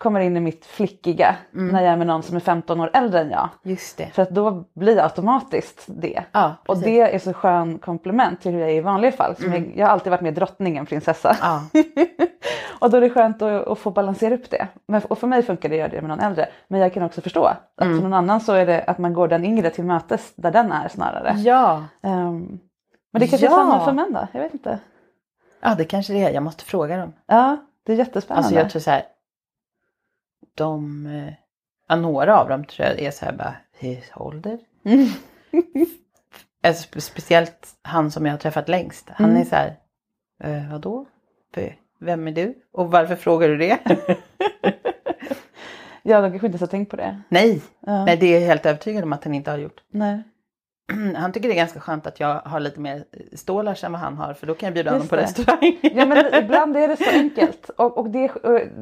kommer 0.00 0.20
in 0.20 0.36
i 0.36 0.40
mitt 0.40 0.66
flickiga 0.66 1.36
Mm. 1.54 1.68
när 1.68 1.82
jag 1.82 1.92
är 1.92 1.96
med 1.96 2.06
någon 2.06 2.22
som 2.22 2.36
är 2.36 2.40
15 2.40 2.80
år 2.80 2.90
äldre 2.92 3.20
än 3.20 3.30
jag. 3.30 3.48
Just 3.62 3.96
det. 3.98 4.06
För 4.06 4.22
att 4.22 4.30
då 4.30 4.64
blir 4.74 4.96
jag 4.96 5.04
automatiskt 5.04 5.84
det. 5.88 6.24
Ja, 6.32 6.54
Och 6.68 6.78
det 6.78 7.00
är 7.00 7.18
så 7.18 7.32
skön 7.32 7.78
komplement 7.78 8.40
till 8.40 8.52
hur 8.52 8.60
jag 8.60 8.70
är 8.70 8.74
i 8.74 8.80
vanliga 8.80 9.12
fall. 9.12 9.36
Som 9.36 9.52
jag, 9.52 9.72
jag 9.76 9.86
har 9.86 9.92
alltid 9.92 10.10
varit 10.10 10.20
med 10.20 10.34
drottningen 10.34 10.86
prinsessa. 10.86 11.36
Ja. 11.42 11.62
och 12.78 12.90
då 12.90 12.96
är 12.96 13.00
det 13.00 13.10
skönt 13.10 13.42
att, 13.42 13.66
att 13.68 13.78
få 13.78 13.90
balansera 13.90 14.34
upp 14.34 14.50
det. 14.50 14.68
Men, 14.88 15.02
och 15.08 15.18
för 15.18 15.26
mig 15.26 15.42
funkar 15.42 15.68
det 15.68 15.74
att 15.74 15.78
göra 15.78 15.88
det 15.88 16.00
med 16.00 16.08
någon 16.08 16.20
äldre. 16.20 16.48
Men 16.68 16.80
jag 16.80 16.94
kan 16.94 17.02
också 17.02 17.20
förstå 17.20 17.44
att 17.44 17.80
Mm. 17.82 17.96
för 17.96 18.02
någon 18.02 18.14
annan 18.14 18.40
så 18.40 18.52
är 18.52 18.66
det 18.66 18.82
att 18.86 18.98
man 18.98 19.12
går 19.14 19.28
den 19.28 19.44
yngre 19.44 19.70
till 19.70 19.84
mötes 19.84 20.32
där 20.36 20.50
den 20.50 20.72
är 20.72 20.88
snarare. 20.88 21.34
Ja. 21.38 21.84
Ehm, 22.02 22.58
men 23.12 23.20
det 23.20 23.26
kanske 23.28 23.46
Ja. 23.46 23.52
är 23.52 23.56
samma 23.56 23.84
för 23.84 23.92
män 23.92 24.12
då? 24.12 24.26
Jag 24.32 24.40
vet 24.40 24.54
inte. 24.54 24.78
ja, 25.60 25.74
det 25.78 25.84
kanske 25.84 26.12
det 26.12 26.24
är. 26.24 26.30
Jag 26.30 26.42
måste 26.42 26.64
fråga 26.64 26.96
dem. 26.96 27.12
Ja, 27.26 27.56
det 27.86 27.92
är 27.92 27.96
jättespännande. 27.96 28.44
Alltså 28.46 28.54
jag 28.60 28.70
tror 28.70 28.80
så 28.80 28.90
här. 28.90 29.02
De, 30.54 31.06
eh, 31.06 31.32
ja, 31.88 31.96
några 31.96 32.38
av 32.40 32.48
dem 32.48 32.64
tror 32.64 32.88
jag 32.88 33.00
är 33.00 33.10
så 33.10 33.24
här 33.24 33.32
bara, 33.32 33.54
"Hur 33.78 33.98
ålder? 34.16 34.58
Mm. 34.84 35.06
Alltså, 36.62 36.88
spe- 36.88 37.00
speciellt 37.00 37.68
han 37.82 38.10
som 38.10 38.26
jag 38.26 38.32
har 38.32 38.38
träffat 38.38 38.68
längst. 38.68 39.08
Han 39.10 39.30
Mm. 39.30 39.40
är 39.42 39.44
så 39.44 39.56
här, 39.56 39.76
eh, 40.44 40.70
vadå? 40.72 41.06
Vem 42.00 42.28
är 42.28 42.32
du? 42.32 42.54
Och 42.72 42.90
varför 42.90 43.16
frågar 43.16 43.48
du 43.48 43.56
det? 43.56 43.78
Ja, 46.02 46.20
de 46.20 46.30
kanske 46.30 46.46
inte 46.46 46.54
ens 46.54 46.60
har 46.60 46.66
tänkt 46.68 46.90
på 46.90 46.96
det. 46.96 47.20
Nej, 47.28 47.62
Ja. 47.80 48.04
nej 48.04 48.16
det 48.16 48.26
är 48.26 48.40
jag 48.40 48.46
helt 48.46 48.66
övertygad 48.66 49.04
om 49.04 49.12
att 49.12 49.24
han 49.24 49.34
inte 49.34 49.50
har 49.50 49.58
gjort. 49.58 49.80
Nej. 49.90 50.22
han 51.16 51.32
tycker 51.32 51.48
det 51.48 51.54
är 51.54 51.56
ganska 51.56 51.80
skönt 51.80 52.06
att 52.06 52.20
jag 52.20 52.34
har 52.34 52.60
lite 52.60 52.80
mer 52.80 53.04
stålars 53.32 53.84
än 53.84 53.92
vad 53.92 54.00
han 54.00 54.16
har 54.16 54.34
för 54.34 54.46
då 54.46 54.54
kan 54.54 54.66
jag 54.66 54.74
bjuda 54.74 54.90
honom 54.90 55.08
på 55.08 55.16
det. 55.16 55.22
restaurang. 55.22 55.78
Ja 55.82 56.06
men 56.06 56.34
ibland 56.44 56.76
är 56.76 56.88
det 56.88 56.96
så 56.96 57.10
enkelt 57.10 57.68
och, 57.68 57.98
och 57.98 58.10
det, 58.10 58.30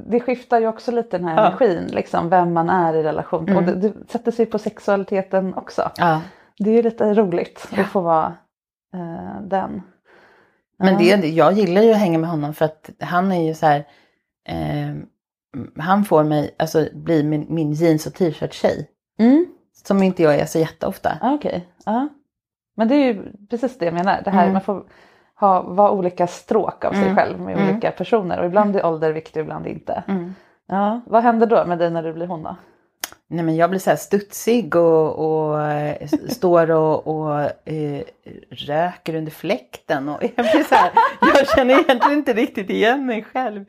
det 0.07 0.21
skiftar 0.21 0.61
ju 0.61 0.67
också 0.69 0.93
lite 0.93 1.19
den 1.19 1.29
här 1.29 1.37
Ja. 1.37 1.47
energin, 1.47 1.87
liksom 1.93 2.29
vem 2.29 2.53
man 2.53 2.71
är 2.71 2.95
i 2.95 3.03
relation. 3.03 3.49
Mm. 3.49 3.57
Och 3.57 3.63
det, 3.63 3.75
det 3.89 3.93
sätter 4.11 4.31
sig 4.33 4.47
på 4.47 4.59
sexualiteten 4.59 5.55
också. 5.55 5.91
Ja. 5.97 6.21
Det 6.59 6.71
är 6.71 6.75
ju 6.75 6.83
lite 6.83 7.15
roligt 7.15 7.69
Ja. 7.77 7.83
att 7.83 7.89
få 7.89 8.01
vara 8.01 8.37
eh, 8.95 9.43
den. 9.43 9.83
Men 10.79 10.99
det, 10.99 11.05
jag 11.29 11.53
gillar 11.53 11.83
ju 11.83 11.91
att 11.93 11.99
hänga 11.99 12.19
med 12.19 12.31
honom 12.31 12.55
för 12.55 12.65
att 12.65 12.91
han 13.01 13.33
är 13.33 13.43
ju 13.49 13.55
så 13.55 13.67
här. 13.67 13.85
Eh, 14.49 14.95
han 15.79 16.05
får 16.05 16.25
mig, 16.25 16.55
alltså 16.59 16.87
bli 16.95 17.23
min, 17.23 17.47
min 17.49 17.73
jeans 17.73 18.07
och 18.07 18.15
t-shirt 18.15 18.53
tjej. 18.55 18.89
Mm. 19.19 19.47
Som 19.85 20.03
inte 20.03 20.23
jag 20.23 20.35
är 20.35 20.47
så 20.47 20.59
jätteofta. 20.59 21.19
Ah, 21.21 21.33
Okej, 21.35 21.67
ja. 21.85 22.09
Men 22.77 22.89
det 22.89 22.95
är 22.95 23.05
ju 23.05 23.33
precis 23.51 23.79
det 23.79 23.85
jag 23.85 23.95
menar. 23.95 24.21
Det 24.25 24.31
här, 24.31 24.43
Mm. 24.43 24.53
Man 24.53 24.63
får 24.63 24.85
ha, 25.35 25.63
vara 25.63 25.91
olika 25.91 26.27
stråk 26.27 26.85
av 26.85 26.93
sig 26.93 27.03
Mm. 27.03 27.17
själv 27.17 27.41
med 27.41 27.57
Mm. 27.59 27.69
olika 27.71 27.91
personer. 27.91 28.39
Och 28.41 28.47
ibland 28.47 28.77
är 28.77 28.87
ålder 28.87 29.13
viktig, 29.13 29.41
ibland 29.41 29.67
inte. 29.67 30.03
Mm. 30.09 30.35
Ja. 30.67 31.01
Vad 31.07 31.23
händer 31.23 31.47
då 31.47 31.65
med 31.67 31.79
dig 31.79 31.91
när 31.91 32.03
du 32.03 32.13
blir 32.13 32.27
hon 32.27 32.43
då? 32.43 32.57
Nej 33.31 33.45
men 33.45 33.57
jag 33.57 33.71
blir 33.71 33.81
så 33.81 33.91
här 33.91 33.97
studsig 33.97 34.77
och, 34.77 35.19
och 35.19 35.63
eh, 35.63 36.07
står 36.29 36.71
och, 36.71 37.07
och 37.07 37.41
eh, 37.69 38.03
röker 38.51 39.15
under 39.15 39.31
fläkten. 39.33 40.09
Och 40.09 40.23
jag 40.23 40.33
blir 40.35 40.65
så 40.65 40.75
här, 40.75 40.91
jag 41.21 41.49
känner 41.49 41.75
egentligen 41.75 42.19
inte 42.19 42.33
riktigt 42.33 42.71
igen 42.71 43.07
mig 43.07 43.23
själv. 43.25 43.65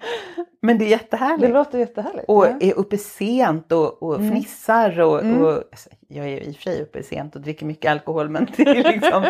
Men 0.61 0.77
det 0.77 0.83
är 0.83 0.85
Det 0.85 0.91
jättehärligt. 0.91 1.53
låter 1.53 1.79
jättehärligt. 1.79 2.25
Och 2.27 2.45
ja. 2.45 2.57
är 2.59 2.73
uppe 2.73 2.97
sent 2.97 3.71
och, 3.71 4.03
och 4.03 4.15
Mm. 4.15 4.31
fnissar 4.31 4.99
och, 4.99 5.21
Mm. 5.21 5.41
och 5.45 5.51
alltså, 5.51 5.89
jag 6.07 6.25
är 6.27 6.41
i 6.41 6.51
och 6.51 6.55
för 6.55 6.61
sig 6.61 6.81
uppe 6.81 7.03
sent 7.03 7.35
och 7.35 7.41
dricker 7.41 7.65
mycket 7.65 7.91
alkohol 7.91 8.29
men 8.29 8.47
det 8.57 8.63
är 8.63 8.91
liksom, 8.93 9.23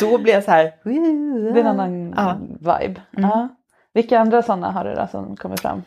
då 0.00 0.18
blir 0.18 0.32
jag 0.34 0.44
så 0.44 0.50
här. 0.50 0.72
Det 0.84 1.60
är 1.60 1.64
en 1.64 1.66
annan 1.66 2.14
Ja. 2.16 2.38
vibe. 2.58 3.00
Mm. 3.16 3.30
Ja. 3.30 3.48
Vilka 3.94 4.18
andra 4.18 4.42
sådana 4.42 4.70
har 4.70 4.84
du 4.84 4.94
då 4.94 5.06
som 5.10 5.36
kommer 5.36 5.56
fram? 5.56 5.82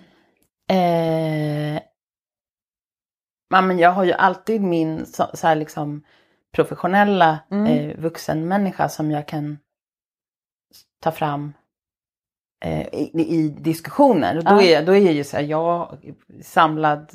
Eh, 0.69 1.81
ja, 3.49 3.61
men 3.61 3.79
jag 3.79 3.91
har 3.91 4.03
ju 4.03 4.13
alltid 4.13 4.61
min 4.61 5.05
så, 5.05 5.27
så 5.33 5.47
här 5.47 5.55
liksom 5.55 6.03
professionella 6.55 7.39
Mm. 7.51 7.65
eh, 7.65 7.97
vuxenmänniska 7.97 8.89
som 8.89 9.11
jag 9.11 9.27
kan 9.27 9.57
ta 11.01 11.11
fram 11.11 11.53
eh, 12.65 12.81
i, 12.81 13.11
i 13.13 13.49
diskussioner. 13.59 14.37
Och 14.37 14.43
då, 14.43 14.61
är, 14.61 14.85
då 14.85 14.91
är 14.95 14.99
jag 14.99 15.13
ju 15.13 15.23
så 15.23 15.37
här, 15.37 15.43
jag 15.43 15.97
samlad, 16.41 17.11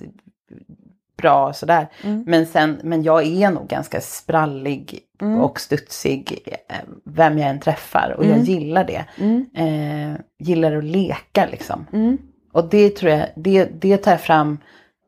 bra 1.17 1.53
sådär. 1.53 1.89
Mm. 2.05 2.25
Men, 2.27 2.47
sen, 2.47 2.81
men 2.83 3.03
jag 3.03 3.27
är 3.27 3.51
nog 3.51 3.69
ganska 3.69 4.01
sprallig 4.01 4.99
Mm. 5.21 5.41
och 5.41 5.61
studsig 5.61 6.39
eh, 6.69 6.77
vem 7.05 7.39
jag 7.39 7.51
än 7.51 7.61
träffar. 7.61 8.15
Och 8.19 8.25
jag 8.25 8.33
Mm. 8.33 8.45
gillar 8.45 8.85
det. 8.85 9.05
Mm. 9.19 9.47
Eh, 9.55 10.21
gillar 10.39 10.77
att 10.77 10.85
leka 10.85 11.47
liksom. 11.51 11.87
Mm. 11.93 12.19
Och 12.53 12.69
det 12.69 12.91
tror 12.97 13.13
jag, 13.13 13.29
det, 13.37 13.65
det 13.65 13.97
tar 13.97 14.11
jag 14.11 14.21
fram 14.21 14.59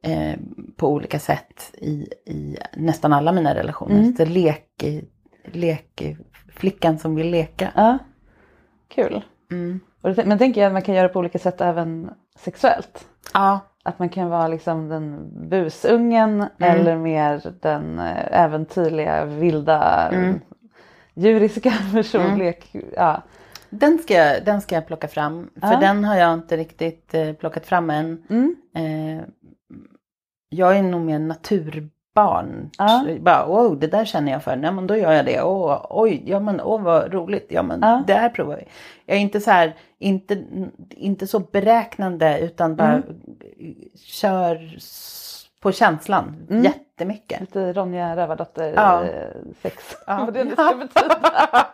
eh, 0.05 0.35
på 0.77 0.89
olika 0.89 1.19
sätt 1.19 1.71
i, 1.79 2.09
i 2.27 2.57
nästan 2.77 3.13
alla 3.13 3.33
mina 3.33 3.55
relationer. 3.55 3.99
Mm. 4.01 4.17
Så 4.17 4.25
lek, 4.25 4.85
lek, 5.53 6.17
flickan 6.55 6.99
som 6.99 7.15
vill 7.15 7.31
leka. 7.31 7.73
Ja. 7.75 7.99
Kul. 8.89 9.23
Mm. 9.51 9.81
Det, 10.03 10.25
men 10.25 10.39
tänker 10.39 10.61
jag 10.61 10.67
att 10.69 10.73
man 10.73 10.83
kan 10.83 10.95
göra 10.95 11.09
på 11.09 11.19
olika 11.19 11.39
sätt 11.39 11.61
även 11.61 12.11
sexuellt. 12.39 13.07
Ja, 13.35 13.61
Att 13.83 13.99
man 13.99 14.09
kan 14.09 14.29
vara 14.29 14.49
liksom 14.49 14.89
den 14.89 15.31
busungen 15.51 16.31
Mm. 16.41 16.51
eller 16.81 16.97
mer 16.97 17.43
den 17.61 17.99
eh, 17.99 18.41
äventyrliga, 18.43 19.25
vilda, 19.25 20.09
Mm. 20.13 20.41
djuriska 21.15 21.73
personlek. 21.93 22.71
Ja. 22.97 23.23
den 23.71 23.99
ska, 23.99 24.15
jag- 24.15 24.45
den 24.45 24.61
ska 24.61 24.75
jag 24.75 24.87
plocka 24.87 25.09
fram. 25.09 25.51
För 25.61 25.73
Ja. 25.73 25.81
den 25.81 26.05
har 26.05 26.17
jag 26.17 26.35
inte 26.35 26.57
riktigt 26.57 27.15
eh, 27.15 27.33
plockat 27.33 27.67
fram 27.67 27.91
än. 27.91 28.23
Mm. 28.31 28.57
Eh, 28.75 29.25
jag 30.55 30.77
är 30.77 30.83
nog 30.83 31.01
mer 31.01 31.19
naturbarn. 31.19 32.71
Ja. 32.79 33.05
Bara, 33.21 33.47
oh, 33.49 33.77
det 33.79 33.87
där 33.87 34.05
känner 34.05 34.33
jag 34.33 34.43
för. 34.43 34.57
Nej, 34.57 34.73
men 34.73 34.87
då 34.87 34.97
gör 34.97 35.13
jag 35.13 35.25
det. 35.25 35.43
Åh, 35.43 35.87
oj, 35.91 36.23
ja 36.27 36.41
men 36.41 36.61
åh 36.61 36.83
vad 36.83 37.13
roligt. 37.15 37.47
Ja 37.49 37.63
men 37.63 37.81
Ja. 37.83 38.03
det 38.07 38.15
här 38.15 38.29
provar 38.29 38.57
vi. 38.57 38.65
Jag 39.07 39.17
är 39.17 39.21
inte 39.21 39.41
så 39.41 39.51
här, 39.51 39.75
inte, 39.99 40.43
inte 40.91 41.27
så 41.27 41.39
beräknande 41.39 42.39
utan 42.41 42.77
bara 42.77 42.93
Mm. 42.93 43.05
kör 44.07 44.71
på 45.61 45.73
känslan 45.73 46.47
Mm. 46.51 46.63
jättemycket. 46.65 47.41
Lite 47.41 47.73
Ronja 47.73 48.17
Rövardotter 48.17 48.73
Ja. 48.77 49.05
eh, 49.05 49.11
sex. 49.63 49.97
Ja. 50.07 50.19
Vad 50.25 50.35
det 50.35 50.45
nu 50.45 50.51
ska 50.57 50.75
betyda. 50.75 51.67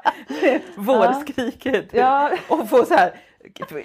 Vårskriket. 0.76 1.87
Ja. 1.93 2.31
Och 2.49 2.68
få 2.68 2.85
så 2.85 2.95
här 2.95 3.12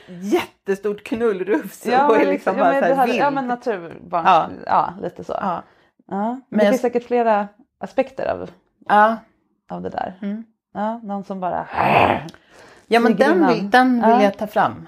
jättestort 0.07 1.03
knullrufs 1.03 1.85
Ja, 1.85 2.07
och 2.07 2.15
är 2.15 2.19
men, 2.19 2.27
liksom 2.27 2.57
ja, 2.57 2.63
bara 2.63 2.79
så 2.89 2.93
här 2.95 3.07
vild. 3.07 3.19
ja 3.19 3.31
men 3.31 3.47
naturbarn. 3.47 4.23
Ja. 4.25 4.49
Ja. 4.65 4.93
lite 5.01 5.23
så. 5.23 5.33
Ja. 5.41 5.63
Ja. 6.07 6.39
Men 6.49 6.57
det 6.59 6.65
jag- 6.65 6.71
finns 6.73 6.81
säkert 6.81 7.03
flera 7.03 7.47
aspekter 7.77 8.25
av, 8.31 8.49
Ja. 8.89 9.17
av 9.69 9.81
det 9.81 9.89
där. 9.89 10.19
Mm. 10.21 10.43
Ja, 10.73 10.99
någon 11.03 11.23
som 11.23 11.39
bara... 11.39 11.67
Ja 12.87 12.99
men 12.99 13.15
den 13.15 13.47
vill, 13.47 13.69
den 13.69 13.93
vill 13.93 14.09
Ja. 14.09 14.23
jag 14.23 14.37
ta 14.37 14.47
fram. 14.47 14.87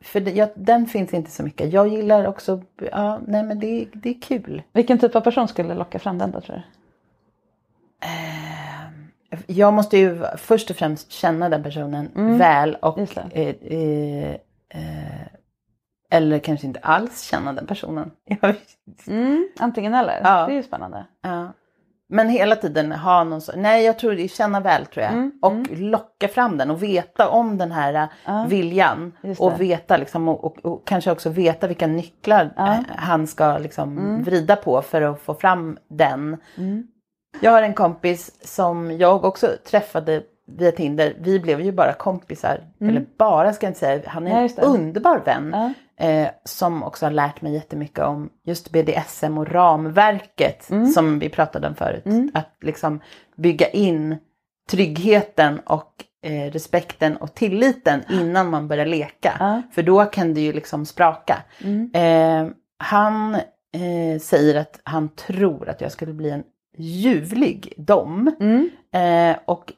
För 0.00 0.20
det, 0.20 0.30
jag, 0.30 0.48
den 0.56 0.86
finns 0.86 1.14
inte 1.14 1.30
så 1.30 1.42
mycket. 1.42 1.72
Jag 1.72 1.88
gillar 1.88 2.26
också, 2.26 2.62
ja 2.92 3.20
nej 3.26 3.42
men 3.42 3.60
det, 3.60 3.86
det 3.92 4.08
är 4.10 4.20
kul. 4.20 4.62
Vilken 4.72 4.98
typ 4.98 5.16
av 5.16 5.20
person 5.20 5.48
skulle 5.48 5.74
locka 5.74 5.98
fram 5.98 6.18
den 6.18 6.30
då 6.30 6.40
tror 6.40 6.56
du? 6.56 6.62
Jag 9.46 9.72
måste 9.72 9.98
ju 9.98 10.22
först 10.36 10.70
och 10.70 10.76
främst 10.76 11.12
känna 11.12 11.48
den 11.48 11.62
personen 11.62 12.08
Mm. 12.16 12.38
väl 12.38 12.74
och 12.74 12.98
eh, 12.98 13.48
eh, 13.48 14.30
eh, 14.68 15.26
eller 16.10 16.38
kanske 16.38 16.66
inte 16.66 16.80
alls 16.80 17.22
känna 17.22 17.52
den 17.52 17.66
personen. 17.66 18.10
Mm, 19.06 19.48
antingen 19.58 19.94
eller. 19.94 20.20
Ja. 20.24 20.46
Det 20.46 20.52
är 20.52 20.56
ju 20.56 20.62
spännande. 20.62 21.06
ja. 21.22 21.52
Men 22.08 22.28
hela 22.28 22.56
tiden 22.56 22.92
ha 22.92 23.24
någon 23.24 23.40
så, 23.40 23.52
nej 23.56 23.84
jag 23.84 23.98
tror 23.98 24.12
det 24.12 24.28
känna 24.28 24.60
väl 24.60 24.86
tror 24.86 25.04
jag. 25.04 25.12
Mm, 25.12 25.32
och 25.42 25.52
mm. 25.52 25.66
locka 25.90 26.28
fram 26.28 26.58
den 26.58 26.70
och 26.70 26.82
veta 26.82 27.28
om 27.28 27.58
den 27.58 27.72
här 27.72 27.94
eh, 27.94 28.06
Ja. 28.24 28.46
viljan. 28.48 29.12
Och 29.38 29.60
veta 29.60 29.96
liksom 29.96 30.28
och, 30.28 30.44
och, 30.44 30.58
och 30.64 30.86
kanske 30.86 31.10
också 31.10 31.30
veta 31.30 31.66
vilka 31.66 31.86
nycklar 31.86 32.50
Ja. 32.56 32.72
eh, 32.72 32.78
han 32.96 33.26
ska 33.26 33.58
liksom 33.58 33.98
Mm. 33.98 34.22
vrida 34.22 34.56
på 34.56 34.82
för 34.82 35.02
att 35.02 35.20
få 35.20 35.34
fram 35.34 35.78
den. 35.88 36.36
Mm. 37.34 37.44
Jag 37.44 37.50
har 37.50 37.62
en 37.62 37.74
kompis 37.74 38.30
som 38.56 38.98
jag 38.98 39.24
också 39.24 39.48
träffade 39.70 40.22
via 40.46 40.72
Tinder. 40.72 41.14
Vi 41.18 41.40
blev 41.40 41.60
ju 41.60 41.72
bara 41.72 41.92
kompisar. 41.92 42.60
Eller 42.80 43.06
bara 43.18 43.52
ska 43.52 43.66
jag 43.66 43.70
inte 43.70 43.80
säga. 43.80 44.02
Han 44.06 44.26
är 44.26 44.30
Mm. 44.30 44.50
En 44.56 44.64
underbar 44.64 45.22
vän. 45.24 45.50
Ja. 45.52 45.72
Eh, 46.06 46.28
som 46.44 46.82
också 46.82 47.06
har 47.06 47.10
lärt 47.10 47.42
mig 47.42 47.52
jättemycket 47.54 48.04
om 48.04 48.30
just 48.44 48.70
BDSM 48.70 49.38
och 49.38 49.50
ramverket. 49.50 50.70
Mm. 50.70 50.86
Som 50.86 51.18
vi 51.18 51.28
pratade 51.28 51.68
om 51.68 51.74
förut. 51.74 52.04
Att 52.34 52.56
liksom 52.60 53.00
bygga 53.36 53.68
in 53.68 54.16
tryggheten 54.70 55.60
och 55.60 56.04
eh, 56.22 56.50
respekten 56.50 57.16
och 57.16 57.34
tilliten 57.34 58.02
innan 58.10 58.50
man 58.50 58.68
börjar 58.68 58.86
leka. 58.86 59.36
Ja. 59.38 59.62
För 59.72 59.82
då 59.82 60.04
kan 60.04 60.34
det 60.34 60.40
ju 60.40 60.52
liksom 60.52 60.86
spraka. 60.86 61.42
Mm. 61.64 61.90
Eh, 61.94 62.52
han 62.78 63.34
eh, 63.34 64.20
säger 64.20 64.54
att 64.60 64.80
han 64.84 65.08
tror 65.08 65.68
att 65.68 65.80
jag 65.80 65.92
skulle 65.92 66.12
bli 66.12 66.30
en 66.30 66.42
ljuvlig 66.76 67.72
dom. 67.76 68.30
Mm. 68.40 68.70
Eh, 68.92 69.36
och 69.44 69.72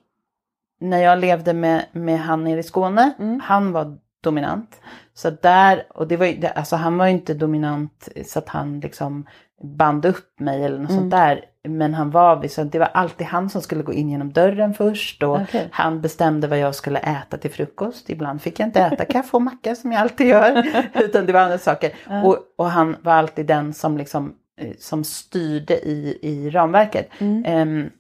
när 0.81 0.99
jag 1.03 1.19
levde 1.19 1.53
med, 1.55 1.85
med 1.93 2.19
han 2.21 2.45
nere 2.45 2.61
i 2.61 2.63
Skåne, 2.63 3.13
Mm. 3.19 3.41
han 3.41 3.73
var 3.73 3.99
dominant. 4.23 4.81
Så 5.15 5.31
där, 5.31 5.87
och 5.95 6.09
det 6.09 6.17
var 6.17 6.27
ju, 6.27 6.47
alltså 6.47 6.77
han 6.77 6.99
var 6.99 7.07
ju 7.07 7.13
inte 7.13 7.35
dominant 7.35 8.09
så 8.27 8.39
att 8.39 8.49
han 8.49 8.81
liksom 8.81 9.27
band 9.63 10.05
upp 10.05 10.41
mig 10.41 10.65
eller 10.65 10.79
något 10.79 10.91
Mm. 10.91 11.01
sånt 11.01 11.11
där. 11.11 11.45
Men 11.69 11.95
han 11.95 12.11
var, 12.11 12.49
så 12.49 12.65
det 12.65 12.79
var 12.79 12.87
alltid 12.95 13.27
han 13.27 13.51
som 13.51 13.63
skulle 13.63 13.83
gå 13.83 13.93
in 13.93 14.11
genom 14.11 14.33
dörren 14.33 14.75
först 14.75 15.23
och 15.23 15.41
Okej. 15.41 15.69
han 15.73 16.01
bestämde 16.01 16.49
vad 16.49 16.59
jag 16.59 16.75
skulle 16.75 16.99
äta 16.99 17.37
till 17.37 17.51
frukost. 17.51 18.11
Ibland 18.11 18.43
fick 18.43 18.61
jag 18.61 18.69
inte 18.69 18.81
äta 18.81 19.05
kaffe 19.05 19.37
och 19.37 19.43
macka 19.43 19.75
som 19.75 19.93
jag 19.93 20.01
alltid 20.03 20.27
gör. 20.27 20.67
Utan 20.95 21.27
det 21.27 21.33
var 21.33 21.41
andra 21.41 21.59
saker. 21.59 21.93
Och, 22.25 22.39
och 22.57 22.71
han 22.71 22.97
var 23.03 23.13
alltid 23.13 23.47
den 23.47 23.75
som 23.75 23.99
liksom 23.99 24.35
som 24.79 25.05
styrde 25.05 25.89
i, 25.89 26.19
i 26.23 26.51
ramverket. 26.51 27.11
Mm. 27.19 27.43
Ehm, 27.47 27.91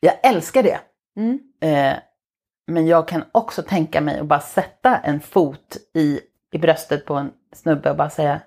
jag 0.00 0.14
älskar 0.22 0.62
det. 0.62 0.80
Mm. 1.16 1.38
Eh, 1.60 1.98
men 2.66 2.86
jag 2.86 3.08
kan 3.08 3.24
också 3.32 3.62
tänka 3.62 4.00
mig 4.00 4.18
att 4.18 4.26
bara 4.26 4.40
sätta 4.40 4.96
en 4.98 5.20
fot 5.20 5.76
i, 5.94 6.20
i 6.52 6.58
bröstet 6.58 7.04
på 7.06 7.14
en 7.14 7.32
snubbe 7.52 7.90
och 7.90 7.96
bara 7.96 8.10
säga 8.10 8.40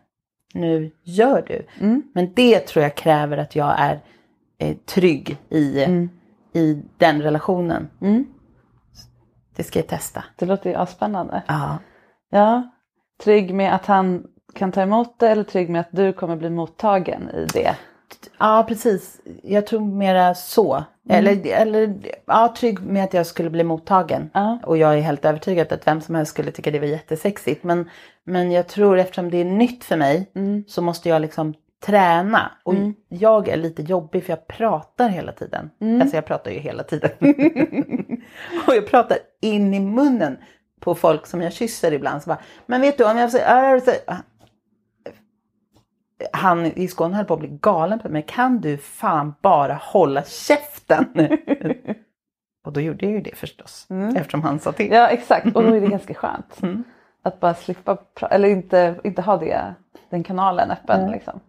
nu 0.54 0.92
gör 1.04 1.42
du. 1.48 1.68
Mm. 1.86 2.04
Men 2.14 2.34
det 2.34 2.60
tror 2.60 2.84
jag 2.84 2.96
kräver 2.96 3.38
att 3.38 3.56
jag 3.56 3.76
är 3.80 4.00
eh, 4.58 4.78
trygg 4.78 5.38
i, 5.50 5.84
Mm. 5.84 6.10
i 6.54 6.82
den 6.98 7.22
relationen. 7.22 7.90
Mm. 8.02 8.26
Det 9.56 9.64
ska 9.64 9.80
jag 9.80 9.88
testa. 9.88 10.24
Det 10.36 10.46
låter 10.46 10.80
ju 10.80 10.86
spännande. 10.86 11.44
Ja. 11.48 11.78
Ja. 12.30 12.72
Trygg 13.24 13.54
med 13.54 13.76
att 13.76 13.86
han 13.86 14.28
kan 14.58 14.72
ta 14.72 14.82
emot 14.82 15.20
det 15.20 15.30
eller 15.30 15.43
trygg 15.43 15.70
med 15.70 15.82
att 15.82 15.89
du 15.91 16.14
kommer 16.14 16.36
bli 16.36 16.49
mottagen 16.49 17.30
i 17.30 17.47
det? 17.53 17.76
Ja, 18.39 18.66
precis. 18.68 19.22
Jag 19.43 19.68
tror 19.68 19.80
mera 19.80 20.36
så. 20.36 20.84
Eller, 21.10 21.47
eller 21.47 21.97
ja, 22.26 22.53
trygg 22.58 22.80
med 22.80 23.03
att 23.03 23.14
jag 23.14 23.26
skulle 23.26 23.49
bli 23.49 23.64
mottagen. 23.64 24.30
Ja. 24.34 24.60
Och 24.64 24.78
jag 24.78 24.93
är 24.97 25.01
helt 25.01 25.26
övertygad 25.26 25.72
att 25.74 25.88
vem 25.88 26.01
som 26.01 26.16
helst 26.16 26.32
skulle 26.32 26.51
tycka 26.51 26.72
det 26.72 26.80
var 26.80 26.88
jättesexigt. 26.88 27.64
Men, 27.64 27.89
men 28.24 28.51
jag 28.51 28.68
tror 28.68 28.99
eftersom 28.99 29.32
det 29.32 29.38
är 29.38 29.45
nytt 29.45 29.84
för 29.84 29.97
mig 29.97 30.32
så 30.68 30.82
måste 30.82 31.10
jag 31.10 31.22
liksom 31.22 31.53
träna. 31.86 32.51
Och 32.64 32.76
jag 33.10 33.47
är 33.47 33.58
lite 33.58 33.82
jobbig 33.82 34.24
för 34.24 34.32
jag 34.32 34.47
pratar 34.47 35.10
hela 35.10 35.32
tiden. 35.32 35.70
Alltså 36.01 36.18
jag 36.18 36.26
pratar 36.26 36.51
ju 36.51 36.60
hela 36.60 36.84
tiden. 36.84 37.12
och 38.68 38.76
jag 38.76 38.88
pratar 38.88 39.18
in 39.41 39.74
i 39.74 39.80
munnen 39.80 40.38
på 40.80 40.95
folk 40.95 41.28
som 41.28 41.41
jag 41.41 41.53
kysser 41.53 41.93
ibland. 41.93 42.24
Så 42.24 42.30
bara, 42.30 42.41
men 42.66 42.82
vet 42.82 42.97
du 42.97 43.12
om 43.12 43.18
jag 43.18 43.32
säger 43.32 43.82
han 46.32 46.65
i 46.65 46.88
Skåne 46.88 47.15
höll 47.15 47.26
på 47.26 47.34
att 47.34 47.39
bli 47.39 47.57
galen 47.61 47.99
på 47.99 48.09
mig. 48.09 48.26
Kan 48.28 48.61
du 48.61 48.78
fan 48.78 49.34
bara 49.41 49.74
hålla 49.74 50.24
käften? 50.24 51.05
och 52.65 52.74
då 52.74 52.82
gjorde 52.82 53.05
jag 53.05 53.13
ju 53.13 53.22
det 53.22 53.36
förstås. 53.36 53.88
Eftersom 54.15 54.41
han 54.41 54.59
sa 54.59 54.72
till. 54.72 54.91
Ja 54.91 55.07
exakt 55.07 55.45
och 55.55 55.63
då 55.63 55.76
är 55.76 55.82
det 55.82 55.88
ganska 55.88 56.13
skönt. 56.13 56.59
Att 57.24 57.39
bara 57.39 57.53
slippa 57.53 57.97
eller 58.30 58.49
inte, 58.49 58.95
inte 59.03 59.22
ha 59.22 59.38
det, 59.38 59.74
den 60.09 60.24
kanalen 60.24 60.72
öppen. 60.72 61.11
Liksom. 61.11 61.39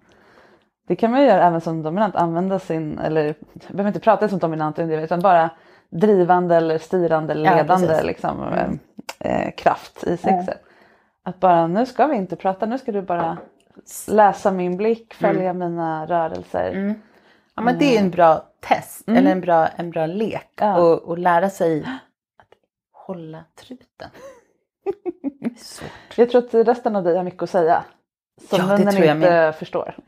Det 0.88 0.96
kan 0.96 1.10
man 1.10 1.20
ju 1.20 1.26
göra 1.26 1.46
även 1.46 1.60
som 1.60 1.82
dominant, 1.82 2.16
använda 2.16 2.58
sin, 2.58 2.98
eller 2.98 3.34
behöver 3.68 3.88
inte 3.88 4.00
prata 4.00 4.28
som 4.28 4.38
dominant 4.38 4.78
utan 4.78 5.20
bara 5.20 5.50
drivande 5.90 6.56
eller 6.56 6.78
styrande 6.78 7.32
eller 7.32 7.50
Ja, 7.50 7.56
ledande 7.56 7.86
precis. 7.86 8.06
liksom, 8.06 8.42
eh, 8.42 8.70
eh, 9.20 9.50
kraft 9.56 10.04
i 10.04 10.16
sexet. 10.16 10.62
Att 11.22 11.40
bara 11.40 11.66
nu 11.66 11.86
ska 11.86 12.06
vi 12.06 12.16
inte 12.16 12.36
prata, 12.36 12.66
nu 12.66 12.78
ska 12.78 12.92
du 12.92 13.02
bara 13.02 13.36
läsa 14.08 14.52
min 14.52 14.76
blick, 14.76 15.14
följa 15.14 15.52
mina 15.52 16.06
rörelser. 16.06 16.94
Ja, 17.54 17.62
men 17.62 17.78
det 17.78 17.96
är 17.96 18.00
en 18.00 18.10
bra 18.10 18.44
test. 18.60 19.08
Eller 19.08 19.32
en 19.32 19.40
bra, 19.40 19.66
en 19.66 19.90
bra 19.90 20.06
lek. 20.06 20.50
Ja. 20.56 20.80
Och, 20.80 21.02
och 21.02 21.18
lära 21.18 21.50
sig 21.50 21.80
att 22.38 22.54
hålla 22.92 23.44
truten. 23.60 24.10
Jag 26.16 26.30
tror 26.30 26.44
att 26.44 26.68
resten 26.68 26.96
av 26.96 27.04
dig 27.04 27.16
har 27.16 27.24
mycket 27.24 27.42
att 27.42 27.50
säga. 27.50 27.84
Som 28.48 28.58
Ja, 28.58 28.66
munnen 28.66 28.88
inte 28.96 29.14
med. 29.14 29.54
förstår. 29.56 29.96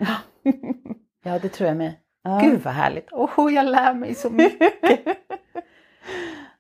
Ja, 1.23 1.39
det 1.39 1.49
tror 1.49 1.69
jag 1.69 1.77
med. 1.77 1.93
Ja. 2.23 2.41
Gud 2.43 2.61
vad 2.63 2.75
härligt. 2.75 3.09
Åh, 3.13 3.53
jag 3.55 3.67
lär 3.67 3.95
mig 3.95 4.15
så 4.15 4.31
mycket. 4.31 4.73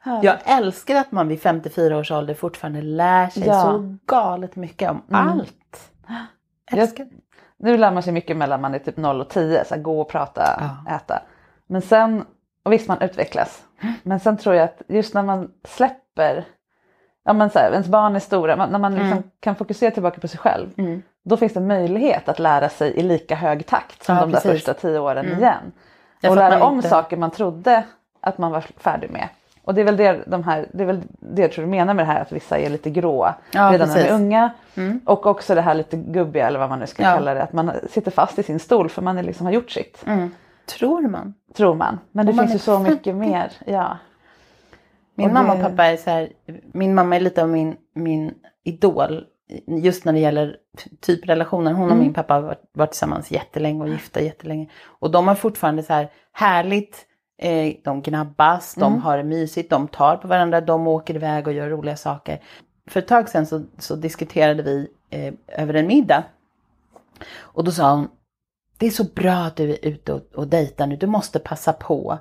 jag 0.22 0.36
älskar 0.44 0.96
att 0.96 1.12
man 1.12 1.28
vid 1.28 1.40
54 1.42 1.98
års 1.98 2.10
ålder 2.10 2.34
fortfarande 2.34 2.82
lär 2.82 3.28
sig 3.28 3.46
Ja. 3.46 3.62
så 3.62 3.96
galet 4.06 4.56
mycket 4.56 4.90
om 4.90 5.02
allt. 5.10 5.90
Älskar. 6.72 7.06
Nu 7.58 7.76
lär 7.76 7.90
man 7.90 8.02
sig 8.02 8.12
mycket 8.12 8.36
mellan 8.36 8.60
man 8.60 8.74
är 8.74 8.78
typ 8.78 8.96
0 8.96 9.20
och 9.20 9.28
10, 9.28 9.64
så 9.64 9.74
här, 9.74 9.82
gå 9.82 10.00
och 10.00 10.08
prata, 10.08 10.70
äta. 10.90 11.22
Men 11.66 11.82
sen, 11.82 12.24
och 12.62 12.72
visst 12.72 12.88
man 12.88 13.02
utvecklas. 13.02 13.62
Men 14.02 14.20
sen 14.20 14.36
tror 14.36 14.54
jag 14.54 14.64
att 14.64 14.82
just 14.88 15.14
när 15.14 15.22
man 15.22 15.50
släpper, 15.68 16.44
ja 17.24 17.32
men 17.32 17.50
så 17.50 17.58
här, 17.58 17.72
ens 17.72 17.86
barn 17.88 18.16
är 18.16 18.20
stora, 18.20 18.66
när 18.66 18.78
man 18.78 18.94
liksom 18.94 19.12
Mm. 19.12 19.22
kan 19.40 19.54
fokusera 19.56 19.90
tillbaka 19.90 20.20
på 20.20 20.28
sig 20.28 20.38
själv. 20.38 20.68
Då 21.24 21.36
finns 21.36 21.52
det 21.54 21.60
möjlighet 21.60 22.28
att 22.28 22.38
lära 22.38 22.68
sig 22.68 22.90
i 22.96 23.02
lika 23.02 23.34
hög 23.34 23.66
takt 23.66 24.02
som 24.02 24.14
Ja, 24.14 24.20
de 24.20 24.30
där 24.32 24.40
precis. 24.40 24.50
första 24.50 24.74
tio 24.74 24.98
åren 24.98 25.26
igen. 25.26 25.72
Ja, 26.20 26.30
och 26.30 26.36
lära 26.36 26.64
om 26.64 26.76
inte- 26.76 26.88
saker 26.88 27.16
man 27.16 27.30
trodde 27.30 27.84
att 28.20 28.38
man 28.38 28.50
var 28.52 28.60
färdig 28.60 29.10
med. 29.10 29.28
Och 29.64 29.74
det 29.74 29.80
är 29.80 29.84
väl 29.84 29.96
det, 29.96 30.24
de 30.26 30.44
här, 30.44 30.66
det, 30.72 30.82
är 30.82 30.86
väl 30.86 31.00
det 31.18 31.42
jag 31.42 31.52
tror 31.52 31.64
du 31.64 31.70
menar 31.70 31.94
med 31.94 32.06
det 32.06 32.12
här 32.12 32.20
att 32.22 32.32
vissa 32.32 32.58
är 32.58 32.70
lite 32.70 32.90
gråa 32.90 33.34
Ja, 33.52 33.70
redan 33.72 33.88
när 33.88 33.94
de 33.94 34.00
är 34.00 34.04
precis. 34.04 34.10
Mm. 34.10 34.22
unga. 34.22 34.50
Och 35.04 35.26
också 35.26 35.54
det 35.54 35.60
här 35.60 35.74
lite 35.74 35.96
gubbiga 35.96 36.46
eller 36.46 36.58
vad 36.58 36.68
man 36.68 36.78
nu 36.78 36.86
ska 36.86 37.02
Ja. 37.02 37.14
kalla 37.14 37.34
det. 37.34 37.42
Att 37.42 37.52
man 37.52 37.70
sitter 37.90 38.10
fast 38.10 38.38
i 38.38 38.42
sin 38.42 38.58
stol 38.58 38.88
för 38.88 39.02
man 39.02 39.18
är 39.18 39.22
liksom 39.22 39.46
har 39.46 39.52
gjort 39.52 39.70
sitt. 39.70 40.04
Tror 40.78 41.08
man. 41.08 41.34
Tror 41.56 41.74
man. 41.74 41.98
Men 42.12 42.26
det 42.26 42.32
man 42.32 42.48
finns 42.48 42.54
ju 42.54 42.64
så 42.64 42.78
mycket 42.78 43.14
mer. 43.14 43.52
Ja. 43.66 43.96
Min 45.14 45.26
Och 45.26 45.32
mamma 45.34 45.54
det- 45.54 45.60
och 45.64 45.70
pappa 45.70 45.84
är 45.84 45.96
så 45.96 46.10
här, 46.10 46.28
min 46.72 46.94
mamma 46.94 47.16
är 47.16 47.20
lite 47.20 47.42
av 47.42 47.48
min, 47.48 47.76
min 47.94 48.34
idol 48.64 49.24
just 49.66 50.04
när 50.04 50.12
det 50.12 50.18
gäller 50.18 50.56
typ 51.00 51.28
relationer. 51.28 51.72
Hon 51.72 51.84
och 51.84 51.90
Mm. 51.90 51.98
min 52.04 52.14
pappa 52.14 52.34
har 52.34 52.40
varit, 52.40 52.62
varit 52.72 52.90
tillsammans 52.90 53.30
jättelänge 53.30 53.82
och 53.82 53.88
gifta 53.88 54.20
jättelänge. 54.20 54.68
Och 54.84 55.10
de 55.10 55.28
har 55.28 55.34
fortfarande 55.34 55.82
så 55.82 55.92
här 55.92 56.08
härligt, 56.32 57.06
eh, 57.40 57.74
de 57.84 58.02
gnabbas, 58.02 58.76
Mm. 58.76 58.92
de 58.92 59.00
har 59.02 59.16
det 59.16 59.24
mysigt, 59.24 59.70
de 59.70 59.88
tar 59.88 60.16
på 60.16 60.28
varandra, 60.28 60.60
de 60.60 60.86
åker 60.86 61.14
iväg 61.14 61.46
och 61.46 61.52
gör 61.52 61.68
roliga 61.68 61.96
saker. 61.96 62.40
För 62.86 63.00
ett 63.00 63.08
tag 63.08 63.28
sedan 63.28 63.46
så, 63.46 63.62
så 63.78 63.96
diskuterade 63.96 64.62
vi 64.62 64.88
eh, 65.10 65.34
över 65.62 65.74
en 65.74 65.86
middag. 65.86 66.24
Och 67.38 67.64
då 67.64 67.70
sa 67.72 67.90
hon, 67.90 68.08
det 68.78 68.86
är 68.86 68.90
så 68.90 69.04
bra 69.04 69.32
att 69.32 69.56
du 69.56 69.70
är 69.70 69.84
ute 69.86 70.12
och, 70.12 70.20
och 70.34 70.48
dejtar 70.48 70.86
nu, 70.86 70.96
du 70.96 71.06
måste 71.06 71.38
passa 71.38 71.72
på. 71.72 72.18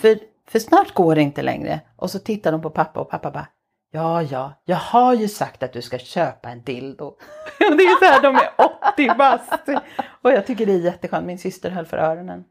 För, 0.00 0.18
för 0.48 0.58
snart 0.58 0.94
går 0.94 1.14
det 1.14 1.22
inte 1.22 1.42
längre. 1.42 1.80
Och 1.96 2.10
så 2.10 2.18
tittar 2.18 2.52
de 2.52 2.62
på 2.62 2.70
pappa 2.70 3.00
och 3.00 3.10
pappa 3.10 3.30
bara, 3.30 3.46
ja 3.92 4.22
ja, 4.22 4.52
jag 4.64 4.76
har 4.76 5.14
ju 5.14 5.28
sagt 5.28 5.62
att 5.62 5.72
du 5.72 5.82
ska 5.82 5.98
köpa 5.98 6.48
en 6.50 6.62
dildo. 6.62 7.16
Det 7.58 7.64
är 7.84 7.98
så 7.98 8.04
här, 8.04 8.22
de 8.22 8.36
är 8.36 8.50
80 8.92 9.14
bast. 9.18 9.52
Och 10.22 10.30
jag 10.32 10.46
tycker 10.46 10.66
det 10.66 10.72
är 10.72 10.78
jätteskönt, 10.78 11.26
min 11.26 11.38
syster 11.38 11.70
höll 11.70 11.86
för 11.86 11.96
öronen. 11.98 12.44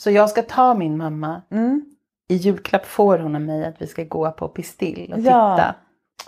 Så 0.00 0.10
jag 0.10 0.30
ska 0.30 0.42
ta 0.42 0.74
min 0.74 0.96
mamma. 0.96 1.42
Mm. 1.50 1.84
I 2.28 2.34
julklapp 2.34 2.86
får 2.86 3.18
hon 3.18 3.34
av 3.34 3.40
mig 3.40 3.64
att 3.66 3.82
vi 3.82 3.86
ska 3.86 4.04
gå 4.04 4.30
på 4.30 4.48
Pistill 4.48 5.12
och 5.12 5.20
Ja. 5.20 5.56
titta. 5.56 5.74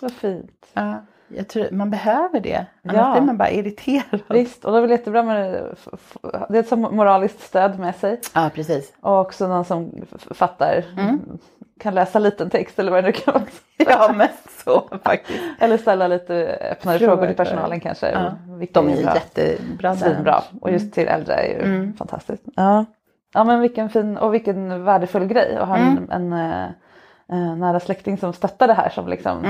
Vad 0.01 0.11
fint. 0.11 0.65
Ja, 0.73 0.95
jag 1.27 1.47
tror 1.47 1.67
man 1.71 1.89
behöver 1.91 2.39
det. 2.39 2.65
Annars 2.83 2.95
Ja. 2.97 3.11
blir 3.13 3.21
man 3.21 3.37
bara 3.37 3.49
irriterad. 3.51 4.19
Visst, 4.29 4.65
och 4.65 4.71
det 4.71 4.77
är 4.77 4.81
väl 4.81 4.91
jättebra 4.91 5.23
med 5.23 5.63
det. 6.49 6.57
Är 6.57 6.63
som 6.63 6.81
moraliskt 6.81 7.41
stöd 7.41 7.79
med 7.79 7.95
sig. 7.95 8.21
Ja, 8.33 8.49
precis. 8.55 8.93
Och 9.01 9.19
också 9.19 9.47
någon 9.47 9.65
som 9.65 9.91
fattar. 10.31 10.85
Kan 11.79 11.95
läsa 11.95 12.19
liten 12.19 12.49
text 12.49 12.79
eller 12.79 12.91
vad 12.91 13.03
det 13.03 13.07
nu 13.07 13.11
kan 13.13 13.33
vara. 13.33 13.43
Ja, 13.77 14.13
men 14.15 14.27
så 14.65 14.87
faktiskt. 15.03 15.39
Eller 15.59 15.77
ställa 15.77 16.07
lite 16.07 16.33
öppnare 16.71 16.99
Frågor. 16.99 17.15
frågor 17.15 17.27
till 17.27 17.35
personalen 17.35 17.79
kanske. 17.79 18.11
Ja. 18.11 18.33
De 18.71 18.89
är 18.89 19.03
bra. 19.03 19.15
jättebra. 19.15 19.95
Svinbra. 19.95 20.43
Och 20.61 20.71
just 20.71 20.93
till 20.93 21.07
äldre 21.07 21.33
är 21.33 21.47
ju 21.65 21.93
fantastiskt. 21.93 22.43
Ja. 22.55 22.85
Ja 23.33 23.43
men 23.43 23.59
vilken 23.61 23.89
fin 23.89 24.17
och 24.17 24.33
vilken 24.33 24.83
värdefull 24.83 25.25
grej 25.25 25.55
att 25.55 25.67
ha 25.67 25.77
en, 25.77 26.11
en 26.11 26.33
eh, 26.33 26.63
eh, 27.31 27.55
nära 27.55 27.79
släkting 27.79 28.17
som 28.17 28.33
stöttar 28.33 28.67
det 28.67 28.73
här 28.73 28.89
som 28.89 29.07
liksom 29.07 29.45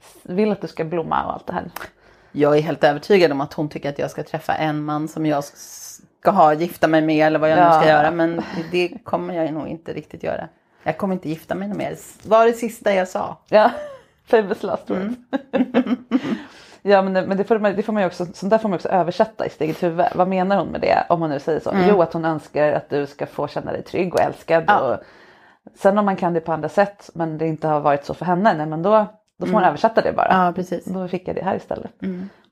s- 0.00 0.16
vill 0.22 0.52
att 0.52 0.60
du 0.60 0.68
ska 0.68 0.84
blomma 0.84 1.24
och 1.26 1.32
allt 1.32 1.46
det 1.46 1.52
här. 1.52 1.70
Jag 2.32 2.56
är 2.56 2.62
helt 2.62 2.84
övertygad 2.84 3.32
om 3.32 3.40
att 3.40 3.52
hon 3.54 3.68
tycker 3.68 3.88
att 3.88 3.98
jag 3.98 4.10
ska 4.10 4.22
träffa 4.22 4.54
en 4.54 4.84
man 4.84 5.08
som 5.08 5.26
jag 5.26 5.44
ska 5.44 6.30
ha, 6.30 6.54
gifta 6.54 6.88
mig 6.88 7.02
med 7.02 7.26
eller 7.26 7.38
vad 7.38 7.50
jag 7.50 7.56
nu 7.58 7.72
ska 7.80 7.88
Ja. 7.88 7.96
göra. 7.96 8.10
Men 8.10 8.42
det 8.70 8.88
kommer 9.04 9.34
jag 9.34 9.52
nog 9.52 9.68
inte 9.68 9.92
riktigt 9.92 10.22
göra. 10.22 10.48
Jag 10.82 10.98
kommer 10.98 11.14
inte 11.14 11.28
gifta 11.28 11.54
mig 11.54 11.68
mer. 11.68 11.96
Var 12.28 12.46
det 12.46 12.52
sista 12.52 12.94
jag 12.94 13.08
sa. 13.08 13.36
Ja, 13.48 13.70
famous 14.26 14.62
last 14.62 14.90
words. 14.90 15.16
ja 16.86 17.02
men, 17.02 17.12
men 17.12 17.36
det, 17.36 17.44
får 17.44 17.58
man, 17.58 17.76
det 17.76 17.82
får 17.82 17.92
man 17.92 18.02
ju 18.02 18.06
också, 18.06 18.26
sånt 18.26 18.50
där 18.50 18.58
får 18.58 18.68
man 18.68 18.76
också 18.76 18.88
översätta 18.88 19.46
i 19.46 19.50
sitt 19.50 19.60
eget 19.60 19.82
huvud. 19.82 20.06
Vad 20.14 20.28
menar 20.28 20.56
hon 20.56 20.68
med 20.68 20.80
det? 20.80 21.06
Om 21.08 21.20
man 21.20 21.30
nu 21.30 21.40
säger 21.40 21.60
så. 21.60 21.72
Jo 21.88 22.02
att 22.02 22.12
hon 22.12 22.24
önskar 22.24 22.72
att 22.72 22.90
du 22.90 23.06
ska 23.06 23.26
få 23.26 23.48
känna 23.48 23.72
dig 23.72 23.82
trygg 23.82 24.14
och 24.14 24.20
älskad. 24.20 24.64
Ja. 24.66 24.80
Och, 24.80 25.00
sen 25.74 25.98
om 25.98 26.04
man 26.04 26.16
kan 26.16 26.32
det 26.32 26.40
på 26.40 26.52
andra 26.52 26.68
sätt 26.68 27.10
men 27.14 27.38
det 27.38 27.46
inte 27.46 27.68
har 27.68 27.80
varit 27.80 28.04
så 28.04 28.14
för 28.14 28.24
henne. 28.24 28.54
Nej 28.54 28.66
men 28.66 28.82
då, 28.82 29.06
då 29.38 29.46
får 29.46 29.52
man 29.52 29.64
översätta 29.64 30.00
det 30.00 30.12
bara. 30.12 30.28
Ja, 30.30 30.52
precis. 30.52 30.84
Då 30.84 31.08
fick 31.08 31.28
jag 31.28 31.36
det 31.36 31.44
här 31.44 31.56
istället. 31.56 31.98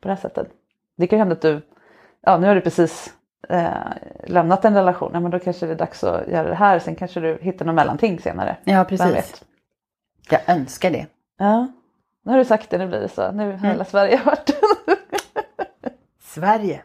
På 0.01 0.09
det 0.09 0.09
här 0.09 0.17
sättet. 0.17 0.49
Det 0.97 1.07
kan 1.07 1.17
ju 1.17 1.21
hända 1.21 1.33
att 1.33 1.43
du, 1.43 1.61
ja 2.23 2.39
nu 2.39 2.47
har 2.47 2.55
du 2.55 2.61
precis 2.61 3.15
eh, 3.49 3.71
lämnat 4.27 4.65
en 4.65 4.75
relation. 4.75 5.11
Ja, 5.15 5.21
men 5.21 5.31
då 5.31 5.39
kanske 5.39 5.67
det 5.67 5.73
är 5.73 5.77
dags 5.77 6.05
att 6.05 6.29
göra 6.29 6.49
det 6.49 6.55
här. 6.55 6.79
Sen 6.79 6.95
kanske 6.95 7.21
du 7.21 7.39
hittar 7.41 7.65
något 7.65 7.75
mellanting 7.75 8.21
senare. 8.21 8.57
Ja, 8.65 8.85
precis. 8.85 9.45
Jag 10.31 10.41
önskar 10.47 10.91
det. 10.91 11.07
Ja, 11.39 11.69
nu 12.23 12.33
har 12.33 12.39
du 12.39 12.45
sagt 12.45 12.71
det, 12.71 12.79
nu 12.79 12.87
blir 12.87 13.01
det 13.01 13.09
så. 13.09 13.31
Nu 13.33 13.51
har 13.53 13.69
hela 13.69 13.85
Sverige 13.85 14.17
hört 14.17 14.47
det. 14.47 14.55
Sverige. 16.23 16.83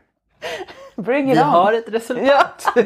Bring 0.95 1.31
it 1.31 1.37
Vi 1.37 1.41
on! 1.41 1.47
har 1.47 1.73
ett 1.73 1.89
resultat. 1.93 2.65
Ja. 2.75 2.83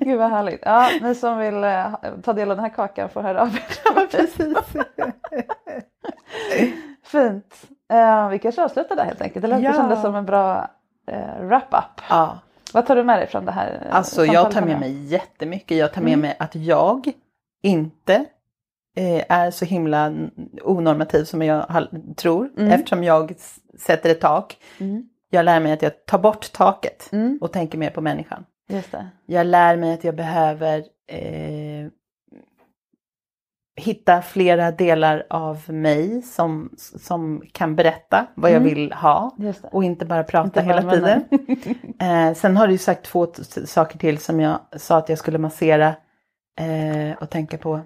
Gud 0.00 0.18
vad 0.18 0.30
härligt. 0.30 0.60
Ja, 0.64 0.88
ni 1.02 1.14
som 1.14 1.38
vill 1.38 1.64
eh, 1.64 1.86
ta 2.22 2.32
del 2.32 2.50
av 2.50 2.56
den 2.56 2.64
här 2.64 2.72
kakan 2.72 3.08
får 3.08 3.22
höra 3.22 3.42
av 3.42 3.48
er. 3.48 4.06
Precis. 4.06 4.56
Fint. 7.04 7.54
Eh, 7.92 8.28
vi 8.28 8.38
kanske 8.38 8.64
avslutar 8.64 8.96
där 8.96 9.04
helt 9.04 9.20
enkelt. 9.20 9.42
Det 9.42 9.48
lät 9.48 9.62
Ja. 9.62 9.72
kändes 9.72 10.00
som 10.02 10.14
en 10.14 10.26
bra 10.26 10.70
eh, 11.10 11.40
wrap-up. 11.40 12.00
Ja. 12.08 12.38
Vad 12.72 12.86
tar 12.86 12.96
du 12.96 13.04
med 13.04 13.18
dig 13.18 13.26
från 13.26 13.44
det 13.44 13.52
här 13.52 13.82
eh, 13.90 13.96
Alltså 13.96 14.24
jag 14.26 14.50
tar 14.50 14.62
med 14.62 14.80
mig 14.80 15.04
jättemycket. 15.04 15.76
Jag 15.78 15.92
tar 15.92 16.02
med 16.02 16.18
mig 16.18 16.36
att 16.38 16.54
jag 16.54 17.12
inte 17.62 18.24
är 19.28 19.50
så 19.50 19.64
himla 19.64 20.12
onormativ 20.62 21.24
som 21.24 21.42
jag 21.42 21.86
tror. 22.16 22.50
Eftersom 22.56 23.04
jag 23.04 23.34
sätter 23.78 24.10
ett 24.10 24.20
tak. 24.20 24.56
Jag 25.30 25.44
lär 25.44 25.60
mig 25.60 25.72
att 25.72 25.82
jag 25.82 26.06
tar 26.06 26.18
bort 26.18 26.52
taket 26.52 27.10
och 27.40 27.52
tänker 27.52 27.78
mer 27.78 27.90
på 27.90 28.00
människan. 28.00 28.44
Jag 29.26 29.46
lär 29.46 29.76
mig 29.76 29.94
att 29.94 30.04
jag 30.04 30.16
behöver 30.16 30.78
eh, 31.12 31.88
hitta 33.80 34.22
flera 34.22 34.70
delar 34.70 35.26
av 35.30 35.70
mig 35.70 36.22
som, 36.22 36.74
som 36.76 37.42
kan 37.52 37.76
berätta 37.76 38.26
vad 38.34 38.50
jag 38.50 38.56
Mm. 38.62 38.74
vill 38.74 38.92
ha. 38.92 39.36
Och 39.72 39.84
inte 39.84 40.06
bara 40.06 40.24
prata 40.24 40.46
Inte 40.46 40.62
bara 40.62 40.80
hela 40.80 40.92
tiden. 40.92 41.24
eh, 42.28 42.34
sen 42.34 42.56
har 42.56 42.66
du 42.66 42.72
ju 42.72 42.78
sagt 42.78 43.04
två 43.04 43.26
saker 43.66 43.98
till 43.98 44.18
som 44.18 44.40
jag 44.40 44.58
sa 44.76 44.98
att 44.98 45.08
jag 45.08 45.18
skulle 45.18 45.38
massera 45.38 45.86
eh, 46.60 47.22
och 47.22 47.30
tänka 47.30 47.58
på. 47.58 47.80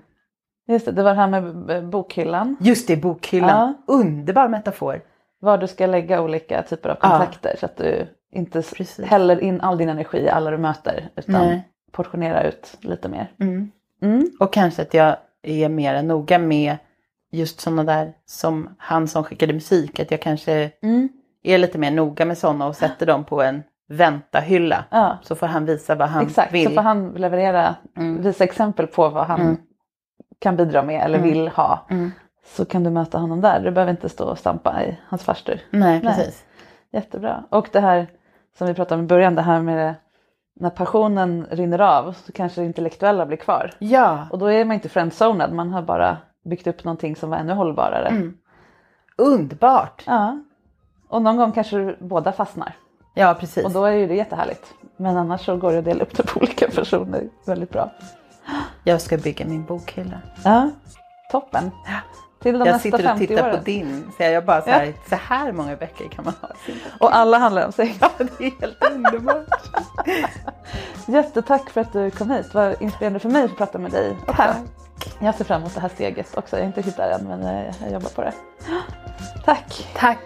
Just 0.71 0.87
det, 0.87 0.93
det 0.93 1.03
var 1.03 1.11
det 1.11 1.17
här 1.21 1.27
med 1.41 1.87
bokhyllan. 1.89 2.57
Just 2.61 2.89
det, 2.89 2.97
bokhyllan. 2.97 3.75
Underbar 3.87 4.49
metafor. 4.49 5.01
Var 5.41 5.59
du 5.59 5.67
ska 5.67 5.87
lägga 5.87 6.23
olika 6.23 6.63
typer 6.63 6.89
av 6.89 6.97
Ja. 7.03 7.09
kontakter 7.11 7.57
så 7.61 7.67
att 7.67 7.77
du 7.77 8.07
inte 8.33 8.63
Precis. 8.63 9.05
häller 9.07 9.41
in 9.41 9.61
all 9.61 9.79
din 9.79 9.89
energi 9.89 10.19
i 10.19 10.29
alla 10.29 10.51
du 10.51 10.59
möter 10.59 11.09
utan 11.17 11.33
Nej. 11.47 11.69
portionera 11.93 12.43
ut 12.43 12.77
lite 12.81 13.09
mer. 13.09 13.33
Mm. 13.41 13.71
Mm. 14.03 14.31
Och 14.41 14.53
kanske 14.53 14.83
att 14.83 14.95
jag 14.95 15.17
är 15.43 15.69
mer 15.69 16.03
noga 16.03 16.39
med 16.39 16.77
just 17.33 17.61
sådana 17.61 17.85
där 17.85 18.13
som 18.27 18.69
han 18.79 19.09
som 19.09 19.25
skickade 19.25 19.53
musik. 19.53 20.01
Att 20.01 20.11
jag 20.11 20.21
kanske 20.23 20.71
Mm. 20.83 21.09
är 21.43 21.59
lite 21.59 21.79
mer 21.79 21.91
noga 21.91 22.25
med 22.25 22.39
sådana 22.39 22.67
och 22.67 22.77
sätter 22.77 23.07
dem 23.07 23.25
på 23.25 23.43
en 23.43 23.63
vänta-hylla. 23.89 24.85
Ja, 24.91 25.19
Så 25.23 25.35
får 25.35 25.47
han 25.47 25.65
visa 25.65 25.95
vad 25.95 26.09
han 26.09 26.27
exakt. 26.27 26.53
vill. 26.55 26.67
Så 26.69 26.75
får 26.75 26.83
han 26.83 27.09
leverera, 27.13 27.75
Mm. 27.97 28.23
visa 28.23 28.45
exempel 28.45 28.87
på 28.87 29.09
vad 29.09 29.27
han 29.27 29.41
Mm. 29.41 29.57
Kan 30.41 30.57
bidra 30.57 30.83
med 30.83 31.03
eller 31.05 31.19
Mm. 31.19 31.31
vill 31.31 31.49
ha. 31.49 31.87
Mm. 31.91 32.13
Så 32.45 32.65
kan 32.65 32.85
du 32.85 32.91
möta 32.91 33.19
honom 33.19 33.41
där. 33.41 33.61
Du 33.61 33.71
behöver 33.71 33.91
inte 33.91 34.09
stå 34.09 34.25
och 34.31 34.39
stampa 34.39 34.85
i 34.85 34.99
hans 35.09 35.25
farstu. 35.25 35.59
Nej, 35.71 36.01
Nej. 36.05 36.17
precis. 36.17 36.45
Jättebra. 36.93 37.45
Och 37.51 37.69
det 37.73 37.81
här 37.81 38.07
som 38.59 38.67
vi 38.67 38.75
pratade 38.75 38.99
om 38.99 39.05
i 39.05 39.09
början, 39.09 39.35
det 39.35 39.43
här 39.43 39.61
med 39.63 39.79
det, 39.79 39.95
när 40.61 40.71
passionen 40.71 41.47
rinner 41.51 41.79
av 41.79 42.13
så 42.13 42.33
kanske 42.33 42.61
det 42.61 42.65
intellektuella 42.65 43.27
blir 43.27 43.37
kvar. 43.37 43.71
Ja. 43.79 44.27
Och 44.31 44.39
då 44.39 44.47
är 44.47 44.65
man 44.65 44.75
inte 44.75 44.89
friendzonad, 44.89 45.53
man 45.53 45.71
har 45.71 45.83
bara 45.83 46.17
byggt 46.45 46.67
upp 46.67 46.85
någonting 46.85 47.17
som 47.17 47.31
var 47.31 47.37
ännu 47.39 47.53
hållbarare. 47.53 48.09
Mm. 48.09 48.39
Underbart. 49.19 50.03
Ja. 50.07 50.39
Och 51.09 51.23
någon 51.23 51.37
gång 51.37 51.53
kanske 51.53 51.97
båda 51.99 52.33
fastnar. 52.33 52.73
Ja, 53.15 53.37
precis. 53.41 53.65
Och 53.65 53.71
då 53.73 53.85
är 53.85 53.93
ju 53.93 54.07
det 54.07 54.15
jättehärligt. 54.15 54.75
Men 54.97 55.17
annars 55.17 55.45
så 55.45 55.57
går 55.57 55.73
det 55.73 55.79
att 55.79 55.85
dela 55.85 56.03
upp 56.03 56.17
det 56.17 56.23
på 56.23 56.41
olika 56.41 56.69
personer 56.71 57.29
väldigt 57.47 57.71
bra. 57.71 57.91
Jag 58.85 59.01
ska 59.01 59.17
bygga 59.17 59.47
min 59.47 59.65
bokhylla. 59.65 60.21
Ja, 60.45 60.71
toppen. 61.33 61.71
Till 62.43 62.59
de 62.59 62.59
jag 62.59 62.73
nästa 62.73 62.79
sitter 62.79 62.99
och 62.99 63.05
50 63.05 63.27
tittar 63.27 63.43
åren. 63.43 63.59
på 63.59 63.65
din. 63.65 64.13
Så 64.17 64.23
jag 64.23 64.45
bara 64.45 64.63
så 64.63 64.71
här, 64.71 64.95
så 65.09 65.17
här 65.17 65.53
många 65.53 65.77
böcker 65.77 66.09
kan 66.09 66.25
man 66.25 66.35
ha. 66.41 66.49
Och 67.01 67.17
alla 67.17 67.39
handlar 67.39 67.67
om 67.67 67.73
sex. 67.73 67.99
Ja, 68.01 68.11
det 68.19 68.45
är 68.47 68.61
helt 68.61 68.85
underbart. 68.93 69.47
Jättetack 71.07 71.71
för 71.71 71.81
att 71.81 71.93
du 71.93 72.11
kom 72.11 72.31
hit. 72.31 72.47
Det 72.53 72.59
var 72.59 72.83
inspirerande 72.83 73.19
för 73.19 73.29
mig 73.29 73.45
att 73.45 73.57
prata 73.57 73.79
med 73.79 73.91
dig. 73.91 74.17
också. 74.21 74.33
Tack. 74.37 74.57
Jag 75.19 75.35
ser 75.35 75.45
fram 75.45 75.61
emot 75.61 75.75
det 75.75 75.81
här 75.81 75.89
steget 75.89 76.37
också. 76.37 76.57
Jag 76.57 76.63
är 76.63 76.67
inte 76.67 76.83
hittat 76.83 77.21
än 77.21 77.29
men 77.29 77.43
jag 77.83 77.93
jobbar 77.93 78.11
på 78.11 78.23
det. 78.23 78.33
Tack! 79.45 79.89
Tack. 79.97 80.19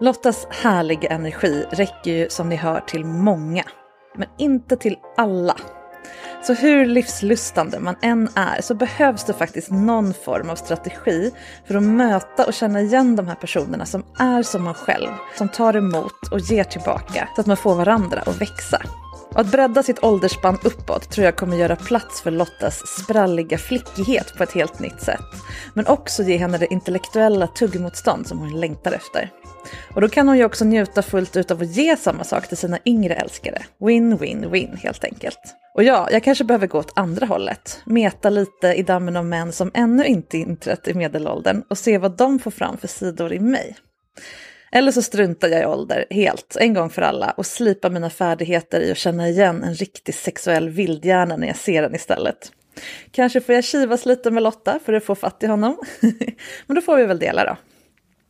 Lottas 0.00 0.46
härliga 0.50 1.08
energi 1.08 1.66
räcker 1.70 2.10
ju 2.10 2.28
som 2.28 2.48
ni 2.48 2.56
hör 2.56 2.80
till 2.80 3.04
många, 3.04 3.64
men 4.14 4.28
inte 4.38 4.76
till 4.76 4.96
alla. 5.16 5.56
Så 6.42 6.54
hur 6.54 6.86
livslustande 6.86 7.80
man 7.80 7.96
än 8.02 8.28
är 8.34 8.62
så 8.62 8.74
behövs 8.74 9.24
det 9.24 9.32
faktiskt 9.32 9.70
någon 9.70 10.14
form 10.14 10.50
av 10.50 10.56
strategi 10.56 11.30
för 11.66 11.74
att 11.74 11.82
möta 11.82 12.46
och 12.46 12.54
känna 12.54 12.80
igen 12.80 13.16
de 13.16 13.28
här 13.28 13.34
personerna 13.34 13.86
som 13.86 14.04
är 14.18 14.42
som 14.42 14.64
man 14.64 14.74
själv, 14.74 15.08
som 15.38 15.48
tar 15.48 15.76
emot 15.76 16.32
och 16.32 16.40
ger 16.40 16.64
tillbaka 16.64 17.28
så 17.34 17.40
att 17.40 17.46
man 17.46 17.56
får 17.56 17.74
varandra 17.74 18.20
att 18.26 18.40
växa. 18.40 18.82
Och 19.34 19.40
att 19.40 19.50
bredda 19.50 19.82
sitt 19.82 20.04
åldersspann 20.04 20.58
uppåt 20.64 21.10
tror 21.10 21.24
jag 21.24 21.36
kommer 21.36 21.56
göra 21.56 21.76
plats 21.76 22.20
för 22.20 22.30
Lottas 22.30 22.82
spralliga 22.86 23.58
flickighet 23.58 24.34
på 24.36 24.42
ett 24.42 24.52
helt 24.52 24.80
nytt 24.80 25.00
sätt. 25.00 25.20
Men 25.74 25.86
också 25.86 26.22
ge 26.22 26.36
henne 26.36 26.58
det 26.58 26.72
intellektuella 26.72 27.46
tuggmotstånd 27.46 28.26
som 28.26 28.38
hon 28.38 28.60
längtar 28.60 28.92
efter. 28.92 29.30
Och 29.94 30.00
då 30.00 30.08
kan 30.08 30.28
hon 30.28 30.38
ju 30.38 30.44
också 30.44 30.64
njuta 30.64 31.02
fullt 31.02 31.36
ut 31.36 31.50
av 31.50 31.62
att 31.62 31.76
ge 31.76 31.96
samma 31.96 32.24
sak 32.24 32.48
till 32.48 32.56
sina 32.56 32.78
yngre 32.84 33.14
älskare. 33.14 33.62
Win-win-win 33.80 34.76
helt 34.76 35.04
enkelt. 35.04 35.40
Och 35.74 35.84
ja, 35.84 36.08
jag 36.12 36.24
kanske 36.24 36.44
behöver 36.44 36.66
gå 36.66 36.78
åt 36.78 36.98
andra 36.98 37.26
hållet. 37.26 37.80
Meta 37.84 38.30
lite 38.30 38.66
i 38.66 38.82
dammen 38.82 39.16
av 39.16 39.24
män 39.24 39.52
som 39.52 39.70
ännu 39.74 40.04
inte 40.04 40.38
inträtt 40.38 40.88
i 40.88 40.94
medelåldern 40.94 41.62
och 41.70 41.78
se 41.78 41.98
vad 41.98 42.16
de 42.16 42.38
får 42.38 42.50
fram 42.50 42.78
för 42.78 42.88
sidor 42.88 43.32
i 43.32 43.40
mig. 43.40 43.76
Eller 44.72 44.92
så 44.92 45.02
struntar 45.02 45.48
jag 45.48 45.62
i 45.62 45.66
ålder 45.66 46.04
helt, 46.10 46.56
en 46.56 46.74
gång 46.74 46.90
för 46.90 47.02
alla, 47.02 47.30
och 47.30 47.46
slipar 47.46 47.90
mina 47.90 48.10
färdigheter 48.10 48.80
i 48.80 48.90
att 48.90 48.98
känna 48.98 49.28
igen 49.28 49.64
en 49.64 49.74
riktig 49.74 50.14
sexuell 50.14 50.68
vildhjärna 50.68 51.36
när 51.36 51.46
jag 51.46 51.56
ser 51.56 51.82
den 51.82 51.94
istället. 51.94 52.52
Kanske 53.10 53.40
får 53.40 53.54
jag 53.54 53.64
kivas 53.64 54.06
lite 54.06 54.30
med 54.30 54.42
Lotta 54.42 54.78
för 54.84 54.92
att 54.92 55.04
få 55.04 55.14
fatt 55.14 55.42
i 55.42 55.46
honom. 55.46 55.76
Men 56.66 56.74
då 56.74 56.80
får 56.80 56.96
vi 56.96 57.04
väl 57.04 57.18
dela 57.18 57.44
då. 57.44 57.56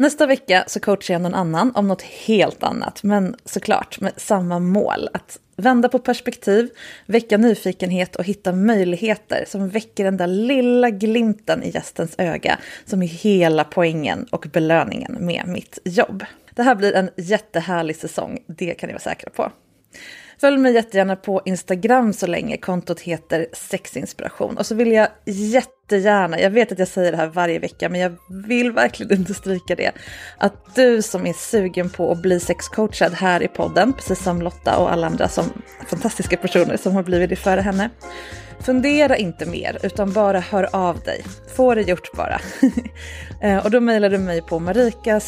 Nästa 0.01 0.27
vecka 0.27 0.65
så 0.67 0.81
coachar 0.81 1.15
jag 1.15 1.23
någon 1.23 1.35
annan 1.35 1.73
om 1.75 1.89
något 1.89 2.03
helt 2.03 2.63
annat, 2.63 3.03
men 3.03 3.37
såklart 3.45 4.01
med 4.01 4.13
samma 4.17 4.59
mål. 4.59 5.09
Att 5.13 5.39
vända 5.57 5.89
på 5.89 5.99
perspektiv, 5.99 6.71
väcka 7.07 7.39
nyfikenhet 7.39 8.17
och 8.17 8.25
hitta 8.25 8.53
möjligheter 8.53 9.45
som 9.49 9.69
väcker 9.69 10.05
den 10.05 10.17
där 10.17 10.27
lilla 10.27 10.91
glimten 10.91 11.63
i 11.63 11.71
gästens 11.71 12.15
öga 12.19 12.59
som 12.85 13.03
är 13.03 13.07
hela 13.07 13.65
poängen 13.65 14.27
och 14.31 14.47
belöningen 14.53 15.17
med 15.21 15.45
mitt 15.49 15.79
jobb. 15.85 16.25
Det 16.55 16.63
här 16.63 16.75
blir 16.75 16.95
en 16.95 17.11
jättehärlig 17.17 17.97
säsong, 17.97 18.39
det 18.47 18.75
kan 18.75 18.87
ni 18.87 18.93
vara 18.93 19.03
säkra 19.03 19.31
på. 19.31 19.53
Följ 20.41 20.59
mig 20.59 20.75
jättegärna 20.75 21.17
på 21.17 21.43
Instagram 21.45 22.13
så 22.13 22.27
länge 22.27 22.57
kontot 22.57 23.01
heter 23.01 23.47
sexinspiration. 23.53 24.57
Och 24.57 24.67
så 24.67 24.75
vill 24.75 24.93
jag 24.93 25.09
jättegärna, 25.25 26.41
jag 26.41 26.51
vet 26.51 26.73
att 26.73 26.79
jag 26.79 26.89
säger 26.89 27.13
det 27.13 27.19
här 27.19 27.27
varje 27.27 27.59
vecka, 27.59 27.89
men 27.89 28.01
jag 28.01 28.13
vill 28.47 28.73
verkligen 28.73 29.13
understryka 29.19 29.75
det, 29.75 29.93
att 30.39 30.75
du 30.75 31.03
som 31.03 31.27
är 31.27 31.33
sugen 31.33 31.91
på 31.91 32.13
att 32.13 32.23
bli 32.23 32.41
sexcoachad 32.41 33.13
här 33.13 33.43
i 33.43 33.49
podden, 33.49 33.93
precis 33.93 34.23
som 34.23 34.43
Lotta 34.43 34.77
och 34.77 34.93
alla 34.93 35.07
andra 35.07 35.29
som 35.29 35.45
fantastiska 35.89 36.37
personer 36.37 36.77
som 36.77 36.95
har 36.95 37.03
blivit 37.03 37.31
det 37.31 37.37
före 37.37 37.61
henne, 37.61 37.91
Fundera 38.61 39.17
inte 39.17 39.47
mer, 39.47 39.79
utan 39.83 40.13
bara 40.13 40.41
hör 40.41 40.69
av 40.73 41.01
dig. 41.01 41.25
Få 41.57 41.75
det 41.75 41.83
gjort 41.83 42.13
bara. 42.17 42.41
Eh, 43.43 43.65
och 43.65 43.71
då 43.71 43.81
mejlar 43.81 44.11
du 44.11 44.19
mig 44.19 44.43
på 44.43 44.59
marika 44.59 45.21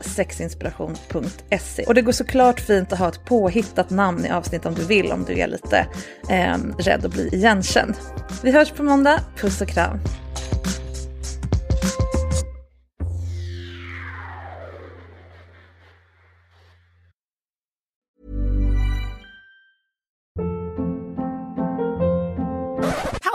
sexinspiration.se. 0.00 1.84
Och 1.84 1.94
det 1.94 2.02
går 2.02 2.12
såklart 2.12 2.60
fint 2.60 2.92
att 2.92 2.98
ha 2.98 3.08
ett 3.08 3.24
påhittat 3.24 3.90
namn 3.90 4.26
i 4.26 4.30
avsnitt 4.30 4.66
om 4.66 4.74
du 4.74 4.84
vill, 4.84 5.12
om 5.12 5.24
du 5.24 5.40
är 5.40 5.46
lite 5.46 5.86
eh, 6.28 6.56
rädd 6.78 7.04
att 7.04 7.12
bli 7.12 7.28
igenkänd. 7.32 7.94
Vi 8.42 8.52
hörs 8.52 8.70
på 8.70 8.82
måndag. 8.82 9.20
Puss 9.36 9.60
och 9.60 9.68
kram. 9.68 9.98